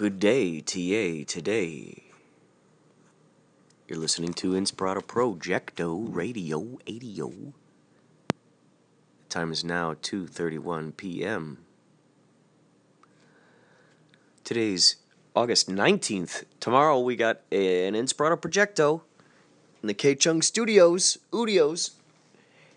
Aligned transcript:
Good 0.00 0.18
day, 0.18 0.62
TA, 0.62 1.30
today. 1.30 2.04
You're 3.86 3.98
listening 3.98 4.32
to 4.32 4.52
Inspirato 4.52 5.02
Projecto 5.02 6.08
Radio 6.10 6.78
80. 6.86 7.20
The 7.20 7.52
time 9.28 9.52
is 9.52 9.62
now 9.62 9.92
2:31 9.92 10.96
p.m. 10.96 11.58
Today's 14.42 14.96
August 15.36 15.68
19th. 15.68 16.44
Tomorrow 16.60 16.98
we 17.00 17.14
got 17.14 17.42
an 17.52 17.92
Inspirato 17.92 18.40
Projecto 18.40 19.02
in 19.82 19.86
the 19.86 19.92
KCHUNG 19.92 20.42
Studios, 20.42 21.18
Udios. 21.30 21.90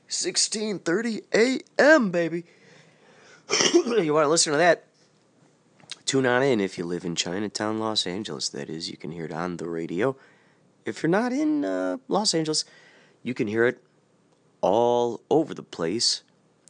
16:30 0.10 1.24
a.m. 1.34 2.12
baby. 2.12 2.44
you 3.74 4.14
want 4.14 4.26
to 4.26 4.30
listen 4.30 4.52
to 4.52 4.58
that? 4.58 4.88
Tune 6.14 6.28
on 6.28 6.44
in 6.44 6.62
if 6.62 6.78
you 6.78 6.86
live 6.86 7.06
in 7.06 7.16
Chinatown, 7.16 7.80
Los 7.80 8.06
Angeles. 8.06 8.50
That 8.50 8.70
is, 8.70 8.88
you 8.88 8.98
can 8.98 9.10
hear 9.10 9.26
it 9.26 9.32
on 9.32 9.58
the 9.58 9.68
radio. 9.68 10.16
If 10.86 11.02
you're 11.02 11.10
not 11.10 11.34
in 11.34 11.66
uh, 11.66 11.98
Los 12.08 12.36
Angeles, 12.36 12.66
you 13.24 13.34
can 13.34 13.48
hear 13.48 13.66
it 13.66 13.84
all 14.62 15.22
over 15.32 15.56
the 15.56 15.64
place 15.64 16.22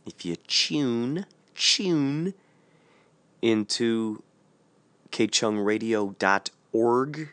if 0.06 0.24
you 0.24 0.38
tune, 0.48 1.26
tune 1.56 2.34
into 3.42 4.24
kchungradio.org. 5.12 7.30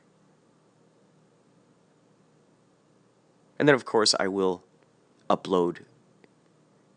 And 3.57 3.69
then, 3.69 3.75
of 3.77 3.85
course, 3.85 4.17
I 4.19 4.27
will 4.27 4.65
upload 5.31 5.85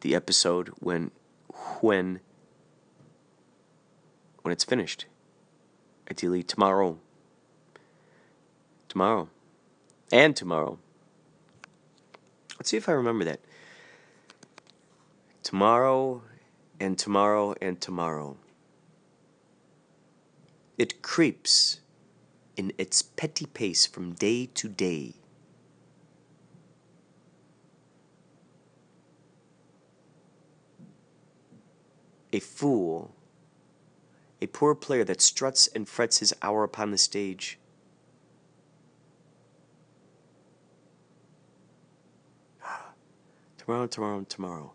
the 0.02 0.16
episode 0.16 0.70
when 0.80 1.12
when 1.82 2.20
when 4.44 4.52
it's 4.52 4.64
finished. 4.64 5.06
Ideally 6.12 6.44
tomorrow. 6.44 7.00
Tomorrow. 8.88 9.30
And 10.12 10.36
tomorrow. 10.36 10.78
Let's 12.60 12.70
see 12.70 12.78
if 12.78 12.88
I 12.88 12.92
remember 12.92 13.26
that. 13.26 13.40
Tomorrow 15.42 16.22
and 16.80 16.98
tomorrow 16.98 17.56
and 17.62 17.82
tomorrow. 17.82 18.38
It 20.78 21.02
creeps 21.02 21.80
in 22.56 22.74
its 22.78 23.02
petty 23.02 23.46
pace 23.46 23.86
from 23.86 24.14
day 24.14 24.46
to 24.48 24.70
day. 24.70 25.16
A 32.32 32.40
fool, 32.40 33.14
a 34.44 34.48
poor 34.48 34.76
player 34.76 35.06
that 35.06 35.22
struts 35.22 35.68
and 35.68 35.88
frets 35.88 36.20
his 36.20 36.34
hour 36.42 36.66
upon 36.66 36.92
the 36.92 36.98
stage. 36.98 37.58
Tomorrow, 43.58 43.88
tomorrow, 43.88 44.26
tomorrow. 44.28 44.74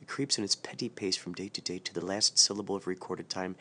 It 0.00 0.08
creeps 0.08 0.38
in 0.38 0.44
its 0.44 0.56
petty 0.56 0.88
pace 0.88 1.16
from 1.16 1.34
day 1.34 1.48
to 1.48 1.60
day 1.60 1.78
to 1.80 1.92
the 1.92 2.04
last 2.04 2.38
syllable 2.38 2.74
of 2.74 2.86
recorded 2.86 3.28
time, 3.28 3.54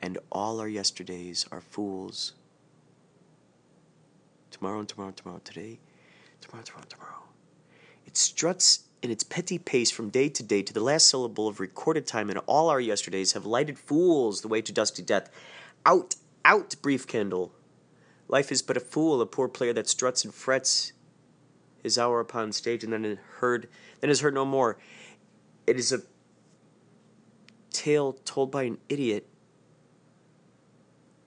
and 0.00 0.18
all 0.32 0.58
our 0.58 0.66
yesterdays 0.66 1.46
are 1.52 1.60
fools. 1.60 2.32
Tomorrow 4.50 4.82
tomorrow, 4.84 5.12
tomorrow, 5.12 5.40
today, 5.44 5.78
tomorrow, 6.40 6.64
tomorrow, 6.64 6.86
tomorrow. 6.88 7.22
It 8.06 8.16
struts 8.16 8.85
in 9.02 9.10
its 9.10 9.22
petty 9.22 9.58
pace 9.58 9.90
from 9.90 10.08
day 10.08 10.28
to 10.28 10.42
day 10.42 10.62
to 10.62 10.72
the 10.72 10.80
last 10.80 11.06
syllable 11.06 11.48
of 11.48 11.60
recorded 11.60 12.06
time, 12.06 12.30
and 12.30 12.40
all 12.46 12.68
our 12.68 12.80
yesterdays 12.80 13.32
have 13.32 13.46
lighted 13.46 13.78
fools 13.78 14.42
the 14.42 14.48
way 14.48 14.60
to 14.62 14.72
dusty 14.72 15.02
death. 15.02 15.30
Out, 15.84 16.16
out, 16.44 16.76
brief 16.82 17.06
candle. 17.06 17.52
Life 18.28 18.50
is 18.50 18.62
but 18.62 18.76
a 18.76 18.80
fool, 18.80 19.20
a 19.20 19.26
poor 19.26 19.48
player 19.48 19.72
that 19.72 19.88
struts 19.88 20.24
and 20.24 20.34
frets 20.34 20.92
his 21.82 21.98
hour 21.98 22.20
upon 22.20 22.52
stage, 22.52 22.82
and 22.82 22.92
then 22.92 23.04
is 23.04 23.18
heard, 23.38 23.68
then 24.00 24.10
is 24.10 24.20
heard 24.20 24.34
no 24.34 24.44
more. 24.44 24.78
It 25.66 25.76
is 25.76 25.92
a 25.92 26.00
tale 27.70 28.14
told 28.24 28.50
by 28.50 28.64
an 28.64 28.78
idiot. 28.88 29.28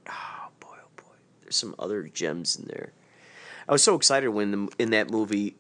Oh 0.09 0.49
boy, 0.59 0.75
oh 0.83 0.89
boy. 0.97 1.15
There's 1.41 1.55
some 1.55 1.75
other 1.79 2.03
gems 2.03 2.57
in 2.57 2.65
there. 2.65 2.91
I 3.67 3.71
was 3.71 3.83
so 3.83 3.95
excited 3.95 4.29
when 4.29 4.51
the, 4.51 4.69
in 4.79 4.89
that 4.89 5.11
movie, 5.11 5.55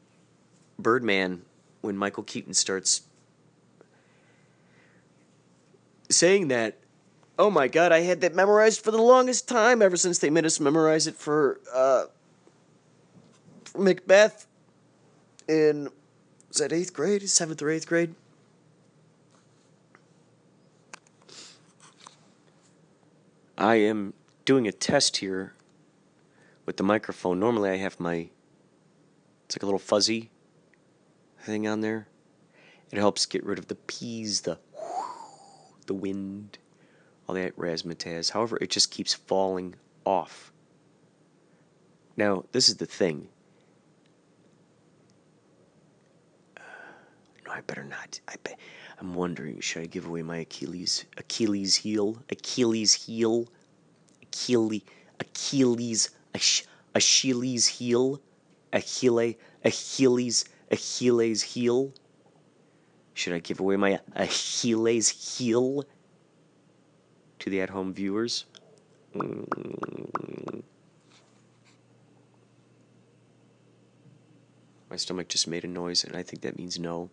Birdman, 0.77 1.43
when 1.81 1.97
Michael 1.97 2.23
Keaton 2.23 2.53
starts 2.53 3.01
saying 6.09 6.49
that. 6.49 6.77
Oh 7.37 7.49
my 7.49 7.69
God, 7.69 7.93
I 7.93 8.01
had 8.01 8.19
that 8.21 8.35
memorized 8.35 8.83
for 8.83 8.91
the 8.91 9.01
longest 9.01 9.47
time. 9.47 9.81
Ever 9.81 9.95
since 9.95 10.19
they 10.19 10.29
made 10.29 10.45
us 10.45 10.59
memorize 10.59 11.07
it 11.07 11.15
for, 11.15 11.61
uh, 11.73 12.05
for 13.63 13.79
Macbeth 13.79 14.45
in 15.47 15.89
was 16.49 16.57
that 16.57 16.73
eighth 16.73 16.93
grade, 16.93 17.27
seventh 17.29 17.61
or 17.61 17.69
eighth 17.69 17.87
grade. 17.87 18.13
I 23.57 23.75
am 23.75 24.13
doing 24.45 24.67
a 24.67 24.71
test 24.71 25.17
here 25.17 25.53
with 26.65 26.77
the 26.77 26.83
microphone. 26.83 27.39
Normally, 27.39 27.69
I 27.69 27.77
have 27.77 27.99
my 27.99 28.29
it's 29.45 29.55
like 29.55 29.63
a 29.63 29.65
little 29.65 29.79
fuzzy 29.79 30.29
thing 31.41 31.67
on 31.67 31.81
there. 31.81 32.07
It 32.91 32.97
helps 32.97 33.25
get 33.25 33.43
rid 33.43 33.59
of 33.59 33.67
the 33.67 33.75
peas, 33.75 34.41
the 34.41 34.57
the 35.85 35.93
wind, 35.93 36.59
all 37.27 37.35
that 37.35 37.57
razzmatazz. 37.57 38.31
However, 38.31 38.57
it 38.61 38.69
just 38.69 38.91
keeps 38.91 39.13
falling 39.13 39.75
off. 40.05 40.51
Now, 42.15 42.43
this 42.51 42.69
is 42.69 42.75
the 42.77 42.85
thing. 42.85 43.27
Uh, 46.57 46.61
no, 47.45 47.51
I 47.51 47.61
better 47.61 47.83
not. 47.83 48.19
I 48.27 48.35
be, 48.43 48.51
I'm 48.99 49.13
wondering, 49.15 49.59
should 49.61 49.81
I 49.83 49.85
give 49.85 50.05
away 50.05 50.21
my 50.21 50.37
Achilles 50.37 51.05
Achilles 51.17 51.75
heel? 51.75 52.21
Achilles 52.29 52.93
heel? 52.93 53.47
Achilles 54.21 54.83
Achilles 55.19 56.09
Ach- 56.35 56.65
Achilles 56.93 57.67
heel? 57.67 58.21
Achille 58.73 59.35
Achilles 59.63 60.45
Achilles 60.71 61.41
heel? 61.41 61.93
Should 63.13 63.33
I 63.33 63.39
give 63.39 63.59
away 63.59 63.75
my 63.75 63.99
Achilles 64.15 65.09
heel 65.09 65.83
to 67.39 67.49
the 67.49 67.61
at-home 67.61 67.93
viewers? 67.93 68.45
Mm. 69.15 70.63
My 74.89 74.95
stomach 74.95 75.27
just 75.27 75.47
made 75.47 75.63
a 75.63 75.67
noise, 75.67 76.03
and 76.03 76.15
I 76.15 76.23
think 76.23 76.41
that 76.41 76.57
means 76.57 76.79
no. 76.79 77.09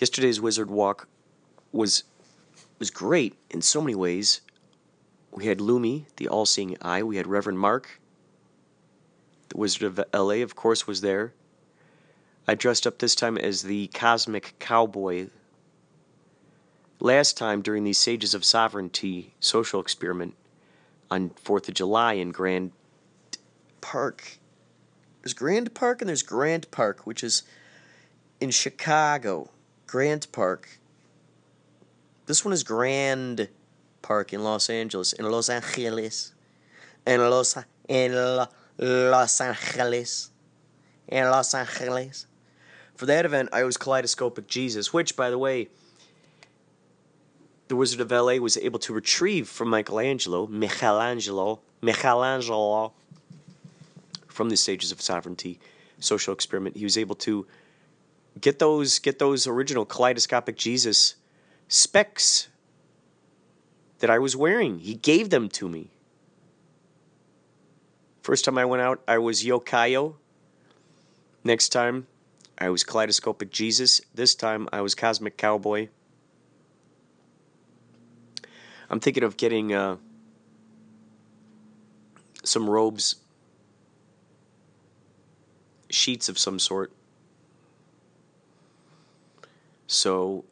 Yesterday's 0.00 0.40
Wizard 0.40 0.70
Walk 0.70 1.08
was 1.72 2.04
was 2.78 2.90
great 2.90 3.36
in 3.50 3.62
so 3.62 3.80
many 3.80 3.94
ways. 3.94 4.40
We 5.30 5.46
had 5.46 5.58
Lumi, 5.58 6.06
the 6.16 6.28
all-seeing 6.28 6.76
eye. 6.82 7.02
We 7.02 7.16
had 7.16 7.26
Reverend 7.26 7.58
Mark. 7.58 8.00
Wizard 9.54 9.84
of 9.84 10.04
L.A., 10.12 10.42
of 10.42 10.56
course, 10.56 10.86
was 10.86 11.00
there. 11.00 11.32
I 12.46 12.54
dressed 12.54 12.86
up 12.86 12.98
this 12.98 13.14
time 13.14 13.38
as 13.38 13.62
the 13.62 13.86
Cosmic 13.88 14.54
Cowboy. 14.58 15.28
Last 17.00 17.38
time 17.38 17.62
during 17.62 17.84
the 17.84 17.92
Sages 17.92 18.34
of 18.34 18.44
Sovereignty 18.44 19.34
social 19.40 19.80
experiment 19.80 20.34
on 21.10 21.30
4th 21.30 21.68
of 21.68 21.74
July 21.74 22.14
in 22.14 22.32
Grand 22.32 22.72
Park. 23.80 24.38
There's 25.22 25.34
Grand 25.34 25.72
Park 25.74 26.02
and 26.02 26.08
there's 26.08 26.22
Grant 26.22 26.70
Park, 26.70 27.06
which 27.06 27.22
is 27.22 27.44
in 28.40 28.50
Chicago. 28.50 29.50
Grant 29.86 30.30
Park. 30.32 30.80
This 32.26 32.44
one 32.44 32.52
is 32.52 32.62
Grand 32.62 33.48
Park 34.02 34.32
in 34.32 34.42
Los 34.42 34.68
Angeles, 34.68 35.12
in 35.12 35.30
Los 35.30 35.48
Angeles, 35.48 36.34
in 37.06 37.20
Los 37.20 37.56
Lo, 37.88 38.46
Los 38.78 39.40
Angeles, 39.40 40.30
in 41.08 41.24
Los 41.24 41.54
Angeles. 41.54 42.26
For 42.94 43.06
that 43.06 43.24
event, 43.24 43.48
I 43.52 43.64
was 43.64 43.76
Kaleidoscopic 43.76 44.46
Jesus, 44.46 44.92
which, 44.92 45.16
by 45.16 45.30
the 45.30 45.38
way, 45.38 45.68
the 47.68 47.76
Wizard 47.76 48.00
of 48.00 48.10
LA 48.10 48.34
was 48.34 48.56
able 48.58 48.78
to 48.80 48.92
retrieve 48.92 49.48
from 49.48 49.68
Michelangelo, 49.68 50.46
Michelangelo, 50.46 51.60
Michelangelo, 51.80 52.92
from 54.28 54.50
the 54.50 54.56
stages 54.56 54.92
of 54.92 55.00
sovereignty 55.00 55.58
social 55.98 56.34
experiment. 56.34 56.76
He 56.76 56.84
was 56.84 56.98
able 56.98 57.14
to 57.16 57.46
get 58.40 58.58
those 58.58 58.98
get 58.98 59.18
those 59.18 59.46
original 59.46 59.84
kaleidoscopic 59.84 60.56
Jesus 60.56 61.14
specs 61.68 62.48
that 64.00 64.10
I 64.10 64.18
was 64.18 64.36
wearing. 64.36 64.80
He 64.80 64.94
gave 64.94 65.30
them 65.30 65.48
to 65.50 65.68
me. 65.68 65.90
First 68.24 68.46
time 68.46 68.56
I 68.56 68.64
went 68.64 68.80
out, 68.80 69.02
I 69.06 69.18
was 69.18 69.44
Yokayo. 69.44 70.14
Next 71.44 71.68
time, 71.68 72.06
I 72.56 72.70
was 72.70 72.82
Kaleidoscopic 72.82 73.50
Jesus. 73.50 74.00
This 74.14 74.34
time, 74.34 74.66
I 74.72 74.80
was 74.80 74.94
Cosmic 74.94 75.36
Cowboy. 75.36 75.88
I'm 78.88 78.98
thinking 78.98 79.24
of 79.24 79.36
getting 79.36 79.74
uh, 79.74 79.96
some 82.42 82.70
robes, 82.70 83.16
sheets 85.90 86.30
of 86.30 86.38
some 86.38 86.58
sort. 86.58 86.94
So 89.86 90.46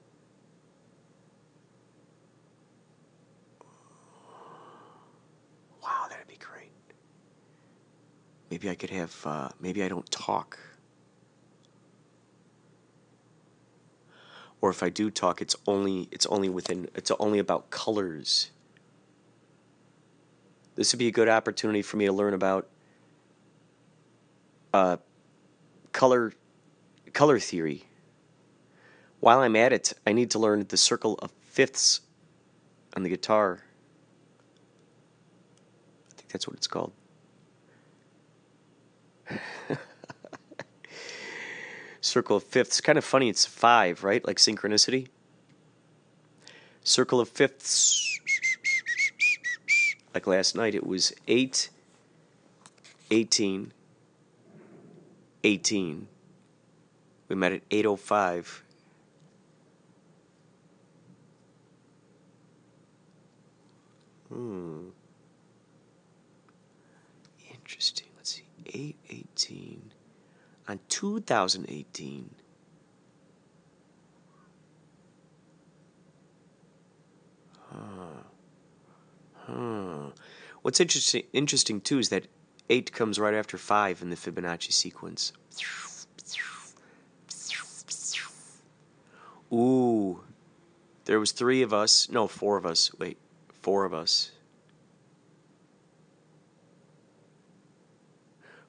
wow, 5.82 6.04
that'd 6.10 6.28
be 6.28 6.36
great. 6.36 6.70
Maybe 8.52 8.68
I 8.68 8.74
could 8.74 8.90
have. 8.90 9.16
Uh, 9.24 9.48
maybe 9.60 9.82
I 9.82 9.88
don't 9.88 10.10
talk. 10.10 10.58
or 14.60 14.68
if 14.68 14.82
I 14.82 14.90
do 14.90 15.10
talk, 15.10 15.40
it's 15.40 15.56
only 15.66 16.06
it's 16.12 16.26
only 16.26 16.50
within 16.50 16.86
it's 16.94 17.10
only 17.18 17.38
about 17.38 17.70
colors. 17.70 18.50
This 20.76 20.92
would 20.92 20.98
be 20.98 21.08
a 21.08 21.12
good 21.12 21.30
opportunity 21.30 21.80
for 21.80 21.96
me 21.96 22.04
to 22.04 22.12
learn 22.12 22.34
about 22.34 22.68
uh, 24.74 24.98
color 25.92 26.34
color 27.14 27.38
theory. 27.38 27.84
While 29.20 29.38
I'm 29.40 29.56
at 29.56 29.72
it, 29.72 29.94
I 30.06 30.12
need 30.12 30.30
to 30.32 30.38
learn 30.38 30.66
the 30.68 30.76
circle 30.76 31.18
of 31.22 31.32
fifths 31.40 32.02
on 32.94 33.02
the 33.02 33.08
guitar. 33.08 33.64
I 36.10 36.14
think 36.16 36.28
that's 36.28 36.46
what 36.46 36.58
it's 36.58 36.66
called. 36.66 36.92
Circle 42.00 42.36
of 42.36 42.42
fifths. 42.42 42.80
Kind 42.80 42.98
of 42.98 43.04
funny, 43.04 43.28
it's 43.28 43.46
five, 43.46 44.02
right? 44.02 44.26
Like 44.26 44.38
synchronicity. 44.38 45.08
Circle 46.82 47.20
of 47.20 47.28
fifths. 47.28 48.18
Like 50.14 50.26
last 50.26 50.56
night, 50.56 50.74
it 50.74 50.86
was 50.86 51.12
8, 51.26 51.70
18, 53.10 53.72
18. 55.44 56.08
We 57.28 57.36
met 57.36 57.52
at 57.52 57.68
8.05. 57.70 58.60
Hmm. 64.28 64.88
Interesting. 67.50 68.08
Let's 68.16 68.34
see. 68.34 68.44
818 68.72 69.92
on 70.68 70.80
2018. 70.88 72.30
Huh. 77.70 77.78
Huh. 79.34 80.10
What's 80.62 80.80
interesting, 80.80 81.24
interesting 81.32 81.80
too 81.80 81.98
is 81.98 82.08
that 82.10 82.26
8 82.68 82.92
comes 82.92 83.18
right 83.18 83.34
after 83.34 83.58
5 83.58 84.02
in 84.02 84.10
the 84.10 84.16
Fibonacci 84.16 84.72
sequence. 84.72 85.32
Ooh. 89.52 90.20
There 91.04 91.20
was 91.20 91.32
3 91.32 91.62
of 91.62 91.74
us. 91.74 92.08
No, 92.08 92.26
4 92.26 92.56
of 92.56 92.64
us. 92.64 92.90
Wait. 92.98 93.18
4 93.60 93.84
of 93.84 93.92
us. 93.92 94.30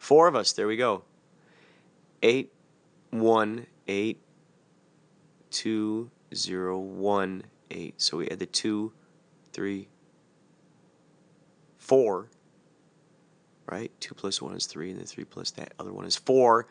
Four 0.04 0.28
of 0.28 0.36
us. 0.36 0.52
There 0.52 0.68
we 0.68 0.76
go 0.76 1.04
eight 2.22 2.52
one 3.12 3.68
eight 3.88 4.20
two 5.50 6.12
zero 6.36 6.78
one 6.78 7.44
eight. 7.72 8.02
So 8.02 8.18
we 8.18 8.28
add 8.28 8.40
the 8.40 8.46
two, 8.46 8.92
three, 9.54 9.88
four. 11.78 12.28
Right? 13.66 13.94
Two 14.02 14.14
plus 14.14 14.42
one 14.42 14.56
is 14.56 14.66
three, 14.66 14.90
and 14.92 15.00
then 15.00 15.06
three 15.06 15.24
plus 15.24 15.52
that 15.52 15.72
other 15.80 15.94
one 15.94 16.04
is 16.04 16.18
four. 16.18 16.68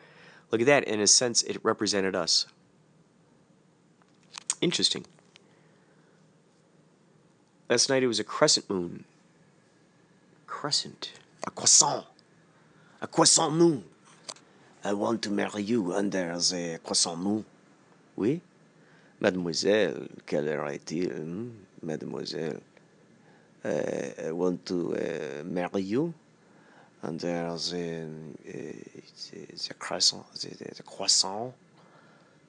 Look 0.51 0.61
at 0.61 0.67
that. 0.67 0.83
In 0.83 0.99
a 0.99 1.07
sense, 1.07 1.41
it 1.41 1.57
represented 1.63 2.15
us. 2.15 2.45
Interesting. 4.61 5.07
Last 7.67 7.89
night 7.89 8.03
it 8.03 8.07
was 8.07 8.19
a 8.19 8.23
crescent 8.23 8.69
moon. 8.69 9.05
Crescent. 10.45 11.13
A 11.47 11.49
croissant. 11.49 12.05
A 13.03 13.07
croissant 13.07 13.51
moon. 13.51 13.83
I 14.85 14.93
want 14.93 15.21
to 15.23 15.29
marry 15.29 15.61
you 15.61 15.91
under 15.93 16.37
the 16.37 16.79
croissant 16.81 17.17
mou. 17.17 17.43
Oui? 18.15 18.39
Mademoiselle, 19.19 20.07
quelle 20.25 20.47
heure 20.47 20.69
est-il? 20.69 21.09
Hmm? 21.09 21.49
Mademoiselle, 21.81 22.61
uh, 23.65 23.69
I 24.25 24.31
want 24.31 24.65
to 24.67 24.95
uh, 24.95 25.43
marry 25.43 25.81
you 25.81 26.13
under 27.03 27.57
the, 27.57 28.07
uh, 28.47 28.51
the 29.67 29.73
croissant, 29.77 30.25
the, 30.35 30.73
the 30.73 30.83
croissant, 30.83 31.53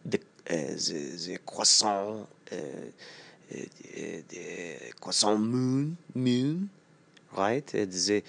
the, 0.05 0.21
the 0.47 1.39
croissant, 1.45 2.29
the 2.49 2.93
croissant 5.01 5.39
moon, 5.41 5.97
moon, 6.15 6.71
right? 7.37 7.67
The 7.67 8.23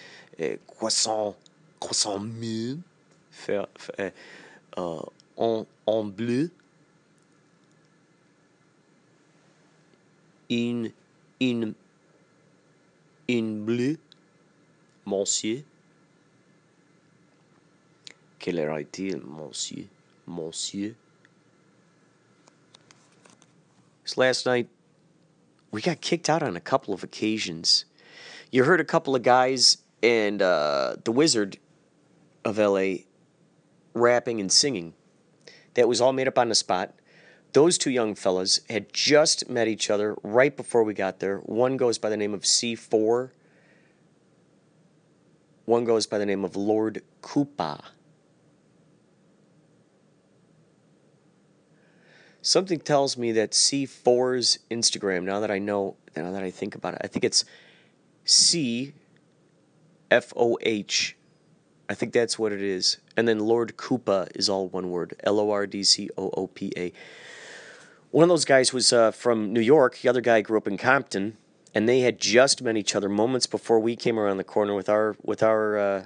croissant, 0.65 1.35
croissant 1.85 2.19
moon 2.19 2.81
faire, 3.29 3.67
faire 3.77 4.11
euh, 4.79 4.99
en, 5.37 5.67
en, 5.85 6.03
bleu 6.03 6.49
une, 10.49 10.91
une, 11.39 11.75
une 13.27 13.63
bleu, 13.63 13.97
monsieur. 15.05 15.63
Quelle 18.39 18.59
heure 18.59 18.77
est-il, 18.79 19.21
monsieur? 19.21 19.85
Monsieur? 20.25 20.95
So 24.05 24.21
last 24.21 24.47
night, 24.47 24.69
we 25.71 25.81
got 25.83 26.01
kicked 26.01 26.31
out 26.31 26.41
on 26.41 26.55
a 26.55 26.61
couple 26.61 26.95
of 26.95 27.03
occasions. 27.03 27.85
You 28.51 28.63
heard 28.63 28.79
a 28.79 28.85
couple 28.85 29.15
of 29.15 29.21
guys 29.21 29.77
and 30.01 30.41
uh, 30.41 30.95
the 31.03 31.11
Wizard 31.11 31.57
of 32.45 32.57
LA 32.57 32.99
rapping, 33.95 34.39
and 34.39 34.51
singing. 34.51 34.93
That 35.73 35.87
was 35.87 35.99
all 35.99 36.13
made 36.13 36.27
up 36.27 36.37
on 36.37 36.49
the 36.49 36.55
spot. 36.55 36.93
Those 37.53 37.77
two 37.77 37.89
young 37.89 38.13
fellas 38.13 38.59
had 38.69 38.93
just 38.93 39.49
met 39.49 39.67
each 39.67 39.89
other 39.89 40.15
right 40.21 40.55
before 40.55 40.83
we 40.83 40.93
got 40.93 41.19
there. 41.19 41.37
One 41.39 41.77
goes 41.77 41.97
by 41.97 42.09
the 42.09 42.17
name 42.17 42.33
of 42.33 42.41
C4. 42.41 43.31
One 45.63 45.85
goes 45.85 46.05
by 46.05 46.17
the 46.17 46.25
name 46.25 46.43
of 46.43 46.55
Lord 46.55 47.01
Koopa. 47.21 47.81
Something 52.41 52.79
tells 52.79 53.17
me 53.17 53.31
that 53.31 53.51
C4's 53.51 54.59
Instagram, 54.69 55.23
now 55.23 55.39
that 55.39 55.49
I 55.49 55.57
know, 55.57 55.95
now 56.15 56.31
that 56.31 56.43
I 56.43 56.51
think 56.51 56.75
about 56.75 56.93
it, 56.93 57.01
I 57.03 57.07
think 57.07 57.23
it's 57.23 57.43
C 58.25 58.93
F 60.11 60.31
O 60.35 60.59
H 60.61 61.15
I 61.89 61.93
think 61.93 62.13
that's 62.13 62.39
what 62.39 62.51
it 62.51 62.61
is. 62.61 62.97
And 63.15 63.27
then 63.27 63.39
Lord 63.39 63.77
Koopa 63.77 64.35
is 64.35 64.49
all 64.49 64.67
one 64.69 64.89
word 64.89 65.15
L 65.23 65.39
O 65.39 65.51
R 65.51 65.67
D 65.67 65.83
C 65.83 66.09
O 66.17 66.29
O 66.31 66.47
P 66.47 66.71
A. 66.75 66.91
One 68.11 68.23
of 68.23 68.29
those 68.29 68.45
guys 68.45 68.73
was 68.73 68.93
uh, 68.93 69.11
from 69.11 69.53
New 69.53 69.61
York. 69.61 69.99
The 70.01 70.09
other 70.09 70.21
guy 70.21 70.41
grew 70.41 70.57
up 70.57 70.67
in 70.67 70.77
Compton, 70.77 71.37
and 71.73 71.87
they 71.87 71.99
had 71.99 72.19
just 72.19 72.61
met 72.61 72.77
each 72.77 72.95
other 72.95 73.09
moments 73.09 73.45
before 73.45 73.79
we 73.79 73.95
came 73.95 74.17
around 74.17 74.37
the 74.37 74.43
corner 74.43 74.73
with 74.73 74.89
our 74.89 75.15
with 75.21 75.43
our 75.43 75.77
uh, 75.77 76.05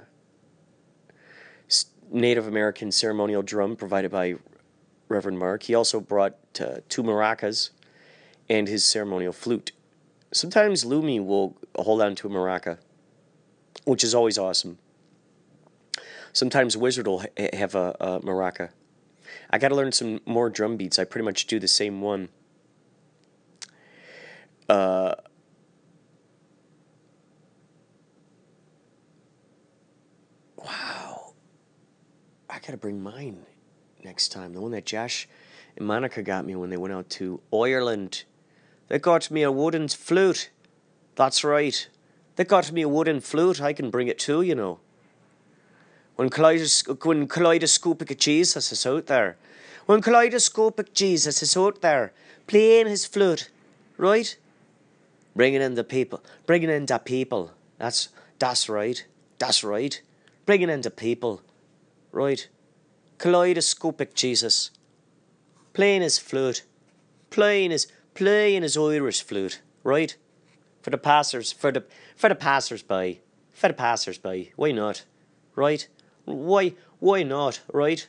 Native 2.10 2.46
American 2.46 2.90
ceremonial 2.90 3.42
drum 3.42 3.76
provided 3.76 4.10
by 4.10 4.34
Reverend 5.08 5.38
Mark. 5.38 5.62
He 5.62 5.74
also 5.74 6.00
brought 6.00 6.36
uh, 6.60 6.78
two 6.88 7.02
maracas 7.02 7.70
and 8.48 8.68
his 8.68 8.84
ceremonial 8.84 9.32
flute. 9.32 9.72
Sometimes 10.32 10.84
Lumi 10.84 11.24
will 11.24 11.56
hold 11.76 12.02
on 12.02 12.14
to 12.16 12.26
a 12.26 12.30
maraca, 12.30 12.78
which 13.84 14.04
is 14.04 14.14
always 14.14 14.36
awesome. 14.36 14.78
Sometimes 16.32 16.76
Wizard 16.76 17.06
will 17.06 17.20
ha- 17.20 17.48
have 17.52 17.74
a, 17.74 17.96
a 18.00 18.20
maraca. 18.20 18.70
I 19.50 19.58
got 19.58 19.68
to 19.68 19.74
learn 19.74 19.92
some 19.92 20.20
more 20.26 20.50
drum 20.50 20.76
beats. 20.76 20.98
I 20.98 21.04
pretty 21.04 21.24
much 21.24 21.46
do 21.46 21.58
the 21.58 21.68
same 21.68 22.00
one. 22.00 22.28
Uh, 24.68 25.14
wow. 30.56 31.32
I 32.48 32.54
got 32.54 32.70
to 32.70 32.76
bring 32.76 33.02
mine 33.02 33.46
next 34.04 34.28
time. 34.28 34.52
The 34.52 34.60
one 34.60 34.70
that 34.72 34.86
Josh 34.86 35.28
and 35.76 35.86
Monica 35.86 36.22
got 36.22 36.44
me 36.44 36.54
when 36.54 36.70
they 36.70 36.76
went 36.76 36.94
out 36.94 37.10
to 37.10 37.40
Ireland. 37.52 38.24
They 38.88 38.98
got 38.98 39.30
me 39.30 39.42
a 39.42 39.52
wooden 39.52 39.88
flute. 39.88 40.50
That's 41.16 41.44
right. 41.44 41.88
They 42.36 42.44
got 42.44 42.72
me 42.72 42.82
a 42.82 42.88
wooden 42.88 43.20
flute. 43.20 43.60
I 43.60 43.72
can 43.72 43.90
bring 43.90 44.08
it 44.08 44.18
too, 44.18 44.42
you 44.42 44.54
know. 44.54 44.80
When, 46.20 46.28
when 46.28 47.28
kaleidoscopic 47.28 48.18
Jesus 48.18 48.72
is 48.72 48.84
out 48.84 49.06
there, 49.06 49.38
when 49.86 50.02
kaleidoscopic 50.02 50.92
Jesus 50.92 51.42
is 51.42 51.56
out 51.56 51.80
there 51.80 52.12
playing 52.46 52.88
his 52.88 53.06
flute, 53.06 53.48
right? 53.96 54.36
Bringing 55.34 55.62
in 55.62 55.76
the 55.76 55.82
people. 55.82 56.22
Bringing 56.44 56.68
in 56.68 56.84
the 56.84 56.98
people. 56.98 57.52
That's 57.78 58.10
that's 58.38 58.68
right. 58.68 59.02
That's 59.38 59.64
right. 59.64 59.98
Bringing 60.44 60.68
in 60.68 60.82
the 60.82 60.90
people. 60.90 61.40
Right. 62.12 62.46
Kaleidoscopic 63.16 64.12
Jesus. 64.12 64.72
Playing 65.72 66.02
his 66.02 66.18
flute. 66.18 66.64
Playing 67.30 67.70
his 67.70 67.86
playing 68.12 68.60
his 68.62 68.76
Irish 68.76 69.22
flute. 69.22 69.62
Right. 69.82 70.14
For 70.82 70.90
the 70.90 70.98
passers 70.98 71.50
for 71.50 71.72
the 71.72 71.84
for 72.14 72.28
the 72.28 72.34
passers 72.34 72.82
by. 72.82 73.20
For 73.54 73.68
the 73.68 73.74
passers 73.74 74.18
by. 74.18 74.50
Why 74.56 74.72
not? 74.72 75.06
Right? 75.56 75.88
Why 76.32 76.74
why 76.98 77.22
not? 77.22 77.60
Right? 77.72 78.06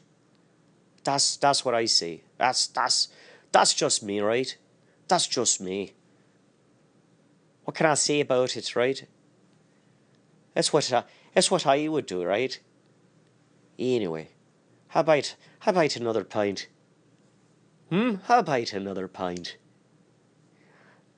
That's 1.03 1.37
that's 1.37 1.65
what 1.65 1.75
I 1.75 1.85
see. 1.85 2.23
That's 2.37 2.67
that's 2.67 3.09
that's 3.51 3.73
just 3.73 4.03
me, 4.03 4.21
right? 4.21 4.55
That's 5.07 5.27
just 5.27 5.59
me. 5.61 5.93
What 7.63 7.75
can 7.75 7.85
I 7.85 7.93
say 7.95 8.21
about 8.21 8.55
it, 8.55 8.75
right? 8.75 9.05
That's 10.53 10.73
what 10.73 10.91
I, 10.91 11.03
that's 11.33 11.51
what 11.51 11.65
I 11.65 11.87
would 11.87 12.05
do, 12.05 12.23
right? 12.23 12.59
Anyway, 13.79 14.29
how 14.89 15.01
about 15.01 15.35
how 15.59 15.71
about 15.71 15.95
another 15.95 16.23
pint? 16.23 16.67
Hmm? 17.89 18.15
How 18.25 18.39
about 18.39 18.73
another 18.73 19.07
pint? 19.07 19.57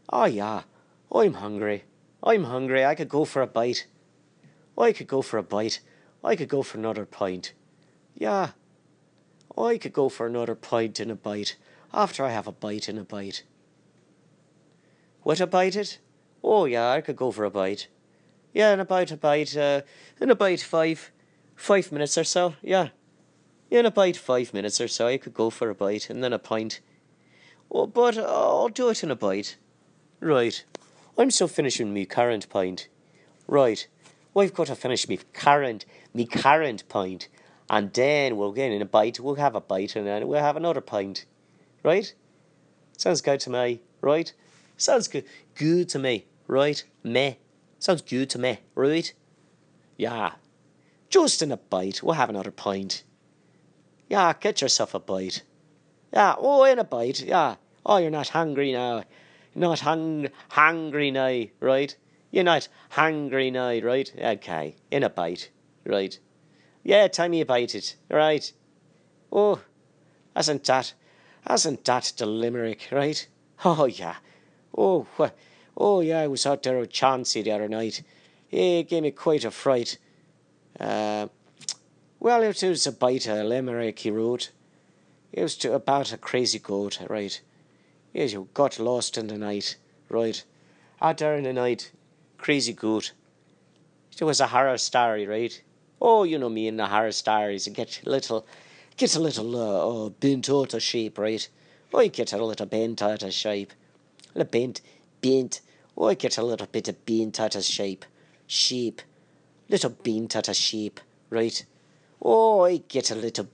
Oh 0.10 0.26
yeah, 0.26 0.64
I'm 1.12 1.36
hungry. 1.36 1.84
I'm 2.24 2.46
hungry. 2.46 2.86
I 2.86 2.96
could 2.96 3.10
go 3.10 3.26
for 3.26 3.42
a 3.42 3.48
bite. 3.48 3.88
I 4.78 4.92
could 4.92 5.08
go 5.08 5.22
for 5.22 5.38
a 5.38 5.44
bite. 5.44 5.80
I 6.24 6.36
could 6.36 6.50
go 6.50 6.64
for 6.64 6.78
another 6.78 7.06
pint. 7.06 7.54
Yeah, 8.16 8.52
I 9.58 9.78
could 9.78 9.94
go 9.94 10.10
for 10.10 10.26
another 10.26 10.56
pint 10.56 11.00
and 11.00 11.12
a 11.12 11.16
bite 11.16 11.58
after 11.94 12.24
I 12.24 12.32
have 12.32 12.48
a 12.48 12.52
bite 12.52 12.88
and 12.88 12.98
a 12.98 13.04
bite. 13.04 13.44
What 15.22 15.40
a 15.40 15.48
bite 15.48 15.76
it? 15.76 16.00
Oh 16.44 16.66
yeah, 16.66 16.90
I 16.90 17.02
could 17.02 17.16
go 17.16 17.32
for 17.32 17.46
a 17.46 17.52
bite. 17.52 17.88
Yeah, 18.54 18.74
in 18.74 18.80
about 18.80 19.12
a 19.12 19.18
bite, 19.18 19.58
uh, 19.58 19.82
in 20.20 20.30
about 20.30 20.60
five, 20.60 21.12
five 21.56 21.92
minutes 21.92 22.18
or 22.18 22.24
so. 22.24 22.56
Yeah, 22.62 22.90
in 23.70 23.86
about 23.86 24.16
five 24.16 24.54
minutes 24.54 24.80
or 24.80 24.88
so, 24.88 25.08
I 25.08 25.18
could 25.18 25.34
go 25.34 25.50
for 25.50 25.70
a 25.70 25.76
bite 25.76 26.10
and 26.10 26.24
then 26.24 26.34
a 26.34 26.40
pint. 26.40 26.80
Oh, 27.72 27.88
but 27.88 28.18
uh, 28.18 28.24
I'll 28.24 28.70
do 28.70 28.90
it 28.90 29.04
in 29.04 29.10
a 29.10 29.16
bite. 29.16 29.58
Right. 30.20 30.64
I'm 31.18 31.32
still 31.32 31.48
finishing 31.48 31.94
me 31.94 32.06
current 32.06 32.50
pint. 32.50 32.88
Right. 33.48 33.88
Well, 34.34 34.44
I've 34.44 34.54
got 34.54 34.68
to 34.68 34.76
finish 34.76 35.08
me 35.08 35.20
current, 35.34 35.86
me 36.14 36.26
current 36.26 36.88
pint, 36.90 37.28
and 37.70 37.94
then 37.94 38.36
we'll 38.36 38.52
get 38.52 38.72
in 38.72 38.82
a 38.82 38.86
bite. 38.86 39.20
We'll 39.20 39.36
have 39.36 39.56
a 39.56 39.62
bite, 39.62 39.96
and 39.96 40.08
then 40.08 40.28
we'll 40.28 40.42
have 40.42 40.58
another 40.58 40.82
pint. 40.82 41.26
Right? 41.84 42.14
Sounds 42.98 43.22
good 43.22 43.40
to 43.42 43.50
me. 43.50 43.82
Right? 44.02 44.34
Sounds 44.78 45.08
good. 45.08 45.26
Good 45.56 45.90
to 45.90 46.00
me. 46.00 46.26
Right? 46.48 46.84
Me. 47.04 47.38
Sounds 47.80 48.02
good 48.02 48.30
to 48.32 48.40
me. 48.40 48.60
Right? 48.76 49.14
Yeah. 49.98 50.34
Just 51.10 51.42
in 51.42 51.52
a 51.52 51.58
bite. 51.58 52.02
We'll 52.02 52.16
have 52.16 52.30
another 52.30 52.52
pint. 52.52 53.04
Yeah, 54.10 54.34
get 54.40 54.62
yourself 54.62 54.94
a 54.94 55.00
bite. 55.00 55.44
Yeah, 56.12 56.36
oh, 56.38 56.64
in 56.64 56.80
a 56.80 56.84
bite. 56.84 57.22
Yeah. 57.22 57.56
Oh, 57.86 57.98
you're 57.98 58.12
not 58.12 58.30
hungry 58.30 58.72
now. 58.72 59.04
Not 59.56 59.82
hung 59.82 60.30
hungry 60.50 61.12
now, 61.12 61.44
right? 61.60 61.96
You're 62.34 62.44
not 62.44 62.68
hungry 62.90 63.52
now, 63.52 63.78
right? 63.78 64.12
Okay, 64.18 64.76
in 64.90 65.04
a 65.04 65.10
bite, 65.10 65.52
right? 65.86 66.18
Yeah, 66.82 67.08
time 67.08 67.34
you 67.34 67.46
bite 67.46 67.76
it, 67.76 67.96
right? 68.10 68.52
Oh, 69.32 69.62
hasn't 70.36 70.64
that, 70.64 70.96
hasn't 71.48 71.86
that 71.86 72.12
the 72.18 72.26
limerick, 72.26 72.88
right? 72.92 73.28
Oh 73.64 73.86
yeah. 73.86 74.16
Oh, 74.76 75.06
oh 75.78 76.02
yeah, 76.02 76.22
I 76.22 76.28
was 76.28 76.48
out 76.48 76.64
there 76.64 76.80
with 76.80 76.90
Chauncey 76.90 77.44
the 77.44 77.52
other 77.52 77.70
night. 77.70 78.02
He 78.48 78.82
gave 78.82 79.04
me 79.04 79.12
quite 79.12 79.46
a 79.46 79.52
fright. 79.52 80.00
Uh, 80.80 81.28
well, 82.20 82.42
it 82.42 82.64
was 82.64 82.88
a 82.88 82.90
about 82.90 83.28
a 83.28 83.44
limerick 83.44 84.00
he 84.00 84.10
wrote. 84.10 84.50
It 85.32 85.44
was 85.44 85.56
to, 85.58 85.76
about 85.76 86.12
a 86.12 86.18
crazy 86.18 86.58
goat, 86.58 87.00
right? 87.08 87.40
Yes, 88.12 88.34
you 88.34 88.50
got 88.56 88.80
lost 88.80 89.20
in 89.20 89.28
the 89.28 89.38
night, 89.38 89.78
right? 90.10 90.44
Out 91.00 91.20
there 91.20 91.36
in 91.36 91.44
the 91.44 91.54
night, 91.54 91.92
crazy 92.44 92.74
goat. 92.74 93.14
It 94.20 94.26
was 94.26 94.42
a 94.42 94.48
horror 94.48 94.78
story, 94.78 95.26
right? 95.26 95.64
Oh, 96.02 96.24
you 96.24 96.38
know 96.38 96.50
me 96.50 96.68
in 96.68 96.76
the 96.76 96.88
horror 96.88 97.14
stories. 97.14 97.68
It 97.68 97.74
get 97.74 98.02
a 98.06 98.10
little, 98.10 98.46
get 98.98 99.16
a 99.16 99.20
little 99.20 99.56
uh, 99.56 99.82
oh, 99.82 100.10
bent 100.10 100.50
out 100.50 100.74
of 100.74 100.84
shape, 100.84 101.18
right? 101.18 101.48
Oh, 101.94 102.02
you 102.02 102.10
get 102.10 102.34
a 102.34 102.46
little 102.46 102.66
bent 102.66 103.02
out 103.02 103.24
of 103.24 103.32
shape. 103.32 103.72
A 104.36 104.44
bent, 104.44 104.82
bent. 105.22 105.62
Oh, 105.98 106.10
I 106.10 106.16
get 106.16 106.38
a 106.38 106.44
little 106.44 106.68
bit 106.68 106.90
of 106.90 107.06
bent 107.06 107.40
out 107.40 107.56
of 107.56 107.64
shape. 107.64 108.04
Shape. 108.46 109.02
Little 109.70 109.92
bent 109.92 110.36
out 110.36 110.50
of 110.50 110.58
shape, 110.58 111.00
right? 111.30 111.66
Oh, 112.22 112.66
I 112.66 112.78
get 112.78 113.10
a 113.10 113.16
little 113.16 113.48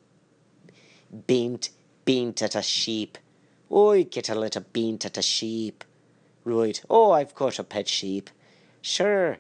bent, 1.11 1.69
bent 2.05 2.41
at 2.41 2.65
sheep. 2.65 3.19
Oh, 3.69 3.91
I 3.91 4.01
get 4.01 4.29
a 4.29 4.35
little 4.35 4.65
bent 4.73 5.05
at 5.05 5.19
a 5.19 5.21
sheep. 5.21 5.83
Right. 6.43 6.81
Oh, 6.89 7.11
I've 7.11 7.35
got 7.35 7.59
a 7.59 7.63
pet 7.63 7.87
sheep. 7.87 8.31
Sure. 8.81 9.37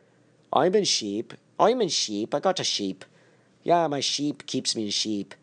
I'm 0.51 0.75
in 0.75 0.83
sheep. 0.83 1.33
I'm 1.59 1.81
in 1.81 1.89
sheep. 1.89 2.33
I 2.33 2.39
got 2.39 2.59
a 2.59 2.63
sheep. 2.63 3.05
Yeah, 3.63 3.87
my 3.87 3.99
sheep 3.99 4.45
keeps 4.45 4.75
me 4.75 4.85
in 4.85 4.91
sheep. 4.91 5.35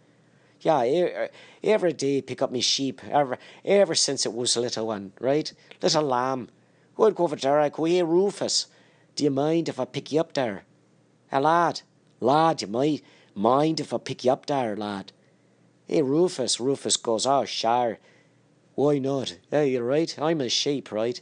Yeah, 0.61 0.83
er, 0.83 1.31
every 1.63 1.93
day 1.93 2.23
pick 2.23 2.43
up 2.43 2.51
me 2.51 2.61
sheep. 2.61 3.03
Ever, 3.05 3.39
ever 3.65 3.95
since 3.95 4.27
it 4.27 4.33
was 4.33 4.57
a 4.57 4.61
little 4.61 4.87
one, 4.87 5.13
right? 5.21 5.53
Little 5.83 6.03
lamb. 6.03 6.49
I'd 6.99 7.15
go 7.15 7.25
over 7.25 7.37
there. 7.37 7.61
I 7.61 7.69
go, 7.69 7.85
hey, 7.85 8.03
Rufus, 8.03 8.67
do 9.15 9.25
you 9.25 9.31
mind 9.31 9.69
if 9.69 9.79
I 9.79 9.85
pick 9.85 10.13
you 10.13 10.21
up 10.21 10.33
there? 10.33 10.65
A 11.31 11.41
lad, 11.41 11.83
lad, 12.21 12.63
you 12.63 12.69
might 12.69 13.03
Mind 13.39 13.81
if 13.81 13.93
I 13.93 13.99
pick 13.99 14.25
you 14.25 14.33
up 14.33 14.47
there, 14.47 14.75
lad? 14.75 15.13
Hey, 15.87 16.01
Rufus. 16.01 16.59
Rufus 16.59 16.97
goes, 16.97 17.27
Oh, 17.27 17.45
sure. 17.45 17.99
Why 18.75 18.99
not? 18.99 19.37
Hey, 19.51 19.73
you're 19.73 19.85
right. 19.85 20.19
I'm 20.19 20.41
a 20.41 20.49
sheep, 20.49 20.91
right? 20.91 21.21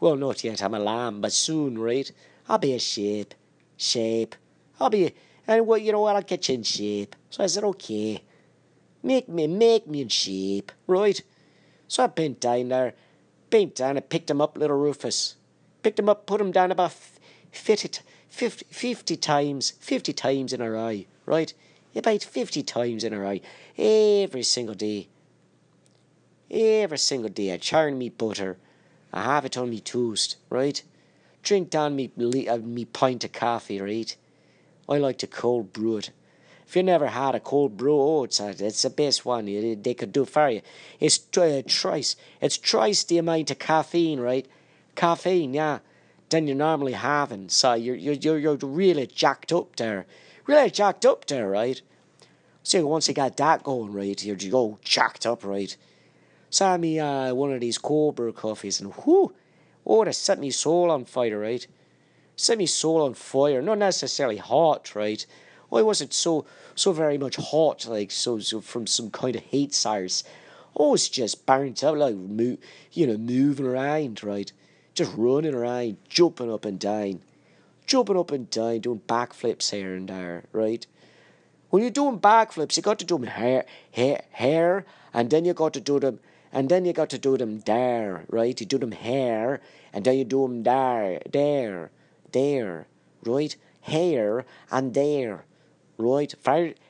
Well, 0.00 0.16
not 0.16 0.44
yet. 0.44 0.62
I'm 0.62 0.74
a 0.74 0.78
lamb, 0.78 1.20
but 1.20 1.32
soon, 1.32 1.78
right? 1.78 2.10
I'll 2.48 2.58
be 2.58 2.74
a 2.74 2.78
sheep. 2.78 3.34
Sheep. 3.76 4.34
I'll 4.80 4.90
be, 4.90 5.14
and 5.46 5.66
well, 5.66 5.78
you 5.78 5.92
know 5.92 6.00
what? 6.00 6.16
I'll 6.16 6.22
get 6.22 6.48
you 6.48 6.56
in 6.56 6.62
shape. 6.62 7.16
So 7.30 7.42
I 7.42 7.46
said, 7.46 7.64
okay. 7.64 8.22
Make 9.02 9.28
me, 9.28 9.46
make 9.46 9.86
me 9.86 10.02
in 10.02 10.08
shape, 10.08 10.72
right? 10.86 11.20
So 11.86 12.04
I 12.04 12.06
bent 12.08 12.40
down 12.40 12.68
there, 12.68 12.94
bent 13.50 13.74
down 13.74 13.96
and 13.96 14.08
picked 14.08 14.30
him 14.30 14.40
up, 14.40 14.56
little 14.56 14.78
Rufus. 14.78 15.36
Picked 15.82 15.98
him 15.98 16.08
up, 16.08 16.26
put 16.26 16.40
him 16.40 16.52
down 16.52 16.72
about 16.72 16.92
50, 17.52 18.00
50, 18.28 18.66
50 18.70 19.16
times, 19.16 19.70
50 19.80 20.12
times 20.12 20.52
in 20.52 20.60
a 20.60 20.70
row 20.70 21.04
right? 21.28 21.52
About 21.94 22.22
50 22.22 22.62
times 22.62 23.04
in 23.04 23.12
a 23.12 23.20
row, 23.20 23.38
every 23.76 24.42
single 24.42 24.74
day. 24.74 25.08
Every 26.50 26.98
single 26.98 27.28
day, 27.28 27.52
I 27.52 27.58
churn 27.58 27.98
me 27.98 28.08
butter, 28.08 28.56
I 29.12 29.22
have 29.22 29.44
it 29.44 29.56
on 29.56 29.70
me 29.70 29.80
toast, 29.80 30.36
right? 30.50 30.82
Drink 31.42 31.70
down 31.70 31.96
me, 31.96 32.10
uh, 32.48 32.58
me 32.58 32.84
pint 32.84 33.24
of 33.24 33.32
coffee, 33.32 33.80
right? 33.80 34.16
I 34.88 34.98
like 34.98 35.18
to 35.18 35.26
cold 35.26 35.72
brew 35.72 35.98
it. 35.98 36.10
If 36.66 36.76
you 36.76 36.82
never 36.82 37.06
had 37.06 37.34
a 37.34 37.40
cold 37.40 37.76
brew, 37.76 37.98
oh, 37.98 38.24
it's, 38.24 38.40
a, 38.40 38.50
it's 38.50 38.82
the 38.82 38.90
best 38.90 39.24
one 39.24 39.46
they 39.46 39.94
could 39.94 40.12
do 40.12 40.26
for 40.26 40.50
you. 40.50 40.60
It's 41.00 41.18
uh, 41.38 41.62
twice, 41.66 42.16
it's 42.42 42.58
twice 42.58 43.04
the 43.04 43.18
amount 43.18 43.50
of 43.50 43.58
caffeine, 43.58 44.20
right? 44.20 44.46
Caffeine, 44.94 45.54
yeah, 45.54 45.78
than 46.28 46.46
you're 46.46 46.56
normally 46.56 46.92
having. 46.92 47.48
So 47.48 47.72
you're, 47.72 47.96
you're, 47.96 48.38
you're 48.38 48.56
really 48.56 49.06
jacked 49.06 49.52
up 49.52 49.76
there 49.76 50.06
really 50.48 50.70
jacked 50.70 51.06
up 51.06 51.26
there, 51.26 51.48
right? 51.48 51.80
So 52.64 52.84
once 52.86 53.06
you 53.06 53.14
got 53.14 53.36
that 53.36 53.62
going, 53.62 53.92
right, 53.92 54.24
you're 54.24 54.34
just 54.34 54.50
go 54.50 54.78
jacked 54.82 55.26
up, 55.26 55.44
right? 55.44 55.76
Saw 56.50 56.76
me 56.76 56.98
uh, 56.98 57.34
one 57.34 57.52
of 57.52 57.60
these 57.60 57.78
cold 57.78 58.16
brew 58.16 58.32
coffees, 58.32 58.80
and 58.80 58.94
whoo, 58.94 59.34
oh, 59.86 60.04
that 60.04 60.14
set 60.14 60.38
me 60.38 60.50
soul 60.50 60.90
on 60.90 61.04
fire, 61.04 61.38
right? 61.38 61.66
Set 62.36 62.58
me 62.58 62.66
soul 62.66 63.02
on 63.02 63.14
fire. 63.14 63.60
Not 63.60 63.78
necessarily 63.78 64.36
hot, 64.36 64.94
right? 64.94 65.24
I 65.72 65.82
wasn't 65.82 66.14
so 66.14 66.46
so 66.74 66.92
very 66.92 67.18
much 67.18 67.36
hot, 67.36 67.86
like 67.86 68.10
so, 68.10 68.38
so 68.38 68.60
from 68.60 68.86
some 68.86 69.10
kind 69.10 69.36
of 69.36 69.42
heat 69.42 69.74
source. 69.74 70.24
I 70.78 70.92
it's 70.92 71.08
just 71.08 71.44
burnt 71.44 71.82
up, 71.84 71.96
like 71.96 72.14
you 72.92 73.06
know, 73.06 73.18
moving 73.18 73.66
around, 73.66 74.22
right? 74.22 74.50
Just 74.94 75.12
running 75.16 75.54
around, 75.54 75.98
jumping 76.08 76.52
up 76.52 76.64
and 76.64 76.78
down 76.78 77.20
jumping 77.88 78.18
up 78.18 78.30
and 78.30 78.48
down, 78.50 78.78
doing 78.80 79.00
backflips 79.08 79.70
here 79.70 79.94
and 79.94 80.08
there, 80.08 80.44
right? 80.52 80.86
When 81.70 81.82
you're 81.82 81.90
doing 81.90 82.20
backflips, 82.20 82.76
you 82.76 82.82
got 82.82 82.98
to 83.00 83.04
do 83.04 83.18
them 83.18 83.26
hair, 83.26 83.64
hair, 83.90 84.22
hair, 84.30 84.86
and 85.12 85.30
then 85.30 85.44
you 85.44 85.54
got 85.54 85.72
to 85.74 85.80
do 85.80 85.98
them, 85.98 86.20
and 86.52 86.68
then 86.68 86.84
you 86.84 86.92
got 86.92 87.10
to 87.10 87.18
do 87.18 87.36
them 87.36 87.60
there, 87.60 88.24
right? 88.28 88.58
You 88.58 88.66
do 88.66 88.78
them 88.78 88.92
here, 88.92 89.60
and 89.92 90.04
then 90.04 90.18
you 90.18 90.24
do 90.24 90.42
them 90.42 90.62
there, 90.62 91.20
there, 91.30 91.90
there, 92.32 92.86
right? 93.24 93.56
Here 93.80 94.44
and 94.70 94.94
there, 94.94 95.44
right? 95.96 96.34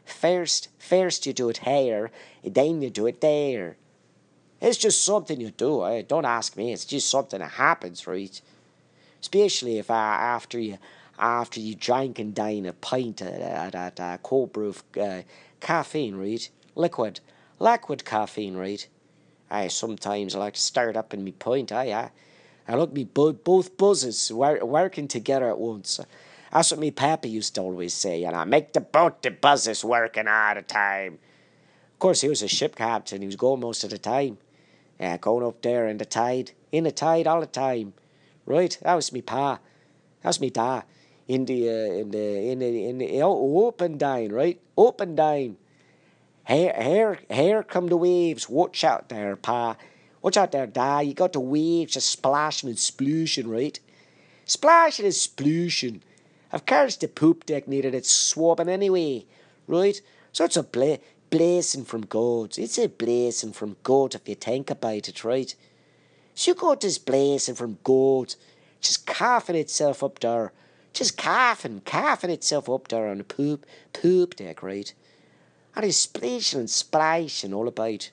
First, 0.04 0.68
first 0.78 1.26
you 1.26 1.32
do 1.32 1.48
it 1.48 1.58
here, 1.58 2.10
then 2.42 2.82
you 2.82 2.90
do 2.90 3.06
it 3.06 3.20
there. 3.20 3.76
It's 4.60 4.78
just 4.78 5.04
something 5.04 5.40
you 5.40 5.50
do. 5.50 5.84
Eh? 5.84 6.02
Don't 6.06 6.24
ask 6.24 6.56
me. 6.56 6.72
It's 6.72 6.84
just 6.84 7.08
something 7.08 7.38
that 7.38 7.52
happens, 7.52 8.08
right? 8.08 8.40
especially 9.20 9.78
if 9.78 9.90
uh, 9.90 9.94
after 9.94 10.58
you 10.58 10.78
after 11.18 11.58
you 11.58 11.74
drank 11.74 12.18
and 12.18 12.34
dine 12.34 12.64
a 12.66 12.72
pint 12.72 13.20
uh, 13.20 13.70
that 13.70 13.98
uh, 13.98 14.16
cold 14.22 14.52
brew 14.52 14.74
uh, 15.00 15.22
caffeine, 15.60 16.14
right? 16.14 16.48
Liquid, 16.76 17.18
liquid 17.58 18.04
caffeine, 18.04 18.56
right? 18.56 18.86
I 19.50 19.68
sometimes 19.68 20.34
like 20.34 20.54
to 20.54 20.60
start 20.60 20.96
up 20.96 21.14
in 21.14 21.24
me 21.24 21.32
pint, 21.32 21.72
aye, 21.72 21.92
aye. 21.92 22.10
I 22.66 22.74
look 22.76 22.92
me 22.92 23.04
both 23.04 23.76
buzzes 23.76 24.30
wor- 24.30 24.64
working 24.64 25.08
together 25.08 25.48
at 25.48 25.58
once. 25.58 26.00
That's 26.52 26.70
what 26.70 26.80
me 26.80 26.90
pappy 26.90 27.30
used 27.30 27.54
to 27.54 27.62
always 27.62 27.94
say, 27.94 28.24
and 28.24 28.36
I 28.36 28.44
make 28.44 28.72
the 28.72 28.80
both 28.80 29.22
the 29.22 29.30
buzzes 29.30 29.84
working 29.84 30.28
all 30.28 30.54
the 30.54 30.62
time. 30.62 31.18
Of 31.94 31.98
course, 31.98 32.20
he 32.20 32.28
was 32.28 32.42
a 32.42 32.48
ship 32.48 32.76
captain. 32.76 33.22
He 33.22 33.26
was 33.26 33.36
going 33.36 33.60
most 33.60 33.84
of 33.84 33.90
the 33.90 33.98
time. 33.98 34.38
Yeah, 35.00 35.16
going 35.16 35.46
up 35.46 35.62
there 35.62 35.88
in 35.88 35.98
the 35.98 36.04
tide, 36.04 36.52
in 36.72 36.84
the 36.84 36.92
tide 36.92 37.26
all 37.26 37.40
the 37.40 37.46
time. 37.46 37.94
Right, 38.46 38.76
that 38.82 38.94
was 38.94 39.12
me 39.12 39.22
pa. 39.22 39.58
That 40.22 40.28
was 40.28 40.40
me 40.40 40.50
da. 40.50 40.82
In 41.26 41.44
the, 41.44 41.68
uh, 41.68 42.00
in 42.00 42.10
the, 42.10 42.50
in 42.50 42.58
the, 42.58 42.84
in 42.88 42.98
the, 42.98 43.22
oh, 43.22 43.66
open 43.66 43.98
down, 43.98 44.28
right? 44.30 44.58
Open 44.76 45.14
down. 45.14 45.56
Here, 46.48 46.74
here, 46.80 47.18
here 47.28 47.62
come 47.62 47.88
the 47.88 47.96
waves. 47.98 48.48
Watch 48.48 48.82
out 48.82 49.10
there, 49.10 49.36
pa. 49.36 49.76
Watch 50.22 50.38
out 50.38 50.52
there, 50.52 50.66
da. 50.66 51.00
You 51.00 51.12
got 51.12 51.34
the 51.34 51.40
waves 51.40 51.92
just 51.92 52.10
splashing 52.10 52.70
and 52.70 52.78
splooshin', 52.78 53.46
right? 53.46 53.78
Splashing 54.46 55.04
and 55.04 55.14
splooshin'. 55.14 56.00
Of 56.50 56.64
course, 56.64 56.96
the 56.96 57.06
poop 57.06 57.44
deck 57.44 57.68
needed 57.68 57.94
its 57.94 58.10
swabbing 58.10 58.70
anyway, 58.70 59.26
right? 59.66 60.00
So 60.32 60.46
it's 60.46 60.56
a 60.56 60.62
bla- 60.62 61.00
blessing 61.28 61.84
from 61.84 62.06
God. 62.06 62.56
It's 62.56 62.78
a 62.78 62.86
blessing 62.86 63.52
from 63.52 63.76
God 63.82 64.14
if 64.14 64.26
you 64.26 64.34
think 64.34 64.70
about 64.70 65.06
it, 65.06 65.24
right? 65.24 65.54
So 66.34 66.52
you 66.52 66.54
got 66.54 66.80
this 66.80 66.96
blessing 66.96 67.56
from 67.56 67.76
God, 67.84 68.36
just 68.80 69.06
coughing 69.06 69.56
itself 69.56 70.02
up 70.02 70.18
there, 70.20 70.52
just 70.94 71.18
coughing, 71.18 71.82
coughing 71.84 72.30
itself 72.30 72.70
up 72.70 72.88
there 72.88 73.08
on 73.08 73.18
the 73.18 73.24
poop, 73.24 73.66
poop 73.92 74.36
deck, 74.36 74.62
right? 74.62 74.94
And 75.74 75.84
he's 75.84 75.96
splashing 75.96 76.60
and 76.60 76.70
splashing 76.70 77.54
all 77.54 77.68
about. 77.68 78.10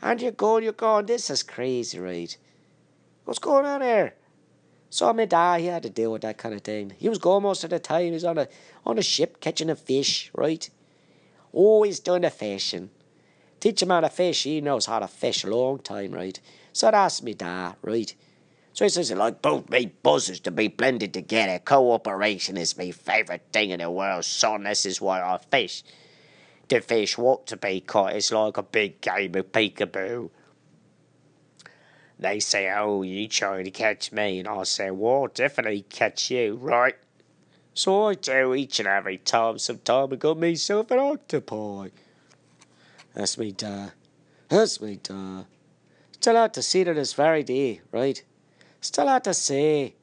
And 0.00 0.22
you're 0.22 0.32
going, 0.32 0.64
you're 0.64 0.72
going, 0.72 1.06
this 1.06 1.30
is 1.30 1.42
crazy, 1.42 1.98
right? 1.98 2.36
What's 3.24 3.40
going 3.40 3.66
on 3.66 3.82
here? 3.82 4.14
So 4.90 5.12
my 5.12 5.26
dad, 5.26 5.60
he 5.60 5.66
had 5.66 5.82
to 5.82 5.90
deal 5.90 6.12
with 6.12 6.22
that 6.22 6.38
kind 6.38 6.54
of 6.54 6.62
thing. 6.62 6.94
He 6.96 7.08
was 7.08 7.18
gone 7.18 7.42
most 7.42 7.64
of 7.64 7.70
the 7.70 7.78
time. 7.78 8.04
He 8.06 8.10
was 8.12 8.24
on 8.24 8.38
a 8.38 8.48
on 8.86 8.98
a 8.98 9.02
ship 9.02 9.40
catching 9.40 9.68
a 9.68 9.76
fish, 9.76 10.30
right? 10.34 10.68
Always 11.52 12.00
doing 12.00 12.22
the 12.22 12.30
fishing. 12.30 12.90
Teach 13.60 13.82
him 13.82 13.90
how 13.90 14.00
to 14.00 14.08
fish. 14.08 14.44
He 14.44 14.60
knows 14.60 14.86
how 14.86 15.00
to 15.00 15.08
fish 15.08 15.44
a 15.44 15.50
long 15.50 15.80
time, 15.80 16.12
right? 16.12 16.40
So 16.72 16.90
that's 16.90 17.22
me 17.22 17.34
dad, 17.34 17.76
right? 17.82 18.14
So 18.72 18.84
he 18.84 18.88
says, 18.88 19.10
like 19.10 19.42
both 19.42 19.68
me 19.68 19.92
buzzers 20.02 20.40
to 20.40 20.50
be 20.50 20.68
blended 20.68 21.12
together. 21.12 21.58
Cooperation 21.58 22.56
is 22.56 22.78
my 22.78 22.92
favourite 22.92 23.42
thing 23.52 23.70
in 23.70 23.80
the 23.80 23.90
world, 23.90 24.24
son. 24.24 24.62
This 24.62 24.86
is 24.86 25.00
why 25.00 25.20
I 25.20 25.38
fish. 25.50 25.82
The 26.68 26.80
fish 26.80 27.16
want 27.16 27.46
to 27.46 27.56
be 27.56 27.80
caught. 27.80 28.14
It's 28.14 28.30
like 28.30 28.56
a 28.56 28.62
big 28.62 29.00
game 29.00 29.34
of 29.34 29.52
peekaboo. 29.52 30.30
They 32.18 32.40
say, 32.40 32.70
oh, 32.70 33.02
you 33.02 33.28
trying 33.28 33.64
to 33.64 33.70
catch 33.70 34.12
me? 34.12 34.40
And 34.40 34.48
I 34.48 34.64
say, 34.64 34.90
well, 34.90 35.22
I'll 35.22 35.26
definitely 35.28 35.82
catch 35.82 36.30
you, 36.30 36.56
right? 36.56 36.96
So 37.74 38.08
I 38.08 38.14
do 38.14 38.54
each 38.54 38.80
and 38.80 38.88
every 38.88 39.18
time. 39.18 39.58
Sometime 39.58 40.12
I 40.12 40.16
got 40.16 40.38
myself 40.38 40.90
an 40.90 40.98
octopi. 40.98 41.90
That's 43.14 43.38
me, 43.38 43.52
da. 43.52 43.90
That's 44.48 44.80
me, 44.80 44.98
da. 45.02 45.44
Still 46.12 46.36
out 46.36 46.54
to 46.54 46.62
see 46.62 46.82
to 46.82 46.92
this 46.92 47.12
very 47.12 47.44
day, 47.44 47.80
right? 47.92 48.20
Still 48.80 49.08
out 49.08 49.24
to 49.24 49.34
say. 49.34 49.94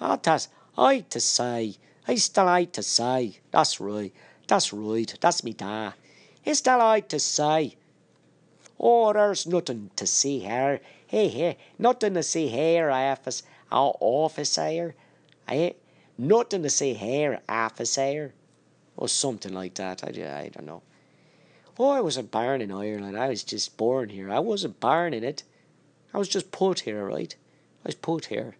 Oh, 0.00 0.18
that's 0.22 0.48
I 0.78 1.00
to 1.00 1.20
say. 1.20 1.74
I 2.06 2.14
still 2.14 2.48
I 2.48 2.64
to 2.64 2.82
say. 2.82 3.40
That's 3.50 3.80
right. 3.80 4.12
That's 4.46 4.72
right. 4.72 5.14
That's 5.20 5.44
me, 5.44 5.52
da. 5.52 5.92
It's 6.44 6.58
still 6.58 6.80
I 6.80 7.00
to 7.00 7.18
say. 7.18 7.76
Oh, 8.78 9.12
there's 9.12 9.46
nothing 9.46 9.90
to 9.96 10.06
see 10.06 10.40
here. 10.40 10.80
Hey, 11.06 11.28
hey, 11.28 11.58
nothing 11.78 12.14
to 12.14 12.22
see 12.22 12.48
here, 12.48 12.90
office, 12.90 13.42
our 13.70 13.94
officer. 14.00 14.94
I, 15.46 15.74
nothing 16.18 16.62
to 16.62 16.70
see 16.70 16.94
here, 16.94 17.40
officer. 17.48 18.34
Or 18.96 19.08
something 19.08 19.52
like 19.54 19.74
that. 19.74 20.04
I, 20.04 20.08
I 20.08 20.48
don't 20.48 20.66
know. 20.66 20.82
Oh, 21.78 21.90
I 21.90 22.00
wasn't 22.00 22.30
born 22.30 22.60
in 22.60 22.70
Ireland. 22.70 23.16
I 23.16 23.28
was 23.28 23.42
just 23.42 23.76
born 23.76 24.10
here. 24.10 24.30
I 24.30 24.38
wasn't 24.40 24.80
born 24.80 25.14
in 25.14 25.24
it. 25.24 25.44
I 26.12 26.18
was 26.18 26.28
just 26.28 26.50
put 26.50 26.80
here, 26.80 27.06
right? 27.06 27.34
I 27.84 27.88
was 27.88 27.94
put 27.94 28.26
here. 28.26 28.56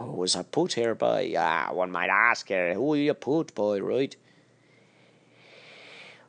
Oh, 0.00 0.12
was 0.12 0.34
I 0.34 0.42
put 0.42 0.72
here 0.72 0.94
by? 0.94 1.34
Ah, 1.38 1.70
one 1.72 1.90
might 1.90 2.10
ask 2.10 2.48
here, 2.48 2.74
who 2.74 2.94
you 2.94 3.14
put 3.14 3.54
by, 3.54 3.78
right? 3.78 4.16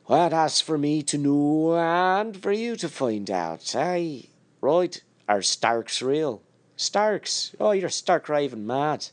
Well, 0.08 0.30
that's 0.30 0.60
for 0.60 0.76
me 0.76 1.02
to 1.04 1.18
know 1.18 1.76
and 1.76 2.36
for 2.36 2.52
you 2.52 2.76
to 2.76 2.88
find 2.88 3.30
out. 3.30 3.74
Aye, 3.76 4.28
right? 4.60 5.02
Are 5.28 5.42
Starks 5.42 6.02
real? 6.02 6.42
Starks? 6.76 7.54
Oh, 7.60 7.70
you're 7.70 7.88
stark 7.88 8.28
raving 8.28 8.66
mad. 8.66 9.06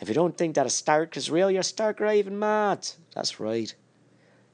If 0.00 0.08
you 0.08 0.14
don't 0.14 0.36
think 0.36 0.54
that 0.54 0.66
a 0.66 0.70
Stark 0.70 1.16
is 1.16 1.30
real, 1.30 1.50
you're 1.50 1.62
stark 1.62 2.00
raving 2.00 2.38
mad. 2.38 2.88
That's 3.14 3.38
right. 3.40 3.74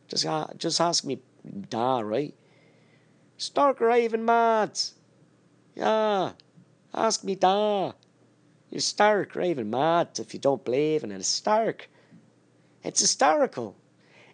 Just, 0.09 0.27
uh, 0.27 0.49
just 0.57 0.81
ask 0.81 1.05
me, 1.05 1.21
da, 1.69 2.01
right? 2.01 2.35
Stark 3.37 3.81
raving 3.81 4.25
mad. 4.25 4.79
Yeah, 5.75 6.33
ask 6.93 7.25
me, 7.25 7.35
da. 7.35 7.93
You're 8.71 8.81
stark 8.81 9.35
raving 9.35 9.71
mad 9.71 10.19
if 10.19 10.35
you 10.35 10.41
don't 10.41 10.65
believe 10.65 11.05
in. 11.05 11.13
It's 11.13 11.29
stark. 11.29 11.89
It's 12.83 13.01
hysterical. 13.01 13.77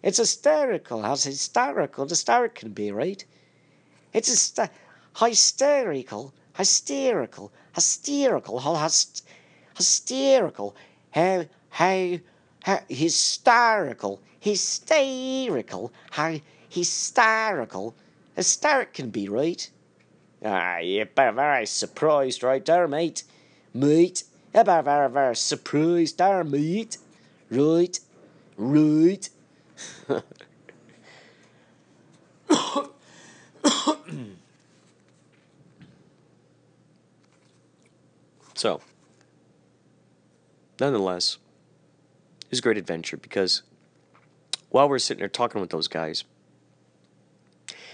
It's 0.01 0.17
hysterical. 0.17 1.01
How 1.01 1.15
hysterical 1.15 2.07
Hysterical 2.07 2.55
can 2.55 2.71
be, 2.71 2.91
right? 2.91 3.23
It's 4.13 4.29
hyster- 4.29 4.69
hysterical, 5.17 6.33
hysterical, 6.55 7.51
hysterical, 7.75 8.59
hyst- 8.59 9.23
hysterical, 9.75 10.75
how, 11.11 11.45
how, 11.69 12.17
how 12.63 12.79
hysterical, 12.87 14.21
hysterical, 14.39 15.91
how 16.11 16.39
hysterical, 16.69 17.95
hysteric 18.35 18.93
can 18.93 19.09
be, 19.09 19.27
right? 19.27 19.69
Ah, 20.43 20.77
you're 20.77 21.05
very 21.15 21.65
surprised 21.65 22.43
right 22.43 22.65
there, 22.65 22.87
mate. 22.87 23.23
Mate, 23.73 24.23
you're 24.53 24.63
very, 24.63 25.09
very 25.09 25.35
surprised 25.35 26.17
there, 26.17 26.43
mate. 26.43 26.97
Right, 27.51 27.99
right. 28.57 29.29
So, 38.59 38.81
nonetheless, 40.81 41.37
it 42.41 42.49
was 42.49 42.59
a 42.59 42.61
great 42.61 42.77
adventure 42.77 43.15
because 43.15 43.61
while 44.67 44.89
we're 44.89 44.99
sitting 44.99 45.19
there 45.19 45.29
talking 45.29 45.61
with 45.61 45.69
those 45.69 45.87
guys, 45.87 46.25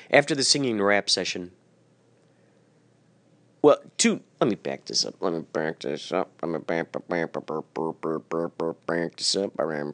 after 0.10 0.34
the 0.34 0.44
singing 0.44 0.82
rap 0.82 1.08
session, 1.08 1.52
well, 3.66 3.82
two. 3.98 4.22
Let 4.40 4.48
me 4.48 4.54
back 4.54 4.86
this 4.86 5.04
up. 5.06 5.16
Let 5.22 5.34
me 5.34 5.40
back 5.40 5.80
this 5.80 6.12
up. 6.12 6.30
Let 6.40 6.52
me 6.52 6.60
back 6.60 6.92
this 6.92 7.10
up. 7.16 7.18
Let 7.18 7.26
me 7.26 7.48
back 7.50 9.08
this 9.18 9.36
up. 9.36 9.52
Let 9.58 9.66
me 9.66 9.92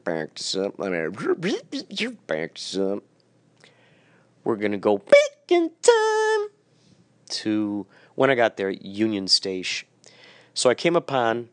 back 2.28 2.54
this 2.54 2.78
up. 2.78 3.04
We're 4.44 4.58
gonna 4.58 4.78
go 4.78 4.98
back 4.98 5.16
in 5.48 5.72
time 5.82 6.50
to 7.30 7.88
when 8.16 8.30
I 8.30 8.36
got 8.36 8.58
there, 8.58 8.72
Union 8.72 9.30
Station. 9.30 9.88
So 10.54 10.70
I 10.70 10.74
came 10.74 10.98
upon 10.98 11.48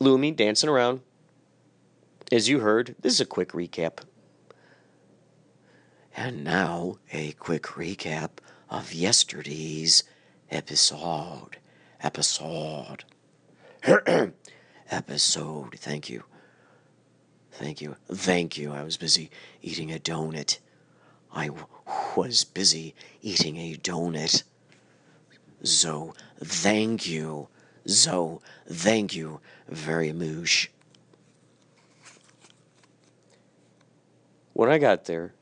Lumi 0.00 0.36
dancing 0.36 0.70
around. 0.70 1.00
As 2.30 2.48
you 2.48 2.60
heard, 2.60 2.94
this 3.00 3.14
is 3.14 3.20
a 3.20 3.26
quick 3.26 3.48
recap. 3.48 4.04
And 6.16 6.44
now, 6.44 6.98
a 7.12 7.32
quick 7.32 7.64
recap 7.64 8.38
of 8.70 8.94
yesterday's 8.94 10.04
episode. 10.50 11.58
Episode. 12.02 13.04
episode. 14.90 15.78
Thank 15.78 16.10
you. 16.10 16.24
Thank 17.52 17.80
you. 17.80 17.96
Thank 18.08 18.58
you. 18.58 18.72
I 18.72 18.82
was 18.82 18.96
busy 18.96 19.30
eating 19.62 19.92
a 19.92 19.98
donut. 19.98 20.58
I 21.32 21.46
w- 21.46 21.66
was 22.14 22.44
busy 22.44 22.94
eating 23.22 23.56
a 23.56 23.74
donut. 23.74 24.42
So, 25.62 26.14
thank 26.42 27.08
you. 27.08 27.48
So, 27.86 28.42
thank 28.68 29.14
you 29.14 29.40
very 29.68 30.12
much. 30.12 30.70
When 34.52 34.70
I 34.70 34.78
got 34.78 35.04
there, 35.04 35.32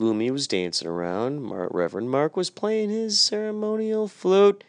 Lumi 0.00 0.30
was 0.30 0.48
dancing 0.48 0.88
around. 0.88 1.42
Mar- 1.42 1.68
Reverend 1.70 2.10
Mark 2.10 2.34
was 2.34 2.48
playing 2.48 2.88
his 2.88 3.20
ceremonial 3.20 4.08
flute, 4.08 4.64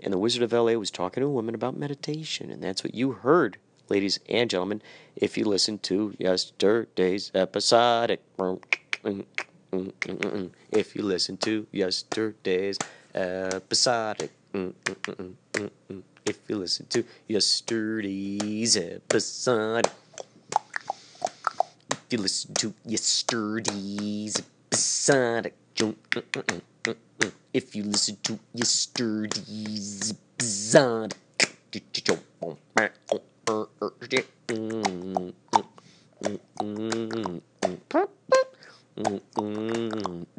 and 0.00 0.12
the 0.12 0.18
Wizard 0.18 0.42
of 0.42 0.52
LA 0.52 0.72
was 0.72 0.90
talking 0.90 1.20
to 1.20 1.26
a 1.28 1.30
woman 1.30 1.54
about 1.54 1.76
meditation, 1.76 2.50
and 2.50 2.60
that's 2.62 2.82
what 2.82 2.92
you 2.92 3.12
heard, 3.12 3.58
ladies 3.88 4.18
and 4.28 4.50
gentlemen, 4.50 4.82
if 5.14 5.38
you 5.38 5.44
listened 5.44 5.84
to 5.84 6.16
yesterday's 6.18 7.30
episodic. 7.32 8.20
If 10.72 10.96
you 10.96 11.02
listen 11.04 11.36
to 11.38 11.66
yesterday's 11.72 12.76
episodic. 13.14 14.32
If 16.26 16.38
you 16.48 16.56
listen 16.56 16.86
to 16.86 17.04
yesterday's 17.28 18.76
episodic. 18.76 19.92
If 21.90 22.00
you 22.10 22.18
listen 22.18 22.54
to 22.54 22.74
yesterday's 22.84 24.42
episodic. 24.72 25.54
If 27.52 27.76
you 27.76 27.84
listen 27.84 28.16
to 28.22 28.38
yesterday's 28.54 30.14
episode. 30.38 31.14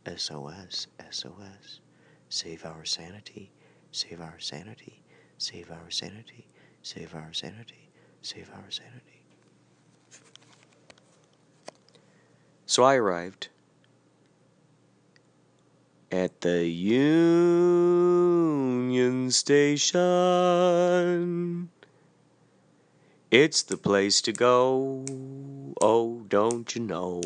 SOS, 0.04 0.88
SOS. 1.10 1.80
Save 2.28 2.66
our 2.66 2.84
sanity, 2.84 3.50
save 3.90 4.20
our 4.20 4.38
sanity, 4.38 5.02
save 5.38 5.70
our 5.70 5.88
sanity, 5.90 6.48
save 6.82 7.14
our 7.14 7.32
sanity, 7.32 7.88
save 8.20 8.50
our 8.54 8.70
sanity. 8.70 9.24
So 12.66 12.82
I 12.84 12.96
arrived 12.96 13.48
at 16.10 16.42
the 16.42 16.66
Union 16.68 17.00
Station. 19.30 20.02
It's 23.32 23.62
the 23.62 23.78
place 23.78 24.20
to 24.28 24.32
go. 24.34 25.06
Oh, 25.80 26.22
don't 26.28 26.76
you 26.76 26.82
know? 26.82 27.22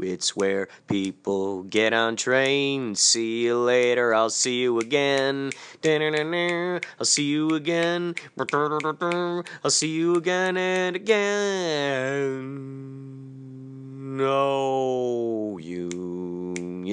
It's 0.00 0.34
where 0.34 0.68
people 0.86 1.64
get 1.64 1.92
on 1.92 2.16
trains. 2.16 3.00
See 3.00 3.42
you 3.42 3.58
later. 3.58 4.14
I'll 4.14 4.30
see 4.30 4.62
you 4.62 4.78
again. 4.78 5.50
I'll 5.84 7.04
see 7.04 7.24
you 7.24 7.50
again. 7.50 8.14
I'll 8.38 9.70
see 9.70 9.90
you 9.90 10.14
again 10.14 10.56
and 10.56 10.96
again. 10.96 12.64
Oh, 14.16 15.58
no, 15.58 15.58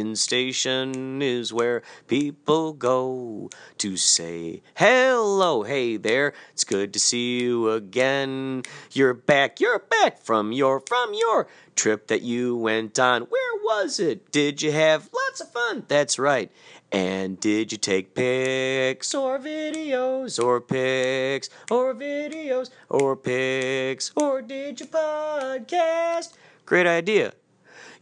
Union 0.02 0.16
Station 0.16 1.22
is 1.22 1.54
where 1.54 1.84
people 2.08 2.74
go 2.74 3.52
to 3.78 3.98
say 3.98 4.64
hello. 4.74 5.62
Hey 5.62 5.96
there, 5.96 6.34
it's 6.54 6.64
good 6.64 6.92
to 6.94 7.00
see 7.00 7.40
you 7.40 7.70
again. 7.70 8.64
You're 8.94 9.14
back, 9.14 9.60
you're 9.60 9.78
back 9.78 10.18
from 10.18 10.52
your 10.52 10.82
from 10.88 11.14
your 11.14 11.48
trip 11.76 12.08
that 12.08 12.24
you 12.24 12.56
went 12.56 12.98
on. 12.98 13.30
Where 13.30 13.56
was 13.62 14.00
it? 14.00 14.32
Did 14.32 14.64
you 14.64 14.72
have 14.72 15.08
lots 15.14 15.40
of 15.40 15.52
fun? 15.52 15.86
That's 15.88 16.18
right. 16.18 16.52
And 16.92 17.40
did 17.40 17.72
you 17.72 17.78
take 17.78 18.16
pics 18.16 19.14
or 19.14 19.38
videos 19.38 20.44
or 20.44 20.62
pics 20.62 21.48
or 21.70 21.94
videos 21.94 22.72
or 22.90 23.16
pics 23.16 24.12
or 24.16 24.42
did 24.42 24.80
you 24.80 24.88
podcast? 24.88 26.34
Great 26.66 26.88
idea. 26.88 27.34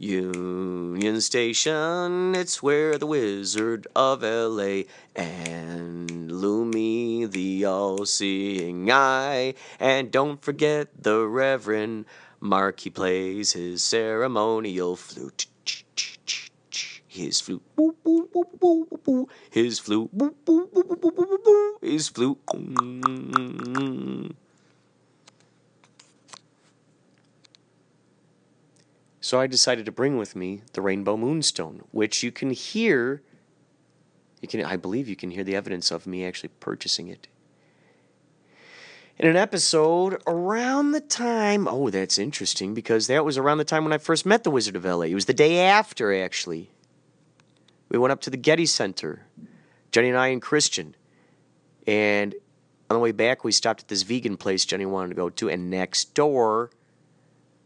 Union 0.01 1.19
Station, 1.19 2.33
it's 2.33 2.63
where 2.63 2.97
the 2.97 3.05
Wizard 3.05 3.85
of 3.93 4.23
LA 4.23 4.83
and 5.13 6.31
Lumi, 6.31 7.29
the 7.29 7.65
all 7.65 8.05
seeing 8.05 8.89
eye, 8.89 9.55
and 9.77 10.09
don't 10.09 10.41
forget 10.41 10.87
the 11.03 11.27
Reverend 11.27 12.05
Mark, 12.39 12.79
he 12.79 12.89
plays 12.89 13.51
his 13.51 13.83
ceremonial 13.83 14.95
flute. 14.95 15.47
His 17.09 17.41
flute, 17.41 17.61
his 19.49 19.79
flute, 19.79 20.09
boo, 20.13 20.33
boo, 20.45 20.69
So 29.29 29.39
I 29.39 29.45
decided 29.45 29.85
to 29.85 29.91
bring 29.91 30.17
with 30.17 30.35
me 30.35 30.63
the 30.73 30.81
Rainbow 30.81 31.15
Moonstone, 31.15 31.83
which 31.91 32.23
you 32.23 32.31
can 32.31 32.49
hear. 32.49 33.21
You 34.41 34.47
can, 34.47 34.65
I 34.65 34.75
believe, 34.75 35.07
you 35.07 35.15
can 35.15 35.29
hear 35.29 35.43
the 35.43 35.55
evidence 35.55 35.91
of 35.91 36.07
me 36.07 36.25
actually 36.25 36.49
purchasing 36.59 37.09
it 37.09 37.27
in 39.19 39.29
an 39.29 39.35
episode 39.35 40.19
around 40.25 40.93
the 40.93 40.99
time. 40.99 41.67
Oh, 41.67 41.91
that's 41.91 42.17
interesting 42.17 42.73
because 42.73 43.05
that 43.05 43.23
was 43.23 43.37
around 43.37 43.59
the 43.59 43.65
time 43.65 43.83
when 43.83 43.93
I 43.93 43.99
first 43.99 44.25
met 44.25 44.43
the 44.43 44.49
Wizard 44.49 44.75
of 44.75 44.83
LA. 44.83 45.01
It 45.01 45.13
was 45.13 45.25
the 45.25 45.33
day 45.35 45.59
after, 45.59 46.11
actually. 46.11 46.71
We 47.89 47.99
went 47.99 48.11
up 48.11 48.21
to 48.21 48.31
the 48.31 48.37
Getty 48.37 48.65
Center, 48.65 49.27
Jenny 49.91 50.09
and 50.09 50.17
I 50.17 50.29
and 50.29 50.41
Christian, 50.41 50.95
and 51.85 52.33
on 52.89 52.95
the 52.95 52.99
way 52.99 53.11
back 53.11 53.43
we 53.43 53.51
stopped 53.51 53.81
at 53.81 53.89
this 53.89 54.01
vegan 54.01 54.37
place 54.37 54.65
Jenny 54.65 54.87
wanted 54.87 55.09
to 55.09 55.13
go 55.13 55.29
to, 55.29 55.49
and 55.51 55.69
next 55.69 56.15
door 56.15 56.71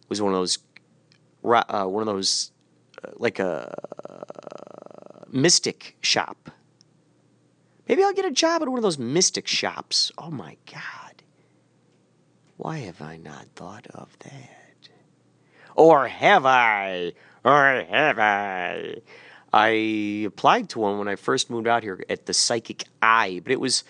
was 0.10 0.22
one 0.22 0.34
of 0.34 0.38
those, 0.38 0.58
uh, 1.44 1.86
one 1.86 2.02
of 2.02 2.08
those, 2.08 2.52
uh, 3.04 3.12
like 3.16 3.40
a 3.40 3.76
mystic 5.34 5.98
shop. 6.02 6.52
Maybe 7.88 8.04
I'll 8.04 8.14
get 8.14 8.26
a 8.26 8.32
job 8.32 8.62
at 8.62 8.70
one 8.70 8.78
of 8.78 8.84
those 8.84 9.00
mystic 9.00 9.48
shops. 9.48 10.12
Oh 10.18 10.32
my 10.32 10.58
God. 10.72 11.24
Why 12.58 12.78
have 12.80 13.02
I 13.02 13.18
not 13.18 13.48
thought 13.56 13.88
of 13.88 14.18
that? 14.20 14.90
Or 15.76 16.08
have 16.08 16.46
I? 16.46 17.14
Or 17.44 17.86
have 17.90 18.20
I? 18.20 19.02
I 19.52 19.68
applied 20.26 20.70
to 20.70 20.80
one 20.80 20.98
when 20.98 21.08
I 21.08 21.16
first 21.16 21.50
moved 21.50 21.68
out 21.68 21.84
here 21.84 22.04
at 22.10 22.26
the 22.26 22.34
Psychic 22.34 22.86
Eye, 23.02 23.42
but 23.44 23.52
it 23.52 23.60
was 23.60 23.84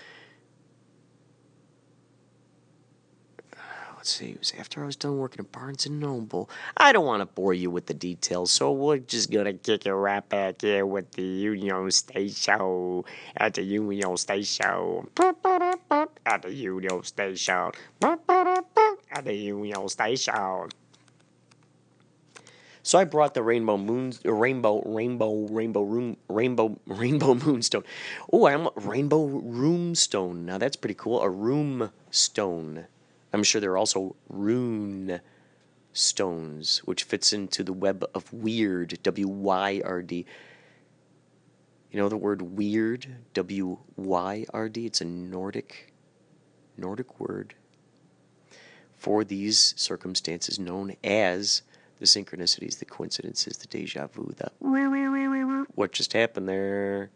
let's 4.04 4.16
see, 4.16 4.32
it 4.32 4.40
was 4.40 4.54
after 4.60 4.84
I 4.84 4.86
was 4.86 4.98
done 4.98 5.18
working 5.18 5.40
at 5.40 5.50
Barnes 5.54 5.86
and 5.86 5.98
Noble. 5.98 6.50
I 6.76 6.92
don't 6.92 7.06
want 7.06 7.22
to 7.22 7.26
bore 7.26 7.54
you 7.54 7.72
with 7.72 7.86
the 7.86 7.94
details, 7.94 8.52
so 8.52 8.70
we're 8.70 8.98
just 8.98 9.32
gonna 9.32 9.54
kick 9.54 9.86
it 9.86 9.94
right 9.94 10.28
back 10.28 10.60
here 10.60 10.86
with 10.86 11.10
the 11.14 11.24
Union 11.24 11.90
Station 11.90 13.06
at 13.38 13.54
the 13.54 13.64
Union 13.64 14.18
Station 14.18 15.08
at 15.16 16.42
the 16.42 16.52
Union 16.52 17.02
Station 17.04 17.72
at 17.96 19.24
the 19.24 19.34
Union 19.34 19.88
Station. 19.88 20.70
So 22.86 23.00
I 23.00 23.06
brought 23.06 23.34
the 23.34 23.42
rainbow 23.42 23.78
moon, 23.78 24.12
rainbow, 24.26 24.82
rainbow, 24.86 25.48
rainbow 25.50 25.84
room, 25.84 26.18
rainbow, 26.28 26.78
rainbow 26.88 27.36
moonstone. 27.36 27.86
Oh, 28.34 28.48
I'm 28.48 28.68
rainbow 28.76 29.24
room 29.24 29.96
stone. 29.96 30.46
Now 30.46 30.58
that's 30.58 30.76
pretty 30.76 30.96
cool. 30.96 31.22
A 31.22 31.30
room 31.30 31.92
stone. 32.12 32.88
I'm 33.34 33.44
sure 33.44 33.60
there 33.60 33.72
are 33.72 33.78
also 33.78 34.16
rune 34.30 35.20
stones, 35.92 36.80
which 36.86 37.04
fits 37.04 37.34
into 37.34 37.64
the 37.64 37.74
web 37.74 38.06
of 38.14 38.32
weird, 38.32 39.00
W 39.04 39.28
Y 39.28 39.82
R 39.84 40.02
D. 40.02 40.26
You 41.92 42.00
know 42.00 42.10
the 42.10 42.18
word 42.18 42.42
weird, 42.42 43.08
W 43.34 43.80
Y 43.96 44.46
R 44.54 44.70
D? 44.70 44.86
It's 44.86 45.02
a 45.02 45.06
Nordic 45.06 45.94
Nordic 46.78 47.20
word 47.20 47.56
for 48.96 49.24
these 49.24 49.74
circumstances 49.78 50.58
known 50.60 50.96
as 51.04 51.64
the 52.00 52.06
synchronicities, 52.06 52.80
the 52.80 52.86
coincidences, 52.86 53.58
the 53.58 53.68
deja 53.68 54.08
vu, 54.08 54.34
the 54.38 54.52
what 55.76 55.92
just 55.92 56.14
happened 56.14 56.48
there. 56.48 57.12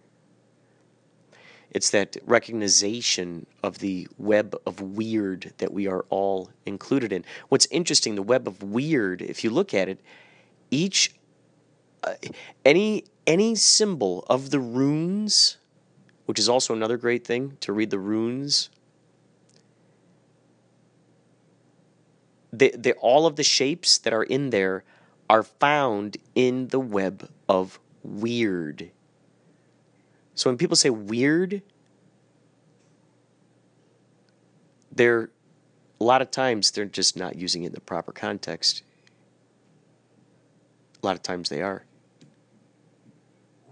It's 1.77 1.91
that 1.91 2.17
recognition 2.25 3.45
of 3.61 3.77
the 3.77 4.07
web 4.17 4.55
of 4.65 4.81
weird 4.81 5.53
that 5.59 5.71
we 5.71 5.85
are 5.85 6.07
all 6.09 6.49
included 6.65 7.13
in. 7.13 7.23
What's 7.49 7.67
interesting, 7.67 8.15
the 8.15 8.23
web 8.23 8.47
of 8.47 8.63
weird, 8.63 9.21
if 9.21 9.43
you 9.43 9.51
look 9.51 9.75
at 9.75 9.87
it, 9.87 10.01
each 10.71 11.13
uh, 12.03 12.15
any 12.65 13.03
any 13.27 13.53
symbol 13.53 14.25
of 14.27 14.49
the 14.49 14.59
runes, 14.59 15.57
which 16.25 16.39
is 16.39 16.49
also 16.49 16.73
another 16.73 16.97
great 16.97 17.27
thing 17.27 17.57
to 17.59 17.71
read 17.71 17.91
the 17.91 17.99
runes. 17.99 18.71
The, 22.51 22.73
the, 22.75 22.93
all 22.93 23.27
of 23.27 23.35
the 23.35 23.43
shapes 23.43 23.99
that 23.99 24.13
are 24.13 24.23
in 24.23 24.49
there 24.49 24.83
are 25.29 25.43
found 25.43 26.17
in 26.33 26.69
the 26.69 26.79
web 26.79 27.29
of 27.47 27.79
weird. 28.01 28.89
So 30.37 30.51
when 30.51 30.57
people 30.57 30.75
say 30.75 30.91
weird, 30.91 31.63
they're 34.91 35.31
a 35.99 36.03
lot 36.03 36.21
of 36.21 36.29
times 36.29 36.69
they're 36.69 36.85
just 36.85 37.17
not 37.17 37.35
using 37.35 37.63
it 37.63 37.67
in 37.67 37.73
the 37.73 37.81
proper 37.81 38.11
context. 38.11 38.83
A 41.01 41.05
lot 41.05 41.15
of 41.15 41.23
times 41.23 41.49
they 41.49 41.63
are. 41.63 41.83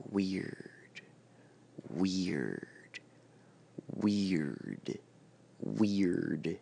Weird. 0.10 1.02
Weird. 1.88 3.00
Weird. 3.94 4.98
Weird. 5.60 6.58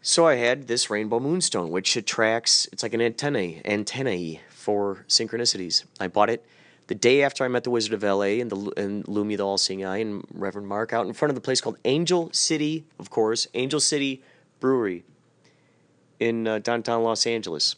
So 0.00 0.26
I 0.26 0.36
had 0.36 0.66
this 0.66 0.88
rainbow 0.88 1.20
moonstone, 1.20 1.70
which 1.70 1.94
attracts, 1.94 2.66
it's 2.72 2.82
like 2.82 2.94
an 2.94 3.02
antennae, 3.02 3.60
antennae 3.66 4.40
for 4.62 5.04
synchronicities. 5.08 5.84
I 5.98 6.06
bought 6.06 6.30
it 6.30 6.46
the 6.86 6.94
day 6.94 7.22
after 7.22 7.44
I 7.44 7.48
met 7.48 7.64
the 7.64 7.70
Wizard 7.70 7.94
of 7.94 8.02
LA 8.02 8.40
and, 8.40 8.50
the, 8.50 8.72
and 8.76 9.04
Lumi, 9.06 9.36
the 9.36 9.42
All 9.42 9.58
Seeing 9.58 9.84
Eye, 9.84 9.98
and 9.98 10.24
Reverend 10.32 10.68
Mark 10.68 10.92
out 10.92 11.06
in 11.06 11.12
front 11.12 11.30
of 11.30 11.34
the 11.34 11.40
place 11.40 11.60
called 11.60 11.78
Angel 11.84 12.30
City, 12.32 12.84
of 12.98 13.10
course, 13.10 13.48
Angel 13.54 13.80
City 13.80 14.22
Brewery 14.60 15.04
in 16.20 16.46
uh, 16.46 16.58
downtown 16.60 17.02
Los 17.02 17.26
Angeles. 17.26 17.76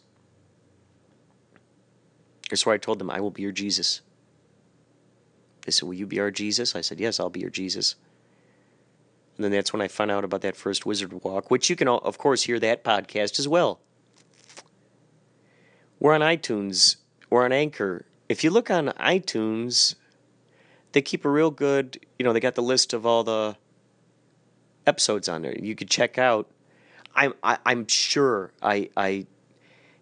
That's 2.50 2.66
where 2.66 2.74
I 2.74 2.78
told 2.78 2.98
them, 2.98 3.10
I 3.10 3.20
will 3.20 3.30
be 3.30 3.42
your 3.42 3.52
Jesus. 3.52 4.02
They 5.62 5.72
said, 5.72 5.86
Will 5.86 5.94
you 5.94 6.06
be 6.06 6.20
our 6.20 6.30
Jesus? 6.30 6.76
I 6.76 6.82
said, 6.82 7.00
Yes, 7.00 7.18
I'll 7.18 7.30
be 7.30 7.40
your 7.40 7.50
Jesus. 7.50 7.94
And 9.36 9.44
then 9.44 9.50
that's 9.50 9.72
when 9.72 9.80
I 9.80 9.88
found 9.88 10.10
out 10.10 10.24
about 10.24 10.42
that 10.42 10.54
first 10.54 10.86
Wizard 10.86 11.24
Walk, 11.24 11.50
which 11.50 11.70
you 11.70 11.76
can, 11.76 11.88
of 11.88 12.18
course, 12.18 12.42
hear 12.42 12.60
that 12.60 12.84
podcast 12.84 13.38
as 13.38 13.48
well. 13.48 13.80
We're 16.04 16.12
on 16.12 16.20
iTunes, 16.20 16.96
we're 17.30 17.46
on 17.46 17.52
Anchor. 17.52 18.04
If 18.28 18.44
you 18.44 18.50
look 18.50 18.70
on 18.70 18.88
iTunes, 18.88 19.94
they 20.92 21.00
keep 21.00 21.24
a 21.24 21.30
real 21.30 21.50
good, 21.50 21.98
you 22.18 22.26
know, 22.26 22.34
they 22.34 22.40
got 22.40 22.56
the 22.56 22.62
list 22.62 22.92
of 22.92 23.06
all 23.06 23.24
the 23.24 23.56
episodes 24.86 25.30
on 25.30 25.40
there. 25.40 25.58
You 25.58 25.74
could 25.74 25.88
check 25.88 26.18
out. 26.18 26.46
I'm 27.14 27.32
I, 27.42 27.54
am 27.54 27.58
i 27.64 27.72
am 27.72 27.86
sure 27.86 28.52
I 28.60 28.90
I 28.94 29.26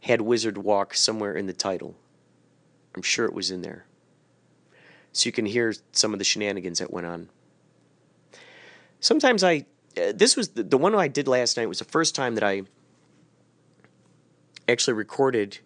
had 0.00 0.22
Wizard 0.22 0.58
Walk 0.58 0.94
somewhere 0.94 1.34
in 1.36 1.46
the 1.46 1.52
title. 1.52 1.94
I'm 2.96 3.02
sure 3.02 3.26
it 3.26 3.32
was 3.32 3.52
in 3.52 3.62
there. 3.62 3.86
So 5.12 5.28
you 5.28 5.32
can 5.32 5.46
hear 5.46 5.72
some 5.92 6.12
of 6.12 6.18
the 6.18 6.24
shenanigans 6.24 6.80
that 6.80 6.92
went 6.92 7.06
on. 7.06 7.28
Sometimes 8.98 9.44
I 9.44 9.66
uh, 9.96 10.10
this 10.12 10.36
was 10.36 10.48
the, 10.48 10.64
the 10.64 10.78
one 10.78 10.96
I 10.96 11.06
did 11.06 11.28
last 11.28 11.56
night 11.56 11.68
was 11.68 11.78
the 11.78 11.84
first 11.84 12.16
time 12.16 12.34
that 12.34 12.42
I 12.42 12.62
actually 14.68 14.94
recorded 14.94 15.60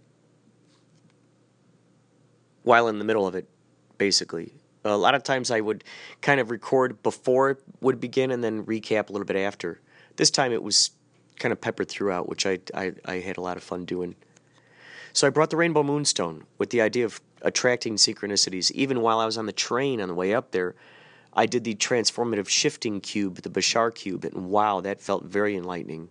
while 2.66 2.88
in 2.88 2.98
the 2.98 3.04
middle 3.04 3.28
of 3.28 3.36
it, 3.36 3.48
basically. 3.96 4.52
A 4.84 4.96
lot 4.96 5.14
of 5.14 5.22
times 5.22 5.52
I 5.52 5.60
would 5.60 5.84
kind 6.20 6.40
of 6.40 6.50
record 6.50 7.00
before 7.00 7.50
it 7.50 7.62
would 7.80 8.00
begin 8.00 8.32
and 8.32 8.42
then 8.42 8.66
recap 8.66 9.08
a 9.08 9.12
little 9.12 9.24
bit 9.24 9.36
after. 9.36 9.80
This 10.16 10.32
time 10.32 10.52
it 10.52 10.64
was 10.64 10.90
kind 11.38 11.52
of 11.52 11.60
peppered 11.60 11.88
throughout, 11.88 12.28
which 12.28 12.44
I, 12.44 12.58
I, 12.74 12.92
I 13.04 13.14
had 13.20 13.36
a 13.36 13.40
lot 13.40 13.56
of 13.56 13.62
fun 13.62 13.84
doing. 13.84 14.16
So 15.12 15.28
I 15.28 15.30
brought 15.30 15.50
the 15.50 15.56
Rainbow 15.56 15.84
Moonstone 15.84 16.44
with 16.58 16.70
the 16.70 16.80
idea 16.80 17.04
of 17.04 17.20
attracting 17.40 17.94
synchronicities. 17.94 18.72
Even 18.72 19.00
while 19.00 19.20
I 19.20 19.26
was 19.26 19.38
on 19.38 19.46
the 19.46 19.52
train 19.52 20.00
on 20.00 20.08
the 20.08 20.14
way 20.14 20.34
up 20.34 20.50
there, 20.50 20.74
I 21.34 21.46
did 21.46 21.62
the 21.62 21.76
transformative 21.76 22.48
shifting 22.48 23.00
cube, 23.00 23.42
the 23.42 23.48
Bashar 23.48 23.94
cube, 23.94 24.24
and 24.24 24.50
wow, 24.50 24.80
that 24.80 25.00
felt 25.00 25.24
very 25.24 25.54
enlightening. 25.54 26.08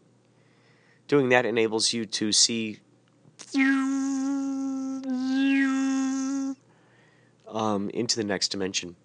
Doing 1.09 1.27
that 1.29 1.45
enables 1.45 1.91
you 1.91 2.05
to 2.05 2.31
see 2.31 2.79
um, 7.47 7.89
into 7.89 8.15
the 8.17 8.23
next 8.23 8.49
dimension. 8.49 8.95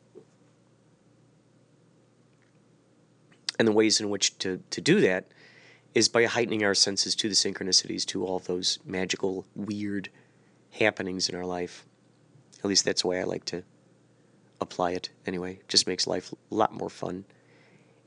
And 3.58 3.68
the 3.68 3.72
ways 3.72 4.00
in 4.00 4.08
which 4.08 4.38
to, 4.38 4.62
to 4.70 4.80
do 4.80 5.00
that 5.02 5.28
is 5.94 6.08
by 6.08 6.24
heightening 6.24 6.64
our 6.64 6.74
senses 6.74 7.14
to 7.16 7.28
the 7.28 7.34
synchronicities, 7.34 8.06
to 8.06 8.24
all 8.24 8.38
those 8.38 8.78
magical, 8.84 9.44
weird 9.54 10.08
happenings 10.70 11.28
in 11.28 11.34
our 11.34 11.44
life. 11.44 11.84
At 12.60 12.66
least 12.66 12.84
that's 12.84 13.02
the 13.02 13.08
way 13.08 13.20
I 13.20 13.24
like 13.24 13.44
to 13.46 13.62
apply 14.60 14.92
it 14.92 15.10
anyway. 15.26 15.54
It 15.54 15.68
just 15.68 15.86
makes 15.86 16.06
life 16.06 16.32
a 16.32 16.54
lot 16.54 16.72
more 16.72 16.90
fun 16.90 17.24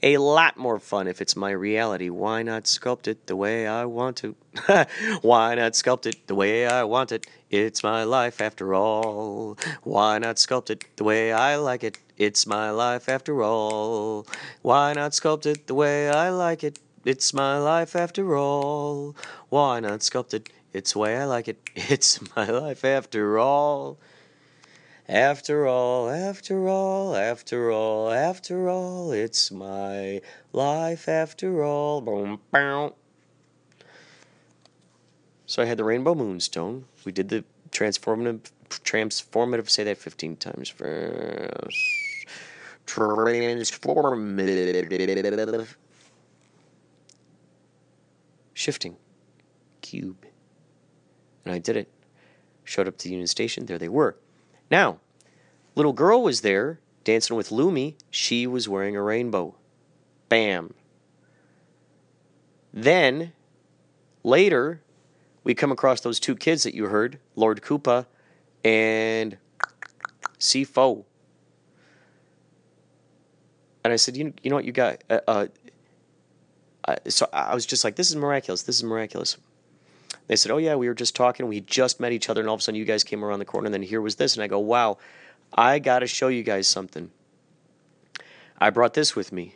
a 0.04 0.18
lot 0.18 0.58
more 0.58 0.80
fun 0.80 1.08
if 1.08 1.22
it's 1.22 1.36
my 1.36 1.52
reality. 1.52 2.10
Why 2.10 2.44
not 2.44 2.66
sculpt 2.66 3.08
it 3.08 3.26
the 3.28 3.38
way 3.38 3.66
I 3.66 3.86
want 3.86 4.18
to? 4.18 4.36
Why 5.22 5.56
not 5.56 5.74
sculpt 5.74 6.06
it 6.06 6.28
the 6.28 6.36
way 6.36 6.68
I 6.68 6.84
want 6.84 7.14
it? 7.14 7.26
It's 7.50 7.84
my 7.84 8.04
life 8.04 8.42
after 8.42 8.76
all. 8.76 9.58
Why 9.84 10.18
not 10.18 10.36
sculpt 10.36 10.70
it 10.70 10.84
the 10.98 11.06
way 11.06 11.32
I 11.32 11.56
like 11.56 11.86
it? 11.86 12.00
It's 12.18 12.46
my 12.46 12.70
life 12.70 13.08
after 13.08 13.42
all. 13.42 14.28
Why 14.62 14.92
not 14.94 15.12
sculpt 15.12 15.46
it 15.46 15.68
the 15.68 15.74
way 15.74 16.10
I 16.10 16.30
like 16.32 16.66
it? 16.66 16.80
It's 17.06 17.34
my 17.34 17.58
life 17.58 17.96
after 17.96 18.36
all. 18.36 19.16
Why 19.48 19.80
not 19.80 20.02
sculpt 20.02 20.34
it? 20.34 20.50
It's 20.74 20.94
the 20.94 21.00
way 21.00 21.18
I 21.18 21.26
like 21.26 21.48
it. 21.48 21.58
It's 21.76 22.20
my 22.36 22.48
life 22.50 22.84
after 22.84 23.40
all. 23.40 23.98
After 25.10 25.68
all, 25.68 26.10
after 26.10 26.70
all, 26.70 27.14
after 27.16 27.70
all, 27.70 28.10
after 28.10 28.70
all, 28.70 29.12
it's 29.12 29.52
my 29.52 30.22
life 30.54 31.10
after 31.10 31.62
all. 31.62 32.00
Boom, 32.00 32.40
boom. 32.52 32.94
So 35.46 35.62
I 35.62 35.66
had 35.66 35.78
the 35.78 35.84
rainbow 35.84 36.16
moonstone. 36.16 36.86
We 37.04 37.12
did 37.12 37.28
the 37.28 37.44
transformative, 37.70 38.50
transformative. 38.70 39.70
Say 39.70 39.84
that 39.84 39.98
fifteen 39.98 40.38
times. 40.38 40.70
First, 40.70 41.78
transformative, 42.88 45.76
shifting, 48.54 48.96
cube, 49.82 50.26
and 51.44 51.54
I 51.54 51.60
did 51.60 51.76
it. 51.76 51.90
Showed 52.64 52.88
up 52.88 52.98
to 53.00 53.04
the 53.04 53.12
Union 53.12 53.28
Station. 53.28 53.66
There 53.66 53.78
they 53.78 53.90
were. 53.90 54.16
Now, 54.74 54.98
little 55.76 55.94
girl 55.94 56.24
was 56.24 56.42
there 56.42 56.80
dancing 57.04 57.36
with 57.36 57.50
Lumi. 57.50 57.94
She 58.10 58.48
was 58.48 58.68
wearing 58.68 58.96
a 58.96 59.04
rainbow. 59.04 59.54
Bam. 60.30 60.74
Then, 62.74 63.34
later, 64.24 64.82
we 65.44 65.54
come 65.54 65.72
across 65.72 66.02
those 66.02 66.20
two 66.20 66.36
kids 66.36 66.64
that 66.64 66.74
you 66.74 66.88
heard, 66.88 67.20
Lord 67.36 67.62
Koopa 67.62 68.08
and 68.66 69.38
C4. 70.40 71.04
And 73.84 73.94
I 73.94 73.96
said, 73.98 74.18
you, 74.18 74.34
you 74.42 74.50
know 74.50 74.56
what, 74.56 74.66
you 74.66 74.72
got. 74.72 75.04
Uh, 75.08 75.20
uh, 75.28 75.48
uh, 76.88 76.96
so 77.10 77.30
I 77.32 77.54
was 77.54 77.68
just 77.68 77.84
like, 77.84 77.96
this 77.96 78.10
is 78.10 78.16
miraculous. 78.16 78.64
This 78.64 78.78
is 78.78 78.84
miraculous. 78.84 79.38
They 80.28 80.36
said, 80.36 80.52
oh, 80.52 80.58
yeah, 80.58 80.76
we 80.76 80.88
were 80.88 80.94
just 80.94 81.16
talking. 81.16 81.48
We 81.48 81.60
just 81.60 82.00
met 82.00 82.12
each 82.12 82.30
other, 82.30 82.42
and 82.42 82.50
all 82.50 82.56
of 82.56 82.62
a 82.62 82.64
sudden 82.64 82.80
you 82.80 82.86
guys 82.86 83.04
came 83.04 83.26
around 83.26 83.40
the 83.40 83.46
corner, 83.46 83.66
and 83.66 83.74
then 83.74 83.82
here 83.82 84.02
was 84.02 84.16
this. 84.16 84.36
And 84.36 84.44
I 84.44 84.48
go, 84.48 84.60
wow, 84.60 84.98
I 85.54 85.80
got 85.80 86.00
to 86.00 86.08
show 86.08 86.30
you 86.30 86.44
guys 86.44 86.68
something. 86.68 87.12
I 88.58 88.70
brought 88.70 88.94
this 88.94 89.16
with 89.16 89.32
me. 89.32 89.56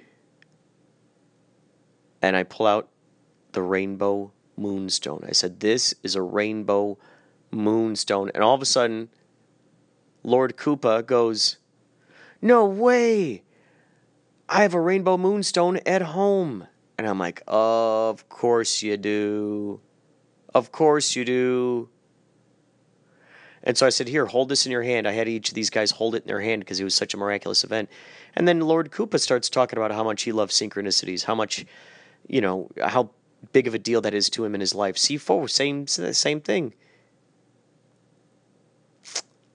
And 2.22 2.36
I 2.36 2.44
pull 2.44 2.68
out 2.68 2.90
the 3.54 3.62
rainbow 3.62 4.32
moonstone. 4.58 5.24
I 5.28 5.32
said, 5.32 5.60
This 5.60 5.94
is 6.04 6.16
a 6.16 6.22
rainbow 6.22 6.98
moonstone. 7.52 8.32
And 8.34 8.44
all 8.44 8.56
of 8.56 8.62
a 8.62 8.66
sudden, 8.66 9.10
Lord 10.24 10.58
Koopa 10.58 11.06
goes, 11.06 11.58
No 12.42 12.66
way! 12.66 13.44
I 14.50 14.62
have 14.62 14.74
a 14.74 14.82
rainbow 14.82 15.18
moonstone 15.18 15.78
at 15.86 16.02
home. 16.02 16.68
And 16.98 17.08
I'm 17.08 17.20
like, 17.20 17.44
Of 17.48 18.28
course 18.30 18.82
you 18.82 18.98
do. 18.98 19.80
Of 20.58 20.72
course 20.72 21.16
you 21.16 21.24
do. 21.24 21.88
And 23.62 23.78
so 23.78 23.86
I 23.86 23.90
said, 23.90 24.08
Here, 24.08 24.26
hold 24.26 24.50
this 24.50 24.66
in 24.66 24.72
your 24.72 24.82
hand. 24.82 25.08
I 25.08 25.12
had 25.12 25.28
each 25.28 25.50
of 25.50 25.54
these 25.54 25.70
guys 25.70 25.92
hold 25.92 26.16
it 26.16 26.24
in 26.24 26.28
their 26.28 26.42
hand 26.42 26.62
because 26.62 26.80
it 26.80 26.84
was 26.84 26.96
such 26.96 27.14
a 27.14 27.18
miraculous 27.18 27.64
event. 27.64 27.92
And 28.36 28.48
then 28.48 28.62
Lord 28.62 28.90
Koopa 28.90 29.20
starts 29.20 29.52
talking 29.52 29.78
about 29.78 29.92
how 29.92 30.04
much 30.04 30.24
he 30.24 30.32
loves 30.32 30.60
synchronicities, 30.60 31.26
how 31.26 31.36
much, 31.36 31.64
you 32.28 32.42
know, 32.42 32.72
how 32.84 33.12
big 33.54 33.68
of 33.68 33.76
a 33.76 33.78
deal 33.78 34.02
that 34.02 34.16
is 34.16 34.32
to 34.32 34.46
him 34.46 34.56
in 34.56 34.62
his 34.62 34.74
life. 34.74 34.96
C4, 34.96 35.48
same 35.48 35.86
same 35.86 36.42
thing. 36.42 36.74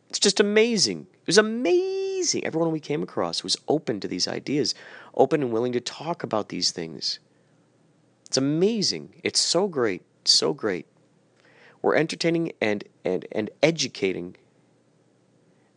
It's 0.08 0.20
just 0.20 0.38
amazing. 0.38 1.08
It 1.14 1.26
was 1.26 1.38
amazing. 1.38 2.46
Everyone 2.46 2.70
we 2.70 2.78
came 2.78 3.02
across 3.02 3.42
was 3.42 3.56
open 3.66 3.98
to 3.98 4.06
these 4.06 4.28
ideas, 4.28 4.72
open 5.16 5.42
and 5.42 5.50
willing 5.50 5.72
to 5.72 5.80
talk 5.80 6.22
about 6.22 6.48
these 6.48 6.70
things. 6.70 7.18
It's 8.26 8.36
amazing. 8.36 9.20
It's 9.24 9.40
so 9.40 9.66
great. 9.66 10.02
So 10.24 10.54
great. 10.54 10.86
We're 11.82 11.96
entertaining 11.96 12.52
and 12.60 12.84
and 13.04 13.26
and 13.32 13.50
educating. 13.62 14.36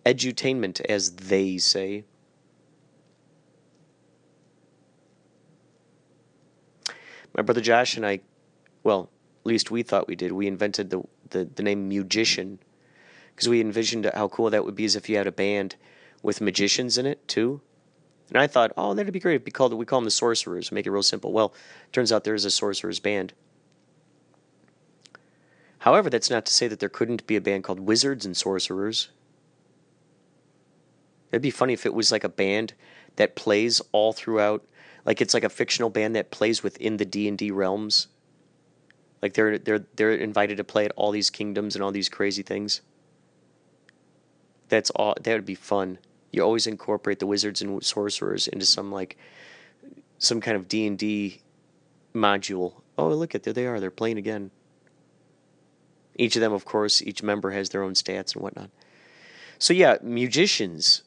Edutainment, 0.05 0.81
as 0.81 1.15
they 1.15 1.57
say. 1.57 2.05
my 7.35 7.43
brother 7.43 7.61
Josh 7.61 7.97
and 7.97 8.05
I, 8.05 8.21
well, 8.83 9.09
at 9.41 9.47
least 9.47 9.69
we 9.69 9.83
thought 9.83 10.07
we 10.07 10.15
did. 10.15 10.31
We 10.31 10.47
invented 10.47 10.89
the 10.89 11.03
the, 11.29 11.45
the 11.45 11.63
name 11.63 11.89
musician 11.89 12.59
because 13.35 13.49
we 13.49 13.59
envisioned 13.59 14.09
how 14.13 14.27
cool 14.29 14.49
that 14.49 14.63
would 14.63 14.75
be 14.75 14.85
as 14.85 14.95
if 14.95 15.09
you 15.09 15.17
had 15.17 15.27
a 15.27 15.31
band 15.31 15.75
with 16.21 16.39
magicians 16.39 16.97
in 16.97 17.05
it 17.05 17.27
too. 17.27 17.61
And 18.29 18.37
I 18.37 18.47
thought, 18.47 18.71
oh, 18.77 18.93
that'd 18.93 19.11
be 19.11 19.19
great. 19.19 19.35
It'd 19.35 19.45
be 19.45 19.51
called 19.51 19.73
we 19.73 19.85
call 19.85 19.99
them 19.99 20.05
the 20.05 20.11
sorcerers. 20.11 20.71
Make 20.71 20.87
it 20.87 20.91
real 20.91 21.03
simple. 21.03 21.33
Well, 21.33 21.53
turns 21.91 22.11
out 22.11 22.23
there 22.23 22.35
is 22.35 22.45
a 22.45 22.51
sorcerers 22.51 22.99
band. 22.99 23.33
However, 25.85 26.09
that's 26.09 26.31
not 26.31 26.47
to 26.47 26.51
say 26.51 26.67
that 26.67 26.79
there 26.79 26.89
couldn't 26.89 27.27
be 27.27 27.35
a 27.35 27.41
band 27.41 27.63
called 27.63 27.79
Wizards 27.79 28.25
and 28.25 28.35
Sorcerers. 28.35 29.09
It'd 31.31 31.43
be 31.43 31.51
funny 31.51 31.73
if 31.73 31.85
it 31.85 31.93
was 31.93 32.11
like 32.11 32.23
a 32.23 32.29
band 32.29 32.73
that 33.17 33.35
plays 33.35 33.81
all 33.91 34.11
throughout 34.11 34.65
like 35.05 35.21
it's 35.21 35.35
like 35.35 35.43
a 35.43 35.49
fictional 35.49 35.91
band 35.91 36.15
that 36.15 36.31
plays 36.31 36.63
within 36.63 36.97
the 36.97 37.05
D&D 37.05 37.51
realms. 37.51 38.07
Like 39.21 39.35
they're 39.35 39.59
they're 39.59 39.85
they're 39.95 40.15
invited 40.15 40.57
to 40.57 40.63
play 40.63 40.85
at 40.85 40.91
all 40.95 41.11
these 41.11 41.29
kingdoms 41.29 41.75
and 41.75 41.83
all 41.83 41.91
these 41.91 42.09
crazy 42.09 42.41
things. 42.41 42.81
That's 44.69 44.89
all 44.89 45.15
that 45.21 45.33
would 45.33 45.45
be 45.45 45.53
fun. 45.53 45.99
You 46.31 46.41
always 46.41 46.65
incorporate 46.65 47.19
the 47.19 47.27
wizards 47.27 47.61
and 47.61 47.83
sorcerers 47.83 48.47
into 48.47 48.65
some 48.65 48.91
like 48.91 49.17
some 50.17 50.41
kind 50.41 50.57
of 50.57 50.67
D&D 50.67 51.41
module. 52.15 52.81
Oh, 52.97 53.09
look 53.09 53.35
at 53.35 53.43
there 53.43 53.53
they 53.53 53.67
are. 53.67 53.79
They're 53.79 53.91
playing 53.91 54.17
again. 54.17 54.49
Each 56.15 56.35
of 56.35 56.41
them, 56.41 56.53
of 56.53 56.65
course, 56.65 57.01
each 57.01 57.21
member 57.21 57.51
has 57.51 57.69
their 57.69 57.83
own 57.83 57.93
stats 57.93 58.33
and 58.33 58.41
whatnot. 58.41 58.69
So 59.59 59.73
yeah, 59.73 59.97
musicians 60.01 61.03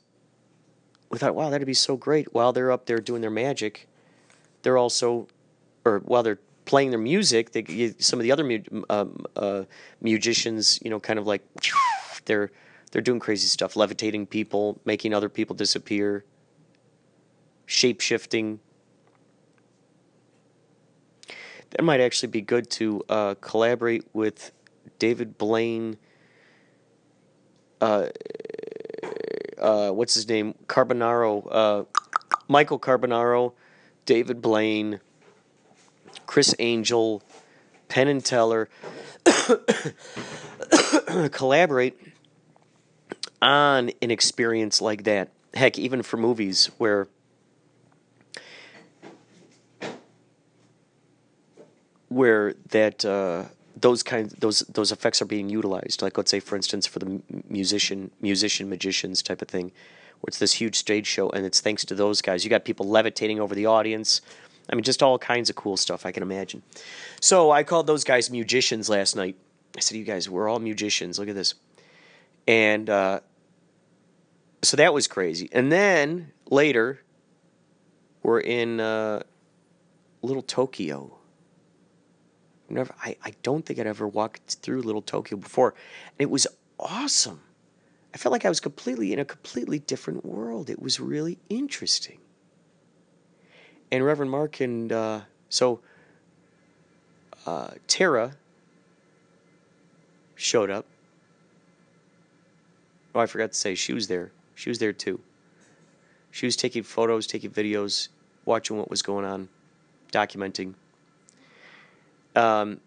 we 1.10 1.18
thought, 1.18 1.34
wow, 1.34 1.50
that'd 1.50 1.66
be 1.66 1.74
so 1.74 1.96
great. 1.96 2.34
While 2.34 2.52
they're 2.52 2.70
up 2.70 2.86
there 2.86 2.98
doing 2.98 3.20
their 3.20 3.30
magic, 3.30 3.88
they're 4.62 4.76
also, 4.76 5.26
or 5.84 6.00
while 6.00 6.22
they're 6.22 6.38
playing 6.64 6.90
their 6.90 6.98
music, 6.98 7.52
they, 7.52 7.94
some 7.98 8.18
of 8.18 8.24
the 8.24 8.32
other 8.32 8.44
mu- 8.44 8.84
um, 8.90 9.24
uh, 9.36 9.64
musicians, 10.00 10.78
you 10.82 10.90
know, 10.90 11.00
kind 11.00 11.18
of 11.18 11.26
like 11.26 11.42
they're 12.24 12.50
they're 12.90 13.02
doing 13.02 13.20
crazy 13.20 13.46
stuff, 13.46 13.76
levitating 13.76 14.26
people, 14.26 14.80
making 14.86 15.12
other 15.12 15.28
people 15.28 15.54
disappear, 15.54 16.24
shape 17.66 18.00
shifting. 18.00 18.60
That 21.70 21.84
might 21.84 22.00
actually 22.00 22.30
be 22.30 22.40
good 22.40 22.70
to 22.70 23.04
uh, 23.10 23.34
collaborate 23.42 24.04
with 24.14 24.52
David 24.98 25.38
Blaine. 25.38 25.96
Uh, 27.80 28.08
uh, 29.58 29.90
what's 29.90 30.14
his 30.14 30.28
name? 30.28 30.54
Carbonaro, 30.66 31.46
uh, 31.50 31.84
Michael 32.48 32.78
Carbonaro, 32.78 33.52
David 34.06 34.42
Blaine, 34.42 35.00
Criss 36.26 36.54
Angel, 36.58 37.22
Penn 37.88 38.08
and 38.08 38.24
Teller 38.24 38.68
collaborate 41.30 41.98
on 43.40 43.90
an 44.02 44.10
experience 44.10 44.80
like 44.80 45.04
that. 45.04 45.30
Heck, 45.54 45.78
even 45.78 46.02
for 46.02 46.16
movies 46.16 46.70
where 46.78 47.06
where 52.08 52.54
that 52.70 53.04
uh, 53.04 53.44
those 53.80 54.02
kinds 54.02 54.34
those 54.34 54.60
those 54.60 54.92
effects 54.92 55.20
are 55.22 55.26
being 55.26 55.48
utilized. 55.48 56.02
Like 56.02 56.16
let's 56.16 56.30
say, 56.30 56.40
for 56.40 56.56
instance, 56.56 56.86
for 56.86 56.98
the 56.98 57.20
musician 57.48 58.10
musician 58.20 58.68
magicians 58.68 59.22
type 59.22 59.42
of 59.42 59.48
thing, 59.48 59.72
where 60.20 60.28
it's 60.28 60.38
this 60.38 60.54
huge 60.54 60.76
stage 60.76 61.06
show, 61.06 61.30
and 61.30 61.44
it's 61.44 61.60
thanks 61.60 61.84
to 61.86 61.94
those 61.94 62.22
guys. 62.22 62.44
You 62.44 62.50
got 62.50 62.64
people 62.64 62.88
levitating 62.88 63.40
over 63.40 63.54
the 63.54 63.66
audience. 63.66 64.20
I 64.70 64.74
mean, 64.74 64.84
just 64.84 65.02
all 65.02 65.18
kinds 65.18 65.48
of 65.48 65.56
cool 65.56 65.76
stuff 65.76 66.04
I 66.04 66.12
can 66.12 66.22
imagine. 66.22 66.62
So 67.20 67.50
I 67.50 67.62
called 67.62 67.86
those 67.86 68.04
guys 68.04 68.30
musicians 68.30 68.88
last 68.88 69.16
night. 69.16 69.36
I 69.76 69.80
said, 69.80 69.96
"You 69.96 70.04
guys, 70.04 70.28
we're 70.28 70.48
all 70.48 70.58
musicians. 70.58 71.18
Look 71.18 71.28
at 71.28 71.34
this," 71.34 71.54
and 72.46 72.88
uh, 72.90 73.20
so 74.62 74.76
that 74.76 74.92
was 74.92 75.06
crazy. 75.06 75.48
And 75.52 75.70
then 75.70 76.32
later, 76.50 77.02
we're 78.22 78.40
in 78.40 78.80
uh, 78.80 79.22
Little 80.22 80.42
Tokyo 80.42 81.17
never 82.70 82.94
I, 83.02 83.16
I 83.24 83.32
don't 83.42 83.64
think 83.64 83.78
I'd 83.78 83.86
ever 83.86 84.06
walked 84.06 84.56
through 84.62 84.82
Little 84.82 85.02
Tokyo 85.02 85.38
before. 85.38 85.74
And 86.18 86.20
it 86.20 86.30
was 86.30 86.46
awesome. 86.78 87.40
I 88.14 88.18
felt 88.18 88.32
like 88.32 88.44
I 88.44 88.48
was 88.48 88.60
completely 88.60 89.12
in 89.12 89.18
a 89.18 89.24
completely 89.24 89.78
different 89.78 90.24
world. 90.24 90.70
It 90.70 90.80
was 90.80 90.98
really 90.98 91.38
interesting. 91.48 92.18
And 93.90 94.04
Reverend 94.04 94.30
Mark 94.30 94.60
and 94.60 94.92
uh, 94.92 95.20
so 95.48 95.80
uh, 97.46 97.70
Tara 97.86 98.36
showed 100.34 100.70
up. 100.70 100.86
Oh, 103.14 103.20
I 103.20 103.26
forgot 103.26 103.52
to 103.52 103.58
say 103.58 103.74
she 103.74 103.92
was 103.92 104.08
there. 104.08 104.30
She 104.54 104.68
was 104.68 104.78
there 104.78 104.92
too. 104.92 105.20
She 106.30 106.46
was 106.46 106.56
taking 106.56 106.82
photos, 106.82 107.26
taking 107.26 107.50
videos, 107.50 108.08
watching 108.44 108.76
what 108.76 108.90
was 108.90 109.02
going 109.02 109.24
on, 109.24 109.48
documenting. 110.12 110.74
Um, 112.34 112.80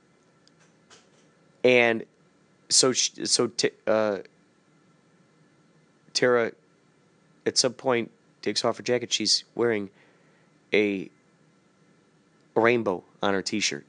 and 1.63 2.05
so 2.69 2.93
so 2.93 3.47
t- 3.47 3.71
uh, 3.85 4.19
Tara, 6.13 6.51
at 7.45 7.57
some 7.57 7.73
point, 7.73 8.11
takes 8.41 8.63
off 8.63 8.77
her 8.77 8.83
jacket. 8.83 9.11
She's 9.11 9.43
wearing 9.55 9.89
a 10.73 11.09
rainbow 12.55 13.03
on 13.21 13.33
her 13.33 13.41
T-shirt, 13.41 13.85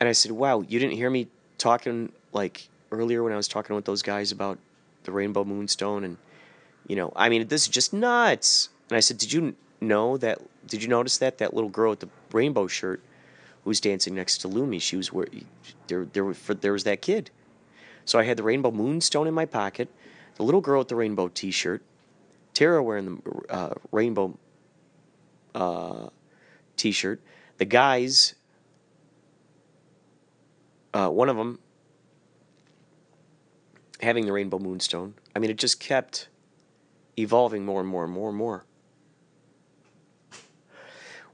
and 0.00 0.08
I 0.08 0.12
said, 0.12 0.32
"Wow, 0.32 0.62
you 0.62 0.78
didn't 0.78 0.96
hear 0.96 1.10
me 1.10 1.28
talking 1.58 2.12
like 2.32 2.68
earlier 2.90 3.22
when 3.22 3.32
I 3.32 3.36
was 3.36 3.48
talking 3.48 3.76
with 3.76 3.84
those 3.84 4.02
guys 4.02 4.32
about 4.32 4.58
the 5.04 5.12
rainbow 5.12 5.44
moonstone 5.44 6.04
and." 6.04 6.16
You 6.86 6.96
know, 6.96 7.14
I 7.16 7.30
mean, 7.30 7.48
this 7.48 7.62
is 7.62 7.68
just 7.68 7.94
nuts. 7.94 8.68
And 8.90 8.96
I 8.98 9.00
said, 9.00 9.16
"Did 9.16 9.32
you 9.32 9.56
know 9.84 10.16
that? 10.18 10.40
Did 10.66 10.82
you 10.82 10.88
notice 10.88 11.18
that 11.18 11.38
that 11.38 11.54
little 11.54 11.70
girl 11.70 11.90
with 11.90 12.00
the 12.00 12.08
rainbow 12.32 12.66
shirt 12.66 13.02
who 13.64 13.70
was 13.70 13.80
dancing 13.80 14.14
next 14.14 14.38
to 14.38 14.48
Lumi. 14.48 14.80
She 14.80 14.96
was 14.96 15.12
where 15.12 15.26
there 15.88 16.04
there 16.04 16.24
was 16.24 16.38
there 16.60 16.72
was 16.72 16.84
that 16.84 17.02
kid. 17.02 17.30
So 18.04 18.18
I 18.18 18.24
had 18.24 18.36
the 18.36 18.42
rainbow 18.42 18.70
moonstone 18.70 19.26
in 19.26 19.32
my 19.32 19.46
pocket, 19.46 19.88
the 20.36 20.42
little 20.42 20.60
girl 20.60 20.80
with 20.80 20.88
the 20.88 20.96
rainbow 20.96 21.28
T-shirt, 21.28 21.82
Tara 22.52 22.82
wearing 22.82 23.22
the 23.24 23.52
uh, 23.54 23.74
rainbow 23.90 24.38
uh, 25.54 26.08
T-shirt, 26.76 27.22
the 27.56 27.64
guys. 27.64 28.34
Uh, 30.92 31.08
one 31.08 31.28
of 31.28 31.36
them 31.36 31.58
having 34.00 34.26
the 34.26 34.32
rainbow 34.32 34.58
moonstone. 34.58 35.14
I 35.34 35.38
mean, 35.38 35.50
it 35.50 35.56
just 35.56 35.80
kept 35.80 36.28
evolving 37.18 37.64
more 37.64 37.80
and 37.80 37.88
more 37.88 38.04
and 38.04 38.12
more 38.12 38.28
and 38.28 38.36
more. 38.36 38.64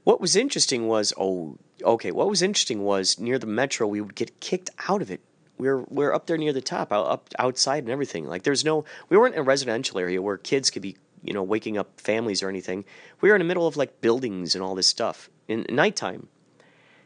What 0.03 0.19
was 0.19 0.35
interesting 0.35 0.87
was, 0.87 1.13
oh, 1.17 1.57
okay, 1.83 2.11
what 2.11 2.29
was 2.29 2.41
interesting 2.41 2.83
was 2.83 3.19
near 3.19 3.37
the 3.37 3.45
metro, 3.45 3.87
we 3.87 4.01
would 4.01 4.15
get 4.15 4.39
kicked 4.39 4.71
out 4.87 5.01
of 5.01 5.11
it. 5.11 5.21
We 5.57 5.67
were, 5.67 5.83
we 5.89 6.05
are 6.05 6.13
up 6.13 6.25
there 6.25 6.37
near 6.37 6.53
the 6.53 6.61
top, 6.61 6.91
up 6.91 7.29
outside 7.37 7.83
and 7.83 7.91
everything. 7.91 8.25
Like, 8.25 8.41
there's 8.43 8.65
no, 8.65 8.83
we 9.09 9.17
weren't 9.17 9.35
in 9.35 9.41
a 9.41 9.43
residential 9.43 9.99
area 9.99 10.19
where 10.21 10.37
kids 10.37 10.71
could 10.71 10.81
be, 10.81 10.97
you 11.23 11.33
know, 11.33 11.43
waking 11.43 11.77
up 11.77 12.01
families 12.01 12.41
or 12.41 12.49
anything. 12.49 12.83
We 13.21 13.29
were 13.29 13.35
in 13.35 13.39
the 13.39 13.45
middle 13.45 13.67
of 13.67 13.77
like 13.77 14.01
buildings 14.01 14.55
and 14.55 14.63
all 14.63 14.73
this 14.73 14.87
stuff 14.87 15.29
in 15.47 15.67
nighttime. 15.69 16.29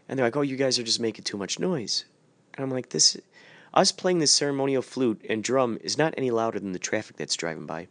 And 0.08 0.18
they're 0.18 0.28
like, 0.28 0.38
oh, 0.38 0.42
you 0.42 0.56
guys 0.56 0.80
are 0.80 0.84
just 0.84 1.02
making 1.02 1.26
too 1.26 1.38
much 1.38 1.60
noise. 1.60 2.06
And 2.54 2.64
I'm 2.64 2.72
like, 2.72 2.90
this, 2.90 3.18
us 3.74 3.92
playing 3.92 4.20
this 4.20 4.32
ceremonial 4.32 4.82
flute 4.82 5.26
and 5.30 5.44
drum 5.44 5.78
is 5.82 5.98
not 5.98 6.14
any 6.16 6.32
louder 6.32 6.60
than 6.60 6.72
the 6.72 6.80
traffic 6.80 7.18
that's 7.18 7.36
driving 7.36 7.66
by. 7.66 7.88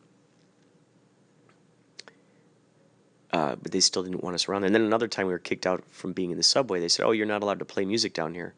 Uh, 3.34 3.56
but 3.60 3.72
they 3.72 3.80
still 3.80 4.04
didn't 4.04 4.22
want 4.22 4.36
us 4.36 4.48
around. 4.48 4.62
And 4.62 4.72
then 4.72 4.82
another 4.82 5.08
time 5.08 5.26
we 5.26 5.32
were 5.32 5.40
kicked 5.40 5.66
out 5.66 5.82
from 5.90 6.12
being 6.12 6.30
in 6.30 6.36
the 6.36 6.44
subway. 6.44 6.78
They 6.78 6.86
said, 6.86 7.04
"Oh, 7.04 7.10
you're 7.10 7.26
not 7.26 7.42
allowed 7.42 7.58
to 7.58 7.64
play 7.64 7.84
music 7.84 8.14
down 8.14 8.32
here." 8.32 8.54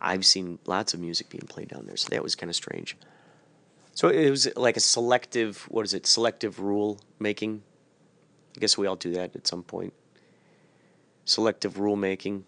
I've 0.00 0.26
seen 0.26 0.58
lots 0.66 0.94
of 0.94 1.00
music 1.00 1.28
being 1.28 1.46
played 1.48 1.68
down 1.68 1.86
there, 1.86 1.96
so 1.96 2.08
that 2.08 2.20
was 2.20 2.34
kind 2.34 2.50
of 2.50 2.56
strange. 2.56 2.96
So 3.94 4.08
it 4.08 4.30
was 4.30 4.48
like 4.56 4.76
a 4.76 4.80
selective, 4.80 5.62
what 5.70 5.84
is 5.84 5.94
it? 5.94 6.08
Selective 6.08 6.58
rule 6.58 6.98
making. 7.20 7.62
I 8.56 8.58
guess 8.58 8.76
we 8.76 8.88
all 8.88 8.96
do 8.96 9.12
that 9.12 9.36
at 9.36 9.46
some 9.46 9.62
point. 9.62 9.92
Selective 11.24 11.78
rule 11.78 11.94
making. 11.94 12.46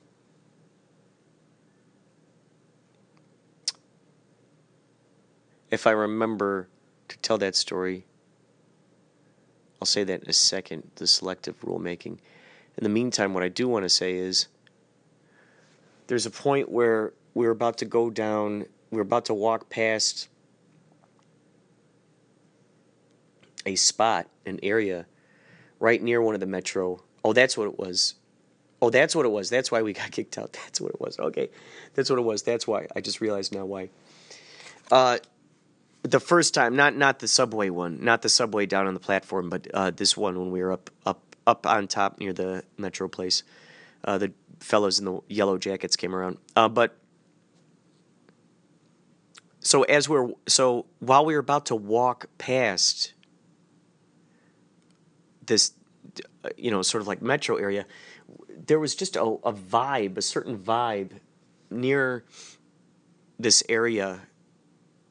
If 5.70 5.86
I 5.86 5.92
remember 5.92 6.66
to 7.06 7.18
tell 7.18 7.38
that 7.38 7.54
story, 7.54 8.04
I'll 9.80 9.86
say 9.86 10.04
that 10.04 10.22
in 10.22 10.28
a 10.28 10.34
second 10.34 10.90
the 10.96 11.06
selective 11.06 11.60
rulemaking. 11.60 12.18
In 12.76 12.84
the 12.84 12.88
meantime, 12.88 13.34
what 13.34 13.42
I 13.42 13.48
do 13.48 13.68
want 13.68 13.84
to 13.84 13.88
say 13.88 14.14
is 14.14 14.48
there's 16.06 16.26
a 16.26 16.30
point 16.30 16.70
where 16.70 17.12
we're 17.34 17.50
about 17.50 17.78
to 17.78 17.84
go 17.84 18.10
down, 18.10 18.66
we're 18.90 19.00
about 19.00 19.26
to 19.26 19.34
walk 19.34 19.70
past 19.70 20.28
a 23.66 23.74
spot, 23.76 24.26
an 24.46 24.58
area 24.62 25.06
right 25.78 26.02
near 26.02 26.20
one 26.20 26.34
of 26.34 26.40
the 26.40 26.46
metro. 26.46 27.02
Oh, 27.24 27.32
that's 27.32 27.56
what 27.56 27.66
it 27.66 27.78
was. 27.78 28.14
Oh, 28.82 28.90
that's 28.90 29.14
what 29.14 29.26
it 29.26 29.30
was. 29.30 29.50
That's 29.50 29.70
why 29.70 29.82
we 29.82 29.92
got 29.92 30.10
kicked 30.12 30.38
out. 30.38 30.52
That's 30.52 30.80
what 30.80 30.92
it 30.92 31.00
was. 31.00 31.18
Okay. 31.18 31.50
That's 31.94 32.10
what 32.10 32.18
it 32.18 32.22
was. 32.22 32.42
That's 32.42 32.66
why. 32.66 32.86
I 32.94 33.00
just 33.00 33.20
realized 33.20 33.54
now 33.54 33.64
why. 33.64 33.90
Uh, 34.90 35.18
the 36.02 36.20
first 36.20 36.54
time, 36.54 36.76
not 36.76 36.96
not 36.96 37.18
the 37.18 37.28
subway 37.28 37.70
one, 37.70 38.02
not 38.02 38.22
the 38.22 38.28
subway 38.28 38.66
down 38.66 38.86
on 38.86 38.94
the 38.94 39.00
platform, 39.00 39.50
but 39.50 39.66
uh, 39.74 39.90
this 39.90 40.16
one 40.16 40.38
when 40.38 40.50
we 40.50 40.62
were 40.62 40.72
up 40.72 40.90
up 41.04 41.36
up 41.46 41.66
on 41.66 41.88
top 41.88 42.18
near 42.18 42.32
the 42.32 42.64
metro 42.78 43.08
place. 43.08 43.42
Uh, 44.02 44.16
the 44.16 44.32
fellows 44.60 44.98
in 44.98 45.04
the 45.04 45.20
yellow 45.28 45.58
jackets 45.58 45.96
came 45.96 46.14
around, 46.14 46.38
uh, 46.56 46.68
but 46.68 46.96
so 49.60 49.82
as 49.82 50.08
we 50.08 50.18
we're 50.18 50.32
so 50.46 50.86
while 51.00 51.24
we 51.24 51.34
were 51.34 51.40
about 51.40 51.66
to 51.66 51.76
walk 51.76 52.26
past 52.38 53.12
this, 55.44 55.72
you 56.56 56.70
know, 56.70 56.80
sort 56.80 57.02
of 57.02 57.08
like 57.08 57.20
metro 57.20 57.56
area, 57.56 57.84
there 58.66 58.78
was 58.78 58.94
just 58.94 59.16
a, 59.16 59.22
a 59.22 59.52
vibe, 59.52 60.16
a 60.16 60.22
certain 60.22 60.56
vibe 60.56 61.12
near 61.70 62.24
this 63.38 63.62
area 63.68 64.20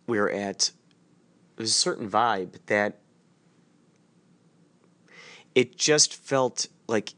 we 0.08 0.20
were 0.20 0.32
at 0.32 0.72
there's 1.60 1.72
a 1.72 1.74
certain 1.74 2.10
vibe 2.10 2.54
that 2.68 3.00
it 5.54 5.78
just 5.78 6.14
felt 6.16 6.68
like 6.88 7.14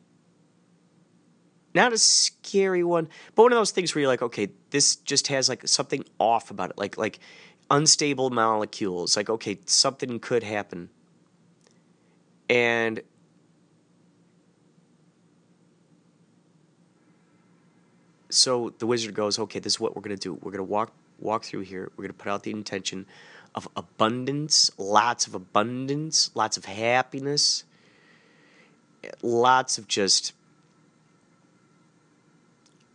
not 1.75 1.93
a 1.93 1.97
scary 1.99 2.83
one, 2.83 3.07
but 3.35 3.43
one 3.43 3.51
of 3.51 3.59
those 3.59 3.69
things 3.69 3.93
where 3.93 4.01
you're 4.01 4.09
like, 4.09 4.23
okay, 4.23 4.49
this 4.71 4.95
just 4.95 5.27
has 5.27 5.47
like 5.47 5.67
something 5.67 6.03
off 6.17 6.49
about 6.49 6.71
it, 6.71 6.77
like 6.79 6.97
like 6.97 7.19
unstable 7.69 8.31
molecules. 8.31 9.15
Like, 9.15 9.29
okay, 9.29 9.59
something 9.67 10.19
could 10.19 10.41
happen. 10.41 10.89
And 12.49 12.99
so 18.29 18.73
the 18.79 18.87
wizard 18.87 19.13
goes, 19.13 19.37
okay, 19.37 19.59
this 19.59 19.73
is 19.73 19.79
what 19.79 19.95
we're 19.95 20.01
gonna 20.01 20.17
do. 20.17 20.33
We're 20.41 20.51
gonna 20.51 20.63
walk 20.63 20.93
walk 21.19 21.43
through 21.43 21.61
here. 21.61 21.91
We're 21.95 22.05
gonna 22.05 22.13
put 22.13 22.29
out 22.29 22.41
the 22.41 22.49
intention 22.49 23.05
of 23.53 23.67
abundance, 23.75 24.71
lots 24.77 25.27
of 25.27 25.35
abundance, 25.35 26.31
lots 26.35 26.57
of 26.57 26.65
happiness, 26.65 27.63
lots 29.21 29.77
of 29.77 29.87
just 29.87 30.33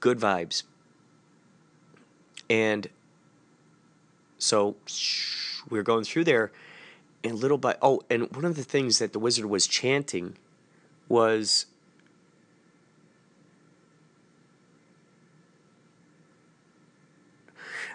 good 0.00 0.18
vibes. 0.18 0.62
And 2.48 2.88
so 4.38 4.76
we 5.68 5.78
were 5.78 5.82
going 5.82 6.04
through 6.04 6.24
there, 6.24 6.52
and 7.24 7.34
little 7.38 7.58
by 7.58 7.76
oh, 7.82 8.02
and 8.08 8.30
one 8.34 8.44
of 8.44 8.56
the 8.56 8.62
things 8.62 8.98
that 8.98 9.12
the 9.12 9.18
wizard 9.18 9.46
was 9.46 9.66
chanting 9.66 10.36
was 11.08 11.66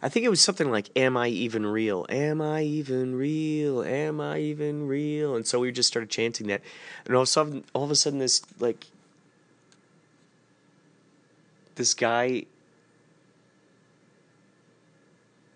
I 0.02 0.10
think 0.10 0.26
it 0.26 0.30
was 0.30 0.42
something 0.42 0.72
like, 0.72 0.90
Am 0.96 1.16
I 1.16 1.28
even 1.28 1.66
real? 1.66 2.06
Am 2.10 2.42
I 2.42 2.64
even 2.64 3.16
real? 3.16 3.84
Am 3.84 4.20
I 4.20 4.40
even 4.40 4.88
real? 4.88 5.36
And 5.36 5.46
so 5.46 5.60
we 5.60 5.72
just 5.72 5.88
started 5.88 6.10
chanting 6.10 6.48
that. 6.48 6.62
And 7.06 7.16
all 7.16 7.22
of 7.22 7.28
a 7.28 7.32
sudden, 7.32 7.64
all 7.74 7.84
of 7.84 7.92
a 7.92 7.96
sudden 7.96 8.20
this, 8.20 8.42
like, 8.60 8.88
this 11.76 11.94
guy, 11.94 12.46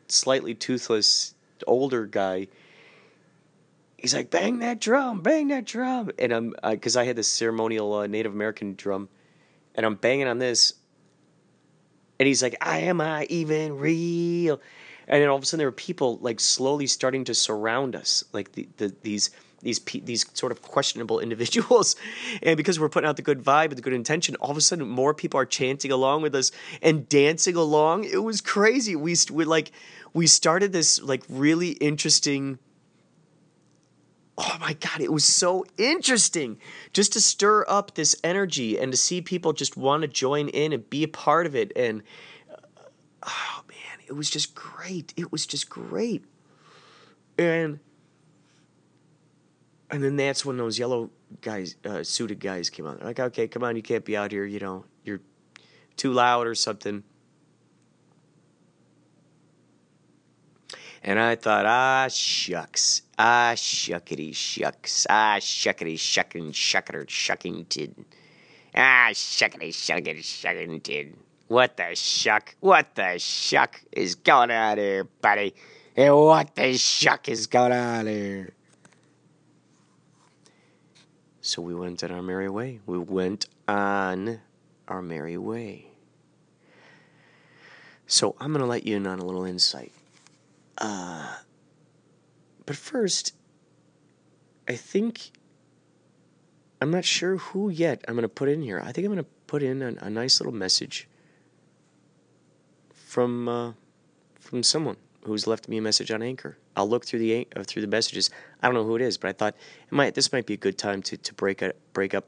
slightly 0.07 0.53
toothless, 0.53 1.33
older 1.65 2.05
guy, 2.05 2.47
he's 3.97 4.13
like, 4.13 4.29
bang 4.29 4.59
that 4.59 4.79
drum, 4.79 5.21
bang 5.21 5.47
that 5.47 5.65
drum. 5.65 6.11
And 6.19 6.31
I'm, 6.31 6.55
because 6.63 6.95
I, 6.95 7.01
I, 7.01 7.05
had 7.05 7.15
this 7.15 7.27
ceremonial 7.27 7.93
uh, 7.93 8.07
Native 8.07 8.33
American 8.33 8.75
drum, 8.75 9.09
and 9.73 9.85
I'm 9.85 9.95
banging 9.95 10.27
on 10.27 10.37
this 10.37 10.73
and 12.19 12.27
he's 12.27 12.41
like, 12.41 12.55
I 12.61 12.79
am 12.79 13.01
I 13.01 13.25
even 13.29 13.77
real? 13.77 14.61
And 15.07 15.21
then 15.21 15.29
all 15.29 15.37
of 15.37 15.43
a 15.43 15.45
sudden 15.45 15.59
there 15.59 15.67
were 15.67 15.71
people 15.71 16.17
like 16.17 16.39
slowly 16.39 16.87
starting 16.87 17.23
to 17.25 17.35
surround 17.35 17.95
us, 17.95 18.23
like 18.33 18.53
the, 18.53 18.67
the 18.77 18.93
these 19.01 19.29
these 19.61 19.79
these 19.79 20.25
sort 20.33 20.51
of 20.51 20.61
questionable 20.61 21.19
individuals, 21.25 21.95
and 22.41 22.57
because 22.57 22.79
we're 22.79 22.89
putting 22.89 23.07
out 23.07 23.15
the 23.15 23.21
good 23.21 23.43
vibe 23.43 23.65
and 23.65 23.77
the 23.77 23.81
good 23.81 23.93
intention, 23.93 24.35
all 24.37 24.51
of 24.51 24.57
a 24.57 24.61
sudden 24.61 24.87
more 24.87 25.13
people 25.13 25.39
are 25.39 25.45
chanting 25.45 25.91
along 25.91 26.21
with 26.21 26.35
us 26.35 26.51
and 26.81 27.07
dancing 27.09 27.55
along. 27.55 28.05
It 28.05 28.23
was 28.23 28.41
crazy. 28.41 28.95
We 28.95 29.15
we 29.31 29.45
like 29.45 29.71
we 30.13 30.27
started 30.27 30.71
this 30.71 31.01
like 31.01 31.23
really 31.29 31.71
interesting 31.71 32.57
oh 34.37 34.57
my 34.59 34.73
god 34.73 34.99
it 34.99 35.11
was 35.11 35.23
so 35.23 35.65
interesting 35.77 36.57
just 36.93 37.13
to 37.13 37.21
stir 37.21 37.65
up 37.67 37.95
this 37.95 38.15
energy 38.23 38.77
and 38.77 38.91
to 38.91 38.97
see 38.97 39.21
people 39.21 39.53
just 39.53 39.77
want 39.77 40.01
to 40.01 40.07
join 40.07 40.49
in 40.49 40.73
and 40.73 40.89
be 40.89 41.03
a 41.03 41.07
part 41.07 41.45
of 41.45 41.55
it. 41.55 41.71
And 41.75 42.03
uh, 42.51 42.55
oh 43.23 43.63
man 43.69 44.05
it 44.07 44.13
was 44.13 44.29
just 44.29 44.53
great. 44.55 45.13
It 45.15 45.31
was 45.31 45.45
just 45.45 45.69
great. 45.69 46.25
And 47.37 47.79
and 49.89 50.03
then 50.03 50.15
that's 50.15 50.43
when 50.43 50.57
those 50.57 50.77
yellow 50.77 51.11
guys 51.41 51.75
uh, 51.85 52.03
suited 52.03 52.39
guys 52.39 52.69
came 52.69 52.85
out. 52.85 52.97
They're 52.99 53.07
like 53.07 53.19
okay 53.19 53.47
come 53.47 53.63
on 53.63 53.75
you 53.75 53.81
can't 53.81 54.03
be 54.03 54.17
out 54.17 54.31
here 54.31 54.45
you 54.45 54.59
know 54.59 54.85
you're 55.03 55.21
too 55.95 56.11
loud 56.11 56.45
or 56.45 56.55
something 56.55 57.03
And 61.07 61.19
I 61.19 61.35
thought, 61.35 61.67
ah, 61.67 62.07
shucks. 62.09 63.03
Ah, 63.19 63.53
shuckity 63.55 64.35
shucks. 64.35 65.05
Ah, 65.07 65.37
shuckity 65.39 65.99
shuckin' 65.99 66.51
shucker 66.51 67.05
shuckington. 67.05 68.05
Ah, 68.73 69.09
shuckity 69.11 69.69
shuckity 69.69 70.21
shuckington. 70.21 71.13
What 71.47 71.77
the 71.77 71.93
shuck? 71.93 72.55
What 72.59 72.95
the 72.95 73.19
shuck 73.19 73.83
is 73.91 74.15
going 74.15 74.49
on 74.49 74.79
here, 74.79 75.03
buddy? 75.21 75.53
Hey, 75.95 76.09
what 76.09 76.55
the 76.55 76.75
shuck 76.75 77.29
is 77.29 77.45
going 77.45 77.71
on 77.71 78.07
here? 78.07 78.55
So 81.41 81.61
we 81.61 81.75
went 81.75 82.03
on 82.03 82.09
our 82.09 82.23
merry 82.23 82.49
way. 82.49 82.79
We 82.87 82.97
went 82.97 83.45
on 83.67 84.39
our 84.87 85.03
merry 85.03 85.37
way. 85.37 85.85
So 88.07 88.35
I'm 88.39 88.51
going 88.51 88.61
to 88.61 88.67
let 88.67 88.87
you 88.87 88.95
in 88.95 89.05
on 89.05 89.19
a 89.19 89.23
little 89.25 89.45
insight. 89.45 89.91
Uh, 90.77 91.37
but 92.65 92.75
first, 92.75 93.33
I 94.67 94.75
think 94.75 95.31
I'm 96.81 96.91
not 96.91 97.05
sure 97.05 97.37
who 97.37 97.69
yet 97.69 98.03
I'm 98.07 98.15
going 98.15 98.23
to 98.23 98.29
put 98.29 98.49
in 98.49 98.61
here. 98.61 98.79
I 98.79 98.91
think 98.91 99.05
I'm 99.05 99.13
going 99.13 99.23
to 99.23 99.29
put 99.47 99.63
in 99.63 99.81
a, 99.81 99.95
a 100.01 100.09
nice 100.09 100.39
little 100.39 100.53
message 100.53 101.07
from 102.93 103.47
uh, 103.47 103.73
from 104.39 104.63
someone 104.63 104.97
who's 105.23 105.47
left 105.47 105.67
me 105.67 105.77
a 105.77 105.81
message 105.81 106.11
on 106.11 106.21
Anchor. 106.21 106.57
I'll 106.75 106.87
look 106.87 107.05
through 107.05 107.19
the 107.19 107.47
uh, 107.55 107.63
through 107.63 107.81
the 107.81 107.87
messages. 107.87 108.29
I 108.61 108.67
don't 108.67 108.75
know 108.75 108.83
who 108.83 108.95
it 108.95 109.01
is, 109.01 109.17
but 109.17 109.29
I 109.29 109.33
thought 109.33 109.55
it 109.87 109.91
might 109.91 110.15
this 110.15 110.31
might 110.31 110.45
be 110.45 110.55
a 110.55 110.57
good 110.57 110.77
time 110.77 111.01
to 111.03 111.17
to 111.17 111.33
break 111.33 111.61
a, 111.61 111.73
break 111.93 112.13
up 112.13 112.25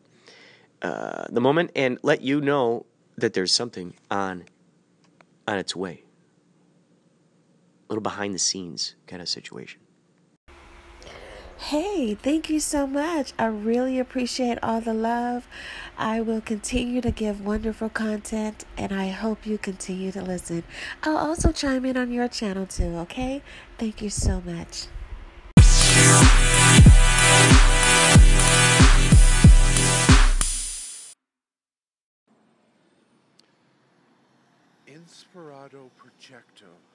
uh, 0.81 1.25
the 1.29 1.41
moment 1.41 1.71
and 1.75 1.99
let 2.03 2.21
you 2.21 2.39
know 2.41 2.85
that 3.17 3.33
there's 3.33 3.51
something 3.51 3.93
on 4.09 4.45
on 5.47 5.57
its 5.57 5.75
way. 5.75 6.03
A 7.87 7.93
little 7.93 8.01
behind 8.01 8.35
the 8.35 8.39
scenes 8.39 8.95
kind 9.07 9.21
of 9.21 9.29
situation. 9.29 9.79
Hey, 11.59 12.13
thank 12.13 12.51
you 12.51 12.59
so 12.59 12.85
much. 12.85 13.33
I 13.39 13.45
really 13.45 13.97
appreciate 13.97 14.59
all 14.61 14.79
the 14.79 14.93
love. 14.93 15.47
I 15.97 16.21
will 16.21 16.39
continue 16.39 17.01
to 17.01 17.09
give 17.09 17.43
wonderful 17.43 17.89
content 17.89 18.65
and 18.77 18.93
I 18.93 19.07
hope 19.07 19.47
you 19.47 19.57
continue 19.57 20.11
to 20.11 20.21
listen. 20.21 20.63
I'll 21.01 21.17
also 21.17 21.51
chime 21.51 21.83
in 21.85 21.97
on 21.97 22.11
your 22.11 22.27
channel 22.27 22.67
too, 22.67 22.95
okay? 22.97 23.41
Thank 23.79 24.03
you 24.03 24.09
so 24.11 24.41
much. 24.41 24.85
Inspirato 34.87 35.89
Projecto. 35.97 36.86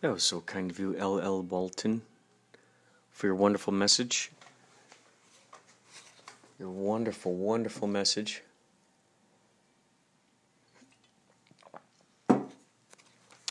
That 0.00 0.12
was 0.12 0.22
so 0.22 0.40
kind 0.42 0.70
of 0.70 0.78
you, 0.78 0.96
L.L. 0.96 1.42
Walton, 1.42 2.02
for 3.12 3.26
your 3.26 3.34
wonderful 3.34 3.72
message. 3.72 4.30
Your 6.58 6.70
wonderful, 6.70 7.34
wonderful 7.34 7.88
message. 7.88 8.42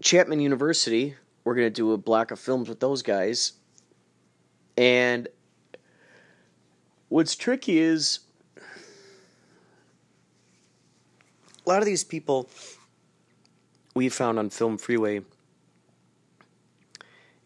Chapman 0.00 0.40
University 0.40 1.16
we're 1.44 1.54
going 1.54 1.66
to 1.66 1.70
do 1.70 1.92
a 1.92 1.98
block 1.98 2.30
of 2.30 2.38
films 2.38 2.68
with 2.68 2.80
those 2.80 3.02
guys 3.02 3.52
and 4.76 5.28
What's 7.14 7.36
tricky 7.36 7.78
is 7.78 8.18
a 8.56 8.60
lot 11.64 11.78
of 11.78 11.84
these 11.84 12.02
people 12.02 12.50
we 13.94 14.08
found 14.08 14.36
on 14.36 14.50
FilmFreeway. 14.50 15.22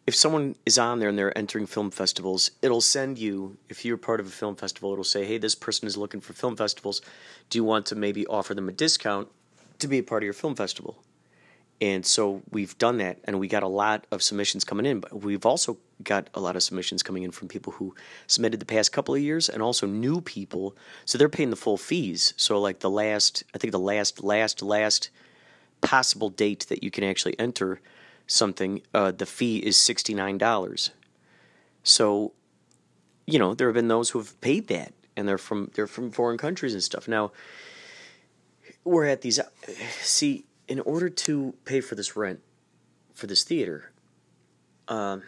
If 0.06 0.14
someone 0.14 0.56
is 0.64 0.78
on 0.78 1.00
there 1.00 1.10
and 1.10 1.18
they're 1.18 1.36
entering 1.36 1.66
film 1.66 1.90
festivals, 1.90 2.50
it'll 2.62 2.80
send 2.80 3.18
you, 3.18 3.58
if 3.68 3.84
you're 3.84 3.98
part 3.98 4.20
of 4.20 4.26
a 4.26 4.30
film 4.30 4.56
festival, 4.56 4.92
it'll 4.92 5.04
say, 5.04 5.26
hey, 5.26 5.36
this 5.36 5.54
person 5.54 5.86
is 5.86 5.98
looking 5.98 6.22
for 6.22 6.32
film 6.32 6.56
festivals. 6.56 7.02
Do 7.50 7.58
you 7.58 7.64
want 7.64 7.84
to 7.88 7.94
maybe 7.94 8.26
offer 8.26 8.54
them 8.54 8.70
a 8.70 8.72
discount 8.72 9.28
to 9.80 9.86
be 9.86 9.98
a 9.98 10.02
part 10.02 10.22
of 10.22 10.24
your 10.24 10.32
film 10.32 10.54
festival? 10.54 10.96
And 11.80 12.04
so 12.04 12.42
we've 12.50 12.76
done 12.78 12.98
that, 12.98 13.18
and 13.24 13.38
we 13.38 13.46
got 13.46 13.62
a 13.62 13.68
lot 13.68 14.04
of 14.10 14.22
submissions 14.22 14.64
coming 14.64 14.84
in. 14.84 15.00
But 15.00 15.22
we've 15.22 15.46
also 15.46 15.78
got 16.02 16.28
a 16.34 16.40
lot 16.40 16.56
of 16.56 16.62
submissions 16.62 17.02
coming 17.02 17.22
in 17.22 17.30
from 17.30 17.46
people 17.48 17.72
who 17.74 17.94
submitted 18.26 18.58
the 18.58 18.66
past 18.66 18.90
couple 18.92 19.14
of 19.14 19.20
years, 19.20 19.48
and 19.48 19.62
also 19.62 19.86
new 19.86 20.20
people. 20.20 20.76
So 21.04 21.18
they're 21.18 21.28
paying 21.28 21.50
the 21.50 21.56
full 21.56 21.76
fees. 21.76 22.34
So 22.36 22.60
like 22.60 22.80
the 22.80 22.90
last, 22.90 23.44
I 23.54 23.58
think 23.58 23.70
the 23.72 23.78
last, 23.78 24.24
last, 24.24 24.60
last 24.60 25.10
possible 25.80 26.30
date 26.30 26.66
that 26.68 26.82
you 26.82 26.90
can 26.90 27.04
actually 27.04 27.38
enter 27.38 27.80
something, 28.26 28.82
uh, 28.92 29.12
the 29.12 29.26
fee 29.26 29.58
is 29.58 29.76
sixty 29.76 30.14
nine 30.14 30.36
dollars. 30.36 30.90
So, 31.84 32.32
you 33.24 33.38
know, 33.38 33.54
there 33.54 33.68
have 33.68 33.74
been 33.74 33.88
those 33.88 34.10
who 34.10 34.18
have 34.18 34.38
paid 34.40 34.66
that, 34.68 34.92
and 35.16 35.28
they're 35.28 35.38
from 35.38 35.70
they're 35.74 35.86
from 35.86 36.10
foreign 36.10 36.38
countries 36.38 36.74
and 36.74 36.82
stuff. 36.82 37.06
Now, 37.06 37.30
we're 38.84 39.06
at 39.06 39.20
these. 39.20 39.38
See, 40.00 40.44
in 40.68 40.80
order 40.80 41.08
to 41.08 41.54
pay 41.64 41.80
for 41.80 41.94
this 41.94 42.14
rent 42.16 42.40
for 43.14 43.26
this 43.26 43.42
theater, 43.42 43.90
um, 44.86 45.22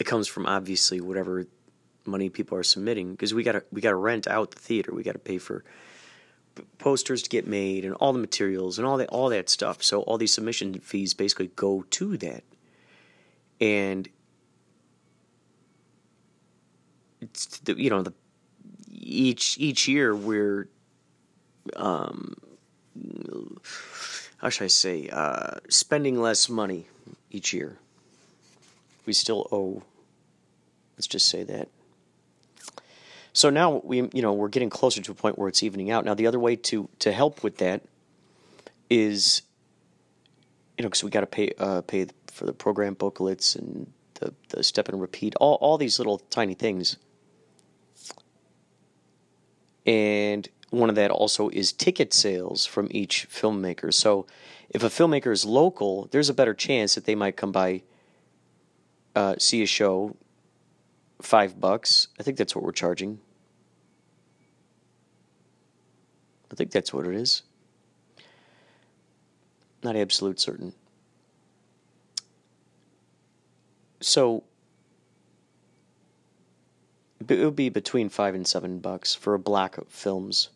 it 0.00 0.04
comes 0.04 0.26
from 0.26 0.46
obviously 0.46 1.00
whatever 1.00 1.46
money 2.06 2.28
people 2.28 2.56
are 2.56 2.62
submitting 2.62 3.12
because 3.12 3.34
we 3.34 3.42
got 3.42 3.52
to 3.52 3.64
we 3.70 3.80
got 3.80 3.90
to 3.90 3.96
rent 3.96 4.26
out 4.26 4.52
the 4.52 4.58
theater. 4.58 4.94
We 4.94 5.02
got 5.02 5.12
to 5.12 5.18
pay 5.18 5.38
for 5.38 5.64
posters 6.78 7.22
to 7.22 7.30
get 7.30 7.46
made 7.46 7.84
and 7.84 7.94
all 7.94 8.12
the 8.12 8.18
materials 8.18 8.78
and 8.78 8.86
all 8.86 8.96
that 8.96 9.08
all 9.08 9.28
that 9.28 9.48
stuff. 9.48 9.82
So 9.82 10.02
all 10.02 10.18
these 10.18 10.32
submission 10.32 10.74
fees 10.80 11.14
basically 11.14 11.50
go 11.56 11.84
to 11.90 12.16
that, 12.18 12.44
and 13.60 14.08
it's 17.20 17.58
the, 17.58 17.74
you 17.80 17.90
know 17.90 18.02
the 18.02 18.14
each 18.90 19.58
each 19.58 19.88
year 19.88 20.14
we're 20.14 20.68
um, 21.76 22.34
how 24.38 24.48
should 24.48 24.64
I 24.64 24.68
say, 24.68 25.08
uh, 25.10 25.56
spending 25.68 26.20
less 26.20 26.48
money 26.48 26.86
each 27.30 27.52
year. 27.52 27.78
We 29.06 29.12
still 29.12 29.48
owe. 29.50 29.82
Let's 30.96 31.06
just 31.06 31.28
say 31.28 31.42
that. 31.44 31.68
So 33.32 33.50
now 33.50 33.80
we, 33.82 34.08
you 34.12 34.22
know, 34.22 34.32
we're 34.32 34.48
getting 34.48 34.70
closer 34.70 35.00
to 35.00 35.12
a 35.12 35.14
point 35.14 35.38
where 35.38 35.48
it's 35.48 35.62
evening 35.62 35.90
out. 35.90 36.04
Now 36.04 36.14
the 36.14 36.26
other 36.26 36.38
way 36.38 36.56
to 36.56 36.88
to 36.98 37.12
help 37.12 37.42
with 37.42 37.58
that 37.58 37.82
is 38.90 39.42
you 40.76 40.82
know, 40.82 40.88
because 40.88 41.04
we 41.04 41.10
got 41.10 41.20
to 41.20 41.26
pay 41.26 41.52
uh, 41.58 41.82
pay 41.82 42.06
for 42.26 42.46
the 42.46 42.52
program 42.52 42.94
booklets 42.94 43.54
and 43.54 43.92
the 44.14 44.34
the 44.48 44.62
step 44.62 44.88
and 44.88 45.00
repeat, 45.00 45.34
all 45.36 45.54
all 45.60 45.78
these 45.78 45.98
little 45.98 46.18
tiny 46.30 46.54
things. 46.54 46.96
And 49.86 50.48
one 50.72 50.88
of 50.88 50.94
that 50.94 51.10
also 51.10 51.50
is 51.50 51.70
ticket 51.70 52.14
sales 52.14 52.64
from 52.64 52.88
each 52.90 53.28
filmmaker. 53.28 53.92
So 53.92 54.26
if 54.70 54.82
a 54.82 54.86
filmmaker 54.86 55.30
is 55.30 55.44
local, 55.44 56.08
there's 56.12 56.30
a 56.30 56.34
better 56.34 56.54
chance 56.54 56.94
that 56.94 57.04
they 57.04 57.14
might 57.14 57.36
come 57.36 57.52
by, 57.52 57.82
uh, 59.14 59.34
see 59.38 59.62
a 59.62 59.66
show, 59.66 60.16
five 61.20 61.60
bucks. 61.60 62.08
I 62.18 62.22
think 62.22 62.38
that's 62.38 62.56
what 62.56 62.64
we're 62.64 62.72
charging. 62.72 63.20
I 66.50 66.54
think 66.54 66.70
that's 66.70 66.92
what 66.92 67.06
it 67.06 67.14
is. 67.14 67.42
Not 69.82 69.94
absolute 69.94 70.40
certain. 70.40 70.72
So 74.00 74.42
it 77.28 77.44
would 77.44 77.56
be 77.56 77.68
between 77.68 78.08
five 78.08 78.34
and 78.34 78.46
seven 78.46 78.78
bucks 78.78 79.14
for 79.14 79.34
a 79.34 79.38
black 79.38 79.76
films. 79.90 80.48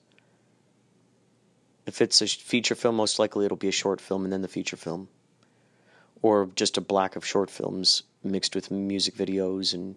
If 1.86 2.02
it's 2.02 2.20
a 2.20 2.26
feature 2.26 2.74
film, 2.74 2.96
most 2.96 3.18
likely 3.18 3.44
it'll 3.46 3.56
be 3.56 3.68
a 3.68 3.72
short 3.72 4.00
film 4.00 4.24
and 4.24 4.32
then 4.32 4.42
the 4.42 4.48
feature 4.48 4.76
film, 4.76 5.08
or 6.20 6.50
just 6.56 6.76
a 6.76 6.80
black 6.80 7.14
of 7.14 7.24
short 7.24 7.48
films 7.48 8.02
mixed 8.24 8.56
with 8.56 8.70
music 8.70 9.14
videos 9.14 9.72
and 9.72 9.94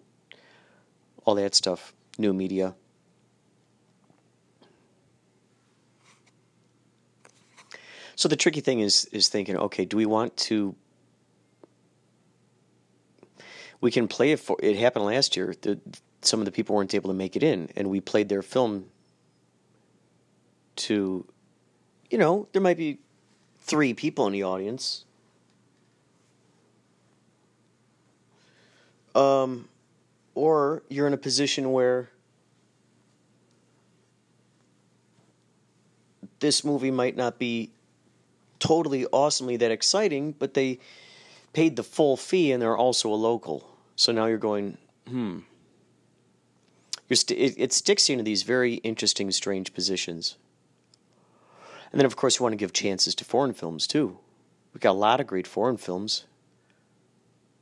all 1.25 1.35
that 1.35 1.55
stuff, 1.55 1.93
new 2.17 2.31
media. 2.31 2.75
So 8.15 8.27
the 8.27 8.35
tricky 8.35 8.61
thing 8.61 8.81
is 8.81 9.05
is 9.05 9.29
thinking, 9.29 9.57
okay, 9.57 9.85
do 9.85 9.97
we 9.97 10.05
want 10.05 10.35
to? 10.37 10.75
We 13.81 13.91
can 13.91 14.07
play 14.07 14.31
it 14.33 14.39
for. 14.39 14.57
It 14.61 14.75
happened 14.75 15.05
last 15.05 15.37
year. 15.37 15.55
The, 15.61 15.79
some 16.21 16.41
of 16.41 16.45
the 16.45 16.51
people 16.51 16.75
weren't 16.75 16.93
able 16.93 17.09
to 17.09 17.15
make 17.15 17.37
it 17.37 17.43
in, 17.43 17.69
and 17.77 17.89
we 17.89 18.01
played 18.01 18.27
their 18.27 18.41
film. 18.41 18.85
To, 20.75 21.25
you 22.09 22.17
know, 22.17 22.47
there 22.51 22.61
might 22.61 22.77
be 22.77 22.99
three 23.59 23.93
people 23.93 24.25
in 24.27 24.33
the 24.33 24.43
audience. 24.43 25.05
Um, 29.15 29.67
or 30.35 30.83
you're 30.89 31.07
in 31.07 31.13
a 31.13 31.17
position 31.17 31.71
where 31.71 32.09
this 36.39 36.63
movie 36.63 36.91
might 36.91 37.17
not 37.17 37.37
be 37.37 37.71
totally 38.59 39.05
awesomely 39.07 39.57
that 39.57 39.71
exciting, 39.71 40.33
but 40.33 40.53
they 40.53 40.79
paid 41.53 41.75
the 41.75 41.83
full 41.83 42.17
fee 42.17 42.51
and 42.51 42.61
they're 42.61 42.77
also 42.77 43.11
a 43.11 43.15
local. 43.15 43.77
So 43.95 44.11
now 44.11 44.25
you're 44.25 44.37
going, 44.37 44.77
hmm. 45.07 45.39
You're 47.07 47.17
st- 47.17 47.39
it, 47.39 47.55
it 47.57 47.73
sticks 47.73 48.07
you 48.07 48.13
into 48.13 48.23
these 48.23 48.43
very 48.43 48.75
interesting, 48.75 49.31
strange 49.31 49.73
positions. 49.73 50.37
And 51.91 51.99
then, 51.99 52.05
of 52.05 52.15
course, 52.15 52.37
you 52.37 52.43
want 52.43 52.53
to 52.53 52.57
give 52.57 52.73
chances 52.73 53.15
to 53.15 53.25
foreign 53.25 53.53
films 53.53 53.87
too. 53.87 54.17
We've 54.73 54.81
got 54.81 54.91
a 54.91 54.93
lot 54.93 55.19
of 55.19 55.27
great 55.27 55.47
foreign 55.47 55.77
films 55.77 56.25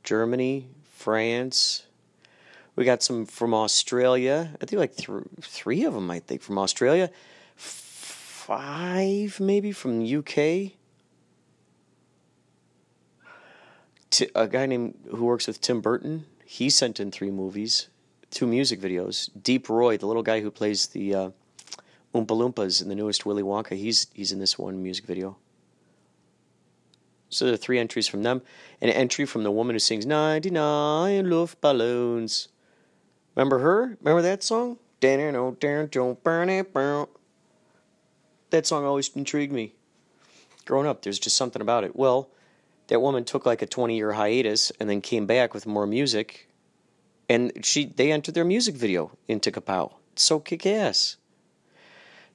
Germany, 0.02 0.68
France. 0.92 1.84
We 2.76 2.84
got 2.84 3.02
some 3.02 3.26
from 3.26 3.54
Australia. 3.54 4.54
I 4.62 4.66
think 4.66 4.78
like 4.78 4.96
th- 4.96 5.22
three 5.40 5.84
of 5.84 5.94
them, 5.94 6.10
I 6.10 6.20
think, 6.20 6.42
from 6.42 6.58
Australia. 6.58 7.10
Five, 7.56 9.40
maybe, 9.40 9.72
from 9.72 9.98
the 9.98 10.16
UK. 10.16 10.72
T- 14.10 14.30
a 14.34 14.46
guy 14.46 14.66
named 14.66 14.94
who 15.10 15.24
works 15.24 15.46
with 15.46 15.60
Tim 15.60 15.80
Burton. 15.80 16.24
He 16.44 16.70
sent 16.70 17.00
in 17.00 17.10
three 17.10 17.30
movies, 17.30 17.88
two 18.30 18.46
music 18.46 18.80
videos. 18.80 19.28
Deep 19.42 19.68
Roy, 19.68 19.98
the 19.98 20.06
little 20.06 20.22
guy 20.22 20.40
who 20.40 20.50
plays 20.50 20.86
the 20.86 21.14
uh, 21.14 21.30
Oompa 22.14 22.28
Loompas 22.28 22.82
in 22.82 22.88
the 22.88 22.94
newest 22.94 23.26
Willy 23.26 23.42
Wonka, 23.42 23.76
he's 23.76 24.06
he's 24.14 24.32
in 24.32 24.38
this 24.38 24.58
one 24.58 24.82
music 24.82 25.04
video. 25.06 25.36
So 27.30 27.44
there 27.44 27.54
are 27.54 27.58
three 27.58 27.78
entries 27.78 28.08
from 28.08 28.22
them. 28.22 28.42
An 28.80 28.88
entry 28.88 29.26
from 29.26 29.42
the 29.42 29.50
woman 29.50 29.74
who 29.74 29.78
sings 29.80 30.06
99 30.06 31.26
Luftballons. 31.26 32.48
Remember 33.36 33.58
her? 33.58 33.98
Remember 34.00 34.22
that 34.22 34.42
song? 34.42 34.78
That 38.50 38.66
song 38.66 38.84
always 38.84 39.14
intrigued 39.14 39.52
me. 39.52 39.74
Growing 40.64 40.86
up, 40.86 41.02
there's 41.02 41.18
just 41.18 41.36
something 41.36 41.62
about 41.62 41.84
it. 41.84 41.94
Well, 41.94 42.30
that 42.88 43.02
woman 43.02 43.24
took 43.24 43.44
like 43.44 43.62
a 43.62 43.66
20 43.66 43.96
year 43.96 44.12
hiatus 44.14 44.72
and 44.80 44.88
then 44.88 45.00
came 45.00 45.26
back 45.26 45.52
with 45.52 45.66
more 45.66 45.86
music. 45.86 46.48
And 47.28 47.52
she 47.64 47.84
they 47.84 48.10
entered 48.10 48.34
their 48.34 48.44
music 48.44 48.74
video 48.74 49.12
into 49.28 49.52
Kapow. 49.52 49.92
It's 50.12 50.22
so 50.22 50.40
kick 50.40 50.64
ass. 50.64 51.16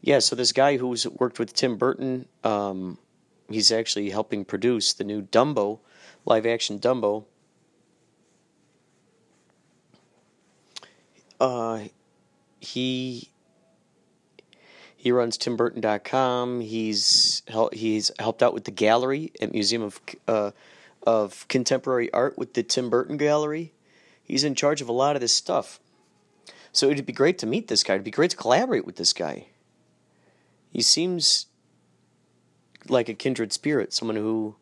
Yeah, 0.05 0.19
so 0.19 0.35
this 0.35 0.51
guy 0.51 0.75
who's 0.75 1.07
worked 1.07 1.39
with 1.39 1.53
Tim 1.53 1.77
Burton, 1.77 2.25
um, 2.43 2.97
he's 3.49 3.71
actually 3.71 4.09
helping 4.09 4.43
produce 4.43 4.91
the 4.91 5.05
new 5.05 5.21
Dumbo, 5.21 5.79
live 6.25 6.45
action 6.45 6.77
Dumbo. 6.77 7.23
Uh, 11.39 11.85
he 12.59 13.29
he 14.97 15.11
runs 15.11 15.37
timburton.com. 15.37 16.59
He's 16.59 17.41
hel- 17.47 17.69
he's 17.71 18.11
helped 18.19 18.43
out 18.43 18.53
with 18.53 18.65
the 18.65 18.71
gallery 18.71 19.31
at 19.41 19.53
Museum 19.53 19.83
of 19.83 20.01
uh, 20.27 20.51
of 21.07 21.47
Contemporary 21.47 22.11
Art 22.11 22.37
with 22.37 22.55
the 22.55 22.63
Tim 22.63 22.89
Burton 22.89 23.15
Gallery. 23.15 23.71
He's 24.21 24.43
in 24.43 24.53
charge 24.53 24.81
of 24.81 24.89
a 24.89 24.93
lot 24.93 25.15
of 25.15 25.21
this 25.21 25.33
stuff. 25.33 25.79
So 26.73 26.89
it'd 26.89 27.05
be 27.05 27.13
great 27.13 27.37
to 27.37 27.45
meet 27.45 27.69
this 27.69 27.83
guy. 27.83 27.93
It'd 27.93 28.03
be 28.03 28.11
great 28.11 28.31
to 28.31 28.37
collaborate 28.37 28.85
with 28.85 28.97
this 28.97 29.13
guy. 29.13 29.47
He 30.73 30.81
seems 30.81 31.45
like 32.89 33.07
a 33.07 33.13
kindred 33.13 33.53
spirit, 33.53 33.93
someone 33.93 34.17
who 34.17 34.55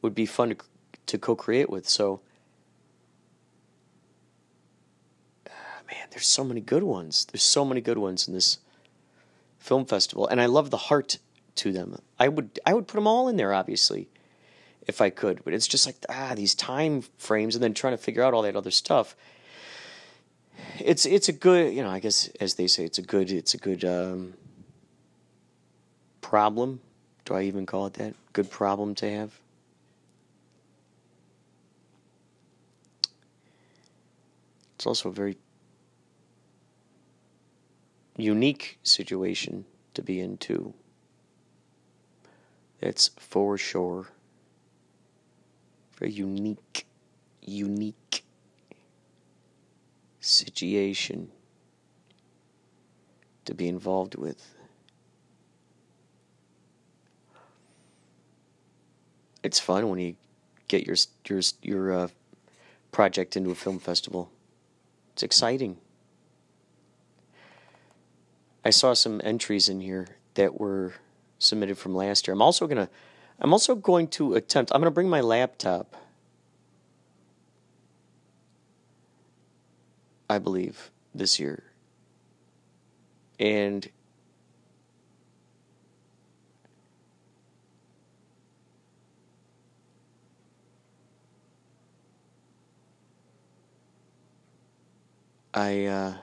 would 0.00 0.14
be 0.14 0.24
fun 0.24 0.50
to, 0.50 0.56
to 1.06 1.18
co-create 1.18 1.68
with. 1.68 1.88
So, 1.88 2.20
ah, 5.48 5.80
man, 5.90 6.06
there's 6.10 6.28
so 6.28 6.44
many 6.44 6.60
good 6.60 6.84
ones. 6.84 7.26
There's 7.26 7.42
so 7.42 7.64
many 7.64 7.80
good 7.80 7.98
ones 7.98 8.28
in 8.28 8.34
this 8.34 8.58
film 9.58 9.84
festival, 9.84 10.28
and 10.28 10.40
I 10.40 10.46
love 10.46 10.70
the 10.70 10.76
heart 10.76 11.18
to 11.56 11.72
them. 11.72 11.98
I 12.18 12.28
would 12.28 12.60
I 12.64 12.72
would 12.72 12.86
put 12.86 12.96
them 12.96 13.08
all 13.08 13.26
in 13.26 13.36
there, 13.36 13.52
obviously, 13.52 14.08
if 14.86 15.00
I 15.00 15.10
could. 15.10 15.42
But 15.42 15.54
it's 15.54 15.66
just 15.66 15.86
like 15.86 15.96
ah, 16.08 16.34
these 16.36 16.54
time 16.54 17.02
frames, 17.18 17.56
and 17.56 17.64
then 17.64 17.74
trying 17.74 17.94
to 17.94 18.02
figure 18.02 18.22
out 18.22 18.32
all 18.32 18.42
that 18.42 18.54
other 18.54 18.70
stuff. 18.70 19.16
It's 20.78 21.06
it's 21.06 21.28
a 21.28 21.32
good 21.32 21.72
you 21.74 21.82
know 21.82 21.90
I 21.90 22.00
guess 22.00 22.28
as 22.40 22.54
they 22.54 22.66
say 22.66 22.84
it's 22.84 22.98
a 22.98 23.02
good 23.02 23.30
it's 23.30 23.54
a 23.54 23.58
good 23.58 23.84
um, 23.84 24.34
problem. 26.20 26.80
Do 27.24 27.34
I 27.34 27.42
even 27.42 27.66
call 27.66 27.86
it 27.86 27.94
that? 27.94 28.14
Good 28.32 28.50
problem 28.50 28.94
to 28.96 29.10
have. 29.10 29.40
It's 34.76 34.86
also 34.86 35.08
a 35.08 35.12
very 35.12 35.38
unique 38.16 38.78
situation 38.82 39.64
to 39.94 40.02
be 40.02 40.20
in, 40.20 40.36
too. 40.36 40.74
That's 42.80 43.10
for 43.16 43.56
sure. 43.56 44.08
Very 45.98 46.12
unique, 46.12 46.86
unique 47.40 48.22
situation 50.20 51.30
to 53.44 53.54
be 53.54 53.68
involved 53.68 54.16
with. 54.16 54.54
It's 59.42 59.60
fun 59.60 59.88
when 59.88 60.00
you 60.00 60.16
get 60.68 60.86
your 60.86 60.96
your 61.28 61.40
your 61.62 61.92
uh, 61.92 62.08
project 62.90 63.36
into 63.36 63.50
a 63.50 63.54
film 63.54 63.78
festival. 63.78 64.30
It's 65.12 65.22
exciting. 65.22 65.78
I 68.64 68.70
saw 68.70 68.94
some 68.94 69.20
entries 69.22 69.68
in 69.68 69.80
here 69.80 70.08
that 70.34 70.58
were 70.58 70.94
submitted 71.38 71.78
from 71.78 71.94
last 71.94 72.26
year. 72.26 72.34
I'm 72.34 72.42
also 72.42 72.66
gonna 72.66 72.88
I'm 73.40 73.52
also 73.52 73.74
going 73.76 74.08
to 74.08 74.34
attempt 74.34 74.72
I'm 74.74 74.80
gonna 74.80 74.90
bring 74.90 75.08
my 75.08 75.20
laptop. 75.20 75.94
I 80.28 80.38
believe 80.38 80.90
this 81.14 81.38
year. 81.38 81.62
And 83.38 83.88
I 95.52 95.84
uh, 95.84 96.14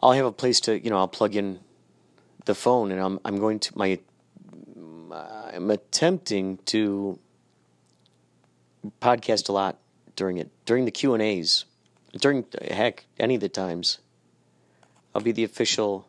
I'll 0.00 0.12
have 0.12 0.26
a 0.26 0.32
place 0.32 0.60
to 0.62 0.78
you 0.78 0.90
know 0.90 0.98
I'll 0.98 1.08
plug 1.08 1.34
in 1.34 1.60
the 2.44 2.54
phone 2.54 2.90
and 2.92 3.00
I'm 3.00 3.20
I'm 3.24 3.38
going 3.38 3.58
to 3.60 3.78
my 3.78 3.98
I'm 5.12 5.70
attempting 5.70 6.58
to 6.66 7.18
podcast 9.00 9.48
a 9.48 9.52
lot 9.52 9.78
during 10.16 10.38
it, 10.38 10.50
during 10.64 10.84
the 10.86 10.90
Q 10.90 11.14
and 11.14 11.22
A's, 11.22 11.64
during 12.18 12.44
heck 12.60 13.06
any 13.18 13.36
of 13.36 13.40
the 13.40 13.48
times. 13.48 13.98
I'll 15.14 15.22
be 15.22 15.32
the 15.32 15.44
official 15.44 16.08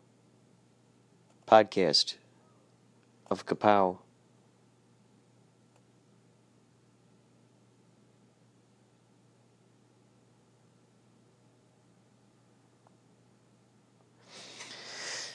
podcast 1.47 2.15
of 3.29 3.45
Kapow. 3.45 3.97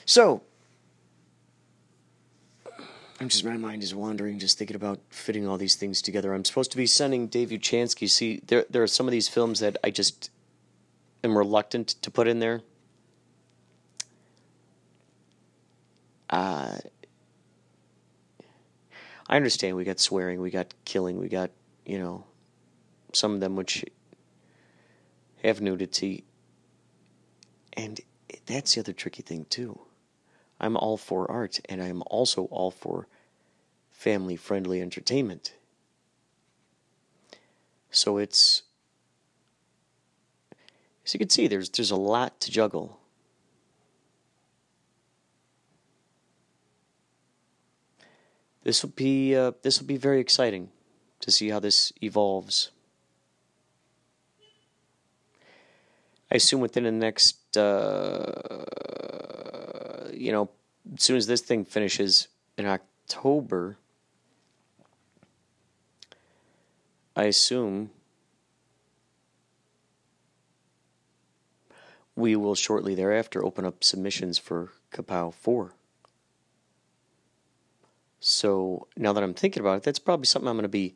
So, 0.05 0.41
I'm 3.19 3.29
just 3.29 3.45
my 3.45 3.57
mind 3.57 3.83
is 3.83 3.93
wandering, 3.93 4.39
just 4.39 4.57
thinking 4.57 4.75
about 4.75 4.99
fitting 5.09 5.47
all 5.47 5.59
these 5.59 5.75
things 5.75 6.01
together. 6.01 6.33
I'm 6.33 6.45
supposed 6.45 6.71
to 6.71 6.77
be 6.77 6.87
sending 6.87 7.27
Dave 7.27 7.49
Uchansky. 7.49 8.09
See, 8.09 8.41
there 8.47 8.65
there 8.71 8.81
are 8.81 8.87
some 8.87 9.07
of 9.07 9.11
these 9.11 9.27
films 9.27 9.59
that 9.59 9.77
I 9.83 9.91
just 9.91 10.31
am 11.23 11.37
reluctant 11.37 11.89
to 12.01 12.11
put 12.11 12.27
in 12.27 12.39
there. 12.39 12.61
Uh, 16.29 16.77
I 19.27 19.35
understand 19.35 19.75
we 19.75 19.83
got 19.83 19.99
swearing, 19.99 20.41
we 20.41 20.49
got 20.49 20.73
killing, 20.85 21.19
we 21.19 21.29
got 21.29 21.51
you 21.85 21.99
know 21.99 22.25
some 23.13 23.33
of 23.33 23.39
them 23.39 23.55
which 23.55 23.83
have 25.43 25.61
nudity, 25.61 26.23
and 27.73 27.99
that's 28.45 28.75
the 28.75 28.81
other 28.81 28.93
tricky 28.93 29.23
thing 29.23 29.45
too 29.49 29.79
I'm 30.59 30.75
all 30.75 30.97
for 30.97 31.29
art, 31.31 31.59
and 31.69 31.81
I'm 31.81 32.03
also 32.07 32.45
all 32.45 32.71
for 32.71 33.07
family 33.89 34.35
friendly 34.35 34.81
entertainment. 34.81 35.53
So 37.91 38.17
it's 38.17 38.63
as 41.09 41.15
you 41.15 41.17
can 41.17 41.29
see, 41.29 41.47
there's 41.47 41.69
there's 41.69 41.89
a 41.89 41.95
lot 41.95 42.39
to 42.39 42.51
juggle. 42.51 42.99
This 48.63 48.83
will 48.83 48.91
be 48.91 49.35
uh, 49.35 49.53
this 49.63 49.79
will 49.79 49.87
be 49.87 49.97
very 49.97 50.19
exciting 50.19 50.69
to 51.21 51.31
see 51.31 51.49
how 51.49 51.59
this 51.59 51.91
evolves. 52.03 52.69
I 56.31 56.35
assume 56.35 56.61
within 56.61 56.83
the 56.83 56.91
next 56.91 57.57
uh, 57.57 58.65
you 60.13 60.31
know, 60.31 60.51
as 60.93 61.01
soon 61.01 61.17
as 61.17 61.25
this 61.25 61.41
thing 61.41 61.65
finishes 61.65 62.27
in 62.55 62.67
October, 62.67 63.79
I 67.15 67.23
assume 67.23 67.89
we 72.19 72.35
will 72.35 72.55
shortly 72.55 72.93
thereafter 72.93 73.43
open 73.43 73.65
up 73.65 73.83
submissions 73.83 74.37
for 74.37 74.71
Kapow 74.91 75.33
4. 75.33 75.73
So 78.19 78.87
now 78.97 79.13
that 79.13 79.23
I'm 79.23 79.33
thinking 79.33 79.61
about 79.61 79.77
it, 79.77 79.83
that's 79.83 79.99
probably 79.99 80.25
something 80.25 80.47
I'm 80.49 80.55
going 80.55 80.63
to 80.63 80.69
be 80.69 80.95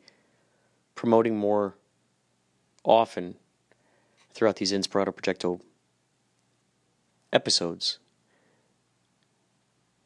promoting 0.94 1.36
more 1.36 1.74
often 2.84 3.36
throughout 4.32 4.56
these 4.56 4.72
Inspirato 4.72 5.14
Projecto 5.14 5.60
episodes 7.32 7.98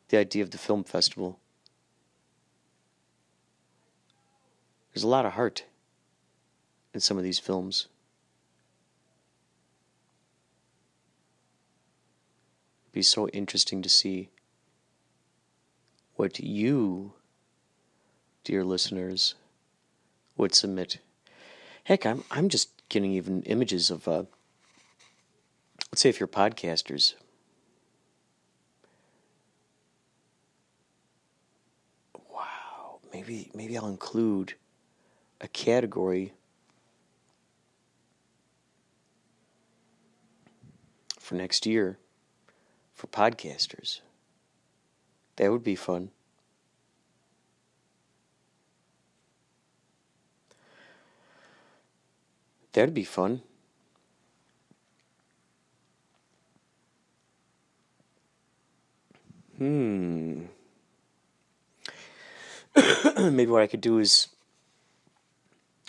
the 0.09 0.17
idea 0.17 0.43
of 0.43 0.51
the 0.51 0.59
film 0.59 0.85
festival. 0.85 1.39
There's 4.93 5.05
a 5.05 5.09
lot 5.09 5.27
of 5.27 5.33
heart 5.35 5.65
in 6.95 7.01
some 7.01 7.19
of 7.19 7.25
these 7.25 7.39
films. 7.39 7.89
It'd 12.77 12.78
be 12.93 13.03
so 13.03 13.29
interesting 13.29 13.83
to 13.83 13.89
see 13.89 14.31
what 16.15 16.41
you, 16.41 17.13
dear 18.45 18.65
listeners, 18.65 19.35
would 20.37 20.55
submit. 20.55 20.99
Heck, 21.85 22.05
I'm 22.05 22.25
I'm 22.31 22.49
just 22.49 22.71
getting 22.89 23.13
even 23.13 23.43
images 23.45 23.91
of 23.91 24.09
uh, 24.09 24.25
let's 25.91 26.03
say 26.03 26.09
if 26.09 26.21
you're 26.21 26.27
podcasters 26.27 27.15
Wow, 32.33 33.01
maybe 33.13 33.51
maybe 33.55 33.77
I'll 33.77 33.89
include 33.89 34.55
a 35.41 35.49
category 35.49 36.33
for 41.19 41.35
next 41.35 41.67
year 41.67 41.99
for 42.99 43.07
podcasters. 43.07 44.01
That 45.37 45.53
would 45.53 45.63
be 45.63 45.77
fun. 45.77 46.11
That'd 52.73 52.95
be 52.95 53.05
fun. 53.05 53.43
Hmm. 59.59 60.47
maybe 63.17 63.47
what 63.47 63.63
I 63.63 63.69
could 63.69 63.81
do 63.81 63.99
is 63.99 64.27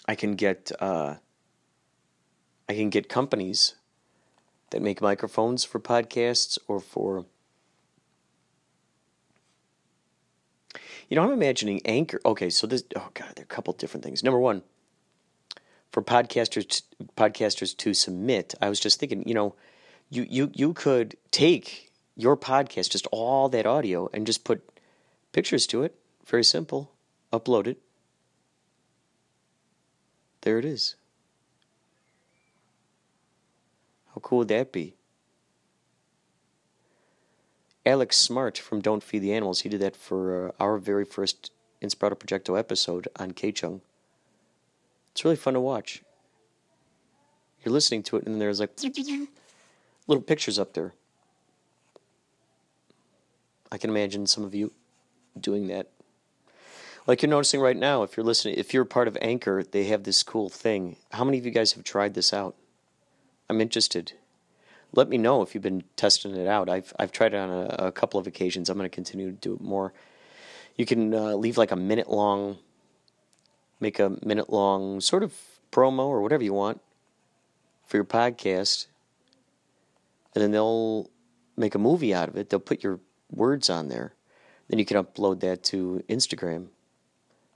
I 0.05 0.13
can 0.13 0.35
get 0.35 0.71
uh, 0.79 1.15
I 2.67 2.73
can 2.75 2.91
get 2.91 3.09
companies 3.09 3.73
that 4.71 4.81
make 4.81 5.01
microphones 5.01 5.63
for 5.63 5.79
podcasts 5.79 6.57
or 6.67 6.79
for 6.79 7.25
you 11.09 11.15
know 11.15 11.23
I'm 11.23 11.31
imagining 11.31 11.81
Anchor. 11.85 12.19
Okay, 12.25 12.49
so 12.49 12.67
this 12.67 12.83
oh 12.95 13.09
god, 13.13 13.33
there 13.35 13.43
are 13.43 13.51
a 13.51 13.55
couple 13.55 13.73
different 13.73 14.03
things. 14.03 14.23
Number 14.23 14.39
one, 14.39 14.61
for 15.91 16.01
podcasters 16.01 16.83
podcasters 17.17 17.75
to 17.77 17.93
submit, 17.93 18.55
I 18.61 18.69
was 18.69 18.79
just 18.79 18.99
thinking, 18.99 19.27
you 19.27 19.33
know, 19.33 19.55
you 20.09 20.25
you 20.29 20.51
you 20.53 20.73
could 20.73 21.17
take 21.31 21.91
your 22.15 22.35
podcast, 22.35 22.89
just 22.89 23.07
all 23.11 23.49
that 23.49 23.65
audio, 23.65 24.09
and 24.13 24.25
just 24.25 24.43
put 24.43 24.61
pictures 25.31 25.65
to 25.67 25.83
it 25.83 25.95
very 26.29 26.43
simple. 26.43 26.91
Upload 27.33 27.67
it. 27.67 27.79
There 30.41 30.57
it 30.59 30.65
is. 30.65 30.95
How 34.19 34.27
cool 34.27 34.39
would 34.39 34.49
that 34.49 34.73
be? 34.73 34.95
Alex 37.85 38.17
Smart 38.17 38.57
from 38.57 38.81
Don't 38.81 39.01
Feed 39.01 39.19
the 39.19 39.31
Animals, 39.31 39.61
he 39.61 39.69
did 39.69 39.79
that 39.79 39.95
for 39.95 40.49
uh, 40.49 40.51
our 40.59 40.77
very 40.77 41.05
first 41.05 41.51
Inspirato 41.81 42.15
Projecto 42.15 42.59
episode 42.59 43.07
on 43.15 43.31
KCHUNG. 43.31 43.79
It's 45.13 45.23
really 45.23 45.37
fun 45.37 45.53
to 45.53 45.61
watch. 45.61 46.03
You're 47.63 47.71
listening 47.71 48.03
to 48.03 48.17
it, 48.17 48.25
and 48.27 48.41
there's 48.41 48.59
like 48.59 48.77
little 50.05 50.21
pictures 50.21 50.59
up 50.59 50.73
there. 50.73 50.93
I 53.71 53.77
can 53.77 53.89
imagine 53.89 54.27
some 54.27 54.43
of 54.43 54.53
you 54.53 54.73
doing 55.39 55.67
that 55.67 55.87
like 57.07 57.21
you're 57.21 57.29
noticing 57.29 57.61
right 57.61 57.77
now, 57.77 58.03
if 58.03 58.17
you're 58.17 58.25
listening, 58.25 58.55
if 58.57 58.73
you're 58.73 58.85
part 58.85 59.07
of 59.07 59.17
Anchor, 59.21 59.63
they 59.63 59.85
have 59.85 60.03
this 60.03 60.21
cool 60.21 60.49
thing. 60.49 60.97
How 61.11 61.23
many 61.23 61.39
of 61.39 61.45
you 61.45 61.51
guys 61.51 61.71
have 61.71 61.83
tried 61.83 62.13
this 62.13 62.33
out? 62.33 62.55
I'm 63.49 63.61
interested. 63.61 64.13
Let 64.91 65.09
me 65.09 65.17
know 65.17 65.41
if 65.41 65.53
you've 65.53 65.63
been 65.63 65.83
testing 65.95 66.35
it 66.35 66.47
out. 66.47 66.69
I've 66.69 66.93
I've 66.97 67.11
tried 67.11 67.33
it 67.33 67.37
on 67.37 67.49
a, 67.49 67.87
a 67.87 67.91
couple 67.91 68.19
of 68.19 68.27
occasions. 68.27 68.69
I'm 68.69 68.77
going 68.77 68.89
to 68.89 68.93
continue 68.93 69.31
to 69.31 69.37
do 69.37 69.53
it 69.53 69.61
more. 69.61 69.93
You 70.75 70.85
can 70.85 71.13
uh, 71.13 71.35
leave 71.35 71.57
like 71.57 71.71
a 71.71 71.75
minute 71.75 72.09
long, 72.09 72.57
make 73.79 73.99
a 73.99 74.17
minute 74.23 74.49
long 74.49 75.01
sort 75.01 75.23
of 75.23 75.33
promo 75.71 76.07
or 76.07 76.21
whatever 76.21 76.43
you 76.43 76.53
want 76.53 76.81
for 77.85 77.97
your 77.97 78.05
podcast, 78.05 78.87
and 80.33 80.43
then 80.43 80.51
they'll 80.51 81.09
make 81.57 81.75
a 81.75 81.79
movie 81.79 82.13
out 82.13 82.29
of 82.29 82.37
it. 82.37 82.49
They'll 82.49 82.59
put 82.59 82.83
your 82.83 82.99
words 83.31 83.69
on 83.69 83.89
there. 83.89 84.13
Then 84.69 84.79
you 84.79 84.85
can 84.85 85.03
upload 85.03 85.39
that 85.41 85.63
to 85.65 86.03
Instagram 86.07 86.67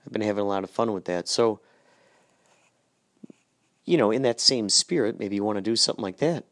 I've 0.06 0.12
been 0.12 0.22
having 0.22 0.44
a 0.44 0.48
lot 0.48 0.64
of 0.64 0.70
fun 0.70 0.94
with 0.94 1.06
that. 1.06 1.28
So, 1.28 1.60
you 3.86 3.98
know, 3.98 4.12
in 4.12 4.22
that 4.22 4.40
same 4.40 4.70
spirit, 4.70 5.20
maybe 5.20 5.36
you 5.36 5.44
want 5.44 5.58
to 5.58 5.62
do 5.62 5.76
something 5.76 6.04
like 6.04 6.18
that. 6.18 6.46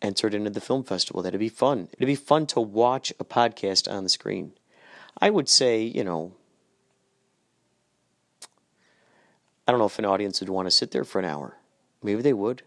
Enter 0.00 0.28
it 0.28 0.34
into 0.34 0.50
the 0.50 0.60
film 0.60 0.84
festival. 0.84 1.22
That'd 1.22 1.40
be 1.40 1.48
fun. 1.48 1.88
It'd 1.94 2.06
be 2.06 2.14
fun 2.14 2.46
to 2.48 2.60
watch 2.60 3.12
a 3.18 3.24
podcast 3.24 3.90
on 3.90 4.04
the 4.04 4.08
screen. 4.08 4.52
I 5.20 5.30
would 5.30 5.48
say, 5.48 5.82
you 5.82 6.04
know, 6.04 6.34
I 9.66 9.72
don't 9.72 9.80
know 9.80 9.86
if 9.86 9.98
an 9.98 10.04
audience 10.04 10.40
would 10.40 10.48
want 10.48 10.66
to 10.66 10.70
sit 10.70 10.92
there 10.92 11.04
for 11.04 11.18
an 11.18 11.24
hour. 11.24 11.56
Maybe 12.02 12.22
they 12.22 12.32
would. 12.32 12.62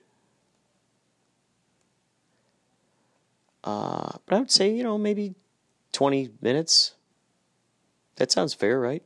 Uh, 3.64 4.18
but 4.26 4.36
I 4.36 4.40
would 4.40 4.52
say, 4.52 4.74
you 4.74 4.84
know, 4.84 4.98
maybe 4.98 5.36
20 5.94 6.32
minutes. 6.42 6.94
That 8.18 8.32
sounds 8.32 8.54
fair, 8.54 8.80
right? 8.80 9.04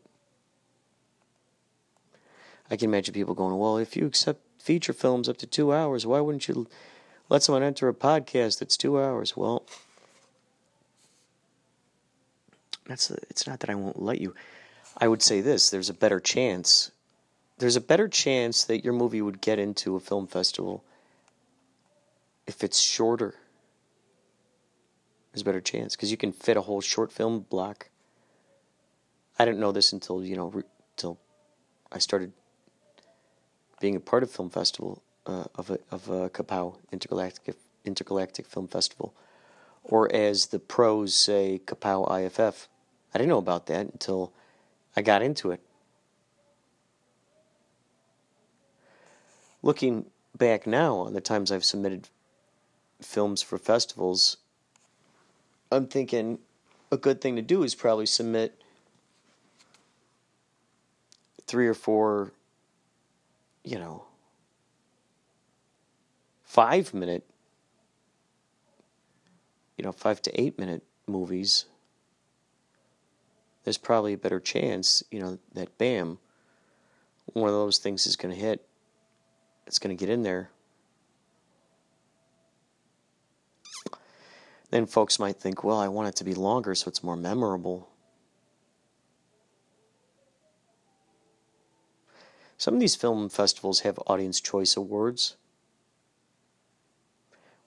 I 2.69 2.75
can 2.75 2.89
imagine 2.89 3.13
people 3.13 3.35
going, 3.35 3.57
well, 3.57 3.77
if 3.77 3.95
you 3.95 4.05
accept 4.07 4.41
feature 4.65 4.93
films 4.93 5.29
up 5.29 5.37
to 5.37 5.45
two 5.45 5.71
hours, 5.71 6.07
why 6.07 6.19
wouldn't 6.19 6.47
you 6.47 6.67
let 7.29 7.43
someone 7.43 7.61
enter 7.61 7.87
a 7.87 7.93
podcast 7.93 8.57
that's 8.59 8.75
two 8.75 8.99
hours? 8.99 9.37
Well, 9.37 9.63
that's 12.87 13.11
it's 13.11 13.45
not 13.45 13.59
that 13.59 13.69
I 13.69 13.75
won't 13.75 14.01
let 14.01 14.19
you. 14.19 14.33
I 14.97 15.07
would 15.07 15.21
say 15.21 15.39
this: 15.39 15.69
there's 15.69 15.89
a 15.89 15.93
better 15.93 16.19
chance. 16.19 16.91
There's 17.59 17.75
a 17.75 17.81
better 17.81 18.07
chance 18.07 18.63
that 18.65 18.83
your 18.83 18.93
movie 18.93 19.21
would 19.21 19.39
get 19.39 19.59
into 19.59 19.95
a 19.95 19.99
film 19.99 20.25
festival 20.25 20.83
if 22.47 22.63
it's 22.63 22.79
shorter. 22.79 23.35
There's 25.31 25.43
a 25.43 25.45
better 25.45 25.61
chance 25.61 25.95
because 25.95 26.09
you 26.09 26.17
can 26.17 26.31
fit 26.31 26.57
a 26.57 26.61
whole 26.61 26.81
short 26.81 27.11
film 27.11 27.45
block. 27.49 27.89
I 29.37 29.45
didn't 29.45 29.59
know 29.59 29.71
this 29.71 29.93
until 29.93 30.23
you 30.23 30.35
know 30.35 30.63
until 30.95 31.19
I 31.91 31.99
started 31.99 32.33
being 33.79 33.95
a 33.95 33.99
part 33.99 34.23
of 34.23 34.31
film 34.31 34.49
festival 34.49 35.01
uh, 35.25 35.45
of 35.55 35.69
a, 35.69 35.79
of 35.91 36.09
a 36.09 36.29
Kapow 36.29 36.75
Intergalactic 36.91 37.55
Intergalactic 37.83 38.47
Film 38.47 38.67
Festival, 38.67 39.13
or 39.83 40.11
as 40.13 40.47
the 40.47 40.59
pros 40.59 41.15
say, 41.15 41.61
Kapow 41.65 42.09
IFF. 42.09 42.67
I 43.13 43.17
didn't 43.17 43.29
know 43.29 43.37
about 43.37 43.67
that 43.67 43.81
until 43.85 44.33
I 44.95 45.01
got 45.01 45.21
into 45.21 45.51
it. 45.51 45.61
Looking 49.61 50.05
back 50.35 50.67
now 50.67 50.97
on 50.97 51.13
the 51.13 51.21
times 51.21 51.51
I've 51.51 51.63
submitted 51.63 52.09
films 53.01 53.41
for 53.41 53.57
festivals, 53.57 54.37
I'm 55.71 55.87
thinking 55.87 56.39
a 56.91 56.97
good 56.97 57.21
thing 57.21 57.35
to 57.35 57.41
do 57.41 57.63
is 57.63 57.75
probably 57.75 58.05
submit 58.05 58.59
three 61.47 61.67
or 61.67 61.73
four, 61.73 62.31
you 63.65 63.79
know, 63.79 64.03
five 66.43 66.93
minute, 66.93 67.25
you 69.77 69.83
know, 69.83 69.91
five 69.91 70.21
to 70.21 70.41
eight 70.41 70.57
minute 70.57 70.83
movies. 71.07 71.65
There's 73.63 73.79
probably 73.79 74.13
a 74.13 74.17
better 74.17 74.39
chance, 74.39 75.03
you 75.09 75.19
know, 75.19 75.39
that 75.53 75.77
bam, 75.79 76.19
one 77.33 77.49
of 77.49 77.55
those 77.55 77.79
things 77.79 78.05
is 78.05 78.15
going 78.15 78.33
to 78.33 78.39
hit. 78.39 78.63
It's 79.65 79.79
going 79.79 79.95
to 79.95 79.99
get 79.99 80.13
in 80.13 80.21
there. 80.21 80.51
Then 84.69 84.85
folks 84.85 85.17
might 85.17 85.37
think, 85.37 85.63
well, 85.63 85.79
I 85.79 85.87
want 85.87 86.09
it 86.09 86.15
to 86.17 86.23
be 86.23 86.35
longer 86.35 86.75
so 86.75 86.87
it's 86.87 87.03
more 87.03 87.15
memorable. 87.15 87.89
Some 92.65 92.73
of 92.73 92.79
these 92.79 92.95
film 92.95 93.29
festivals 93.29 93.81
have 93.81 93.99
Audience 94.07 94.41
Choice 94.41 94.75
Awards. 94.75 95.37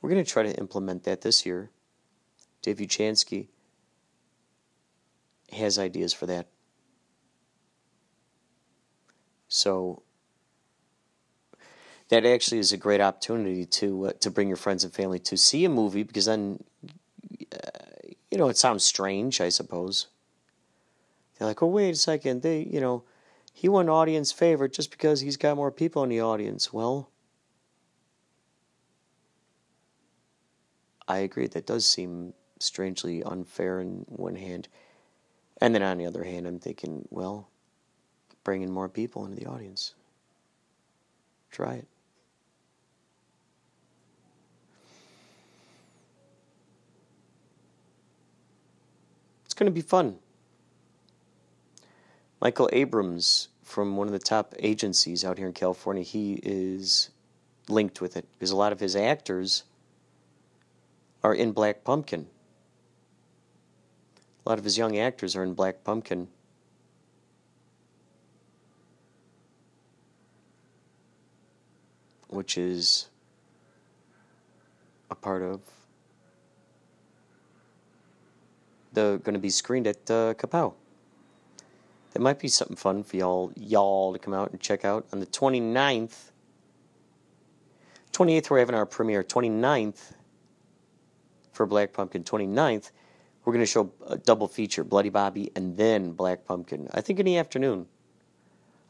We're 0.02 0.10
going 0.10 0.24
to 0.24 0.28
try 0.28 0.42
to 0.42 0.58
implement 0.58 1.04
that 1.04 1.20
this 1.20 1.46
year. 1.46 1.70
Dave 2.62 2.78
Uchansky 2.78 3.46
has 5.52 5.78
ideas 5.78 6.12
for 6.12 6.26
that. 6.26 6.48
So 9.46 10.02
that 12.08 12.26
actually 12.26 12.58
is 12.58 12.72
a 12.72 12.76
great 12.76 13.00
opportunity 13.00 13.66
to 13.66 14.06
uh, 14.06 14.12
to 14.18 14.32
bring 14.32 14.48
your 14.48 14.56
friends 14.56 14.82
and 14.82 14.92
family 14.92 15.20
to 15.20 15.36
see 15.36 15.64
a 15.64 15.68
movie 15.68 16.02
because 16.02 16.24
then 16.24 16.64
uh, 17.52 18.08
you 18.32 18.36
know 18.36 18.48
it 18.48 18.56
sounds 18.56 18.84
strange, 18.84 19.40
I 19.40 19.50
suppose. 19.50 20.08
They're 21.38 21.46
like, 21.46 21.62
"Oh, 21.62 21.68
wait 21.68 21.90
a 21.90 21.94
second. 21.94 22.42
They, 22.42 22.66
you 22.68 22.80
know, 22.80 23.04
he 23.60 23.68
won 23.68 23.88
audience 23.88 24.30
favorite 24.30 24.72
just 24.72 24.92
because 24.92 25.20
he's 25.20 25.36
got 25.36 25.56
more 25.56 25.72
people 25.72 26.04
in 26.04 26.10
the 26.10 26.20
audience." 26.20 26.72
Well, 26.72 27.10
I 31.08 31.18
agree. 31.18 31.48
That 31.48 31.66
does 31.66 31.84
seem 31.84 32.34
strangely 32.60 33.20
unfair 33.24 33.80
in 33.80 34.04
one 34.06 34.36
hand. 34.36 34.68
And 35.60 35.74
then 35.74 35.82
on 35.82 35.98
the 35.98 36.06
other 36.06 36.22
hand, 36.22 36.46
I'm 36.46 36.60
thinking, 36.60 37.08
well, 37.10 37.48
bringing 38.44 38.70
more 38.70 38.88
people 38.88 39.24
into 39.24 39.36
the 39.36 39.46
audience. 39.46 39.94
Try 41.50 41.74
it. 41.74 41.88
It's 49.46 49.54
going 49.54 49.66
to 49.66 49.72
be 49.72 49.80
fun. 49.80 50.20
Michael 52.40 52.68
Abrams 52.72 53.48
from 53.62 53.96
one 53.96 54.06
of 54.06 54.12
the 54.12 54.18
top 54.18 54.54
agencies 54.60 55.24
out 55.24 55.38
here 55.38 55.46
in 55.46 55.52
California, 55.52 56.02
he 56.02 56.40
is 56.42 57.10
linked 57.68 58.00
with 58.00 58.16
it 58.16 58.26
because 58.32 58.50
a 58.50 58.56
lot 58.56 58.72
of 58.72 58.80
his 58.80 58.94
actors 58.94 59.64
are 61.22 61.34
in 61.34 61.52
Black 61.52 61.84
Pumpkin. 61.84 62.26
A 64.46 64.48
lot 64.48 64.58
of 64.58 64.64
his 64.64 64.78
young 64.78 64.96
actors 64.96 65.34
are 65.36 65.42
in 65.42 65.52
Black 65.52 65.82
Pumpkin. 65.84 66.28
Which 72.28 72.56
is 72.56 73.08
a 75.10 75.14
part 75.14 75.42
of 75.42 75.60
the 78.92 79.20
going 79.24 79.34
to 79.34 79.40
be 79.40 79.50
screened 79.50 79.86
at 79.86 80.10
uh, 80.10 80.34
Kapow. 80.34 80.74
That 82.18 82.24
might 82.24 82.40
be 82.40 82.48
something 82.48 82.74
fun 82.74 83.04
for 83.04 83.16
y'all 83.16 83.52
y'all 83.54 84.12
to 84.12 84.18
come 84.18 84.34
out 84.34 84.50
and 84.50 84.60
check 84.60 84.84
out 84.84 85.06
on 85.12 85.20
the 85.20 85.26
29th. 85.26 86.32
28th 88.10 88.50
we're 88.50 88.58
having 88.58 88.74
our 88.74 88.86
premiere. 88.86 89.22
29th 89.22 90.14
for 91.52 91.64
Black 91.64 91.92
Pumpkin 91.92 92.24
29th, 92.24 92.90
we're 93.44 93.52
going 93.52 93.62
to 93.64 93.70
show 93.70 93.92
a 94.08 94.16
double 94.16 94.48
feature, 94.48 94.82
Bloody 94.82 95.10
Bobby 95.10 95.52
and 95.54 95.76
then 95.76 96.10
Black 96.10 96.44
Pumpkin. 96.44 96.88
I 96.92 97.02
think 97.02 97.20
in 97.20 97.26
the 97.26 97.36
afternoon. 97.38 97.86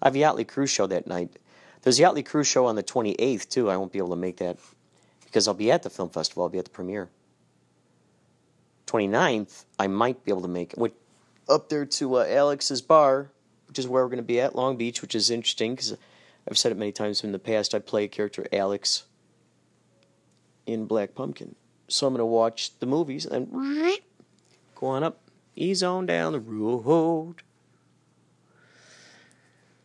I 0.01 0.07
have 0.07 0.16
a 0.16 0.18
Yachtley 0.18 0.49
Crew 0.49 0.66
show 0.66 0.87
that 0.87 1.07
night. 1.07 1.39
There's 1.83 2.01
a 2.01 2.05
Yachtley 2.05 2.24
Crew 2.24 2.45
show 2.45 2.64
on 2.64 2.76
the 2.76 2.83
28th, 2.83 3.47
too. 3.51 3.68
I 3.68 3.76
won't 3.76 3.93
be 3.93 3.99
able 3.99 4.09
to 4.09 4.16
make 4.16 4.39
that 4.39 4.57
because 5.26 5.47
I'll 5.47 5.53
be 5.53 5.70
at 5.70 5.83
the 5.83 5.91
film 5.91 6.09
festival. 6.09 6.45
I'll 6.45 6.49
be 6.49 6.61
at 6.61 6.64
the 6.64 6.70
premiere. 6.70 7.11
29th, 8.87 9.66
I 9.79 9.87
might 9.87 10.24
be 10.24 10.31
able 10.31 10.41
to 10.41 10.49
make 10.49 10.72
it. 10.72 10.95
Up 11.49 11.69
there 11.69 11.87
to 11.87 12.17
uh, 12.17 12.27
Alex's 12.29 12.83
Bar, 12.83 13.31
which 13.67 13.79
is 13.79 13.89
where 13.89 14.03
we're 14.05 14.09
going 14.09 14.19
to 14.19 14.23
be 14.23 14.41
at, 14.41 14.55
Long 14.55 14.77
Beach, 14.77 15.01
which 15.03 15.15
is 15.15 15.31
interesting 15.31 15.75
because 15.75 15.97
I've 16.49 16.59
said 16.59 16.73
it 16.73 16.79
many 16.79 16.93
times 16.93 17.25
in 17.25 17.33
the 17.33 17.39
past. 17.39 17.75
I 17.75 17.79
play 17.79 18.05
a 18.05 18.09
character, 18.09 18.47
Alex, 18.53 19.05
in 20.67 20.87
Black 20.87 21.15
Pumpkin. 21.15 21.55
So 21.89 22.07
I'm 22.07 22.13
going 22.13 22.21
to 22.21 22.27
watch 22.27 22.79
the 22.79 22.87
movies 22.87 23.25
and 23.25 23.51
go 24.75 24.87
on 24.89 25.03
up, 25.03 25.21
ease 25.57 25.83
on 25.83 26.07
down 26.07 26.33
the 26.33 26.41
road. 26.41 27.37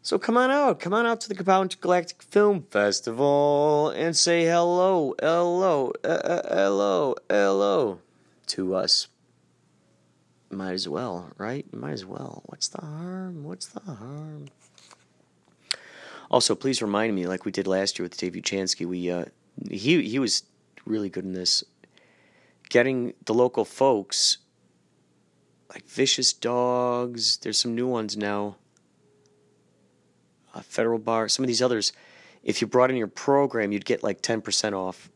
So 0.01 0.19
come 0.19 0.35
on 0.35 0.51
out, 0.51 0.81
come 0.81 0.93
on 0.93 1.05
out 1.05 1.21
to 1.21 1.29
the 1.29 1.35
Kapow 1.35 1.79
Galactic 1.79 2.21
Film 2.23 2.63
Festival 2.69 3.89
and 3.95 4.17
say 4.17 4.43
hello, 4.43 5.15
hello, 5.21 5.93
uh, 6.03 6.07
uh, 6.07 6.55
hello, 6.55 7.15
hello 7.29 7.99
to 8.47 8.75
us. 8.75 9.07
Might 10.53 10.73
as 10.73 10.87
well, 10.87 11.31
right? 11.37 11.71
Might 11.73 11.93
as 11.93 12.05
well. 12.05 12.43
What's 12.45 12.67
the 12.67 12.81
harm? 12.81 13.43
What's 13.43 13.67
the 13.67 13.79
harm? 13.81 14.47
Also, 16.29 16.55
please 16.55 16.81
remind 16.81 17.13
me, 17.15 17.27
like 17.27 17.45
we 17.45 17.51
did 17.51 17.67
last 17.67 17.99
year 17.99 18.03
with 18.03 18.17
Dave 18.17 18.33
Uchansky, 18.33 18.85
we 18.85 19.11
uh, 19.11 19.25
he 19.69 20.01
he 20.03 20.19
was 20.19 20.43
really 20.85 21.09
good 21.09 21.23
in 21.23 21.33
this 21.33 21.63
getting 22.69 23.13
the 23.25 23.33
local 23.33 23.65
folks 23.65 24.39
like 25.69 25.85
vicious 25.87 26.33
dogs 26.33 27.37
there's 27.37 27.59
some 27.59 27.75
new 27.75 27.87
ones 27.87 28.17
now 28.17 28.55
uh, 30.53 30.61
federal 30.61 30.99
bar 30.99 31.27
some 31.27 31.43
of 31.43 31.47
these 31.47 31.61
others 31.61 31.93
if 32.43 32.61
you 32.61 32.67
brought 32.67 32.89
in 32.89 32.95
your 32.95 33.07
program 33.07 33.71
you'd 33.71 33.85
get 33.85 34.03
like 34.03 34.21
10% 34.21 34.73
off 34.73 35.09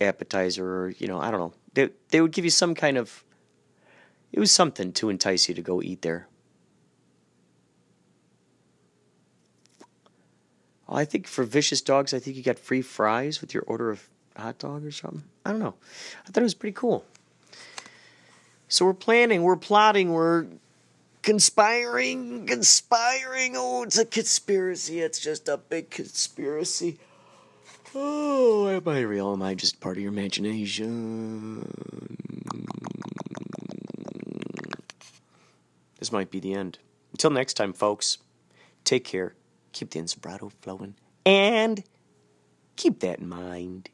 appetizer 0.00 0.66
or 0.66 0.90
you 0.98 1.06
know 1.06 1.20
i 1.20 1.30
don't 1.30 1.40
know 1.40 1.52
they, 1.74 1.90
they 2.10 2.20
would 2.20 2.32
give 2.32 2.44
you 2.44 2.50
some 2.50 2.74
kind 2.74 2.96
of 2.96 3.23
it 4.34 4.38
was 4.38 4.52
something 4.52 4.92
to 4.92 5.08
entice 5.08 5.48
you 5.48 5.54
to 5.54 5.62
go 5.62 5.80
eat 5.80 6.02
there 6.02 6.28
I 10.88 11.04
think 11.04 11.26
for 11.26 11.44
vicious 11.44 11.80
dogs, 11.80 12.14
I 12.14 12.18
think 12.18 12.36
you 12.36 12.42
got 12.42 12.58
free 12.58 12.82
fries 12.82 13.40
with 13.40 13.54
your 13.54 13.62
order 13.64 13.90
of 13.90 14.08
hot 14.36 14.58
dog 14.58 14.84
or 14.84 14.90
something. 14.90 15.24
I 15.44 15.50
don't 15.50 15.60
know. 15.60 15.74
I 16.26 16.30
thought 16.30 16.40
it 16.40 16.42
was 16.42 16.54
pretty 16.54 16.74
cool. 16.74 17.04
So 18.68 18.84
we're 18.84 18.94
planning, 18.94 19.42
we're 19.42 19.56
plotting, 19.56 20.12
we're 20.12 20.46
conspiring, 21.22 22.46
conspiring. 22.46 23.54
Oh, 23.56 23.82
it's 23.82 23.98
a 23.98 24.04
conspiracy. 24.04 25.00
It's 25.00 25.20
just 25.20 25.48
a 25.48 25.56
big 25.56 25.90
conspiracy. 25.90 26.98
Oh, 27.94 28.68
am 28.68 28.88
I 28.88 29.00
real? 29.00 29.32
Am 29.32 29.42
I 29.42 29.54
just 29.54 29.80
part 29.80 29.96
of 29.96 30.02
your 30.02 30.12
imagination? 30.12 31.64
this 36.04 36.12
might 36.12 36.30
be 36.30 36.38
the 36.38 36.52
end. 36.52 36.76
Until 37.12 37.30
next 37.30 37.54
time, 37.54 37.72
folks, 37.72 38.18
take 38.84 39.04
care, 39.04 39.34
keep 39.72 39.88
the 39.88 39.98
inspirato 39.98 40.52
flowing, 40.60 40.96
and 41.24 41.82
keep 42.76 43.00
that 43.00 43.20
in 43.20 43.26
mind. 43.26 43.88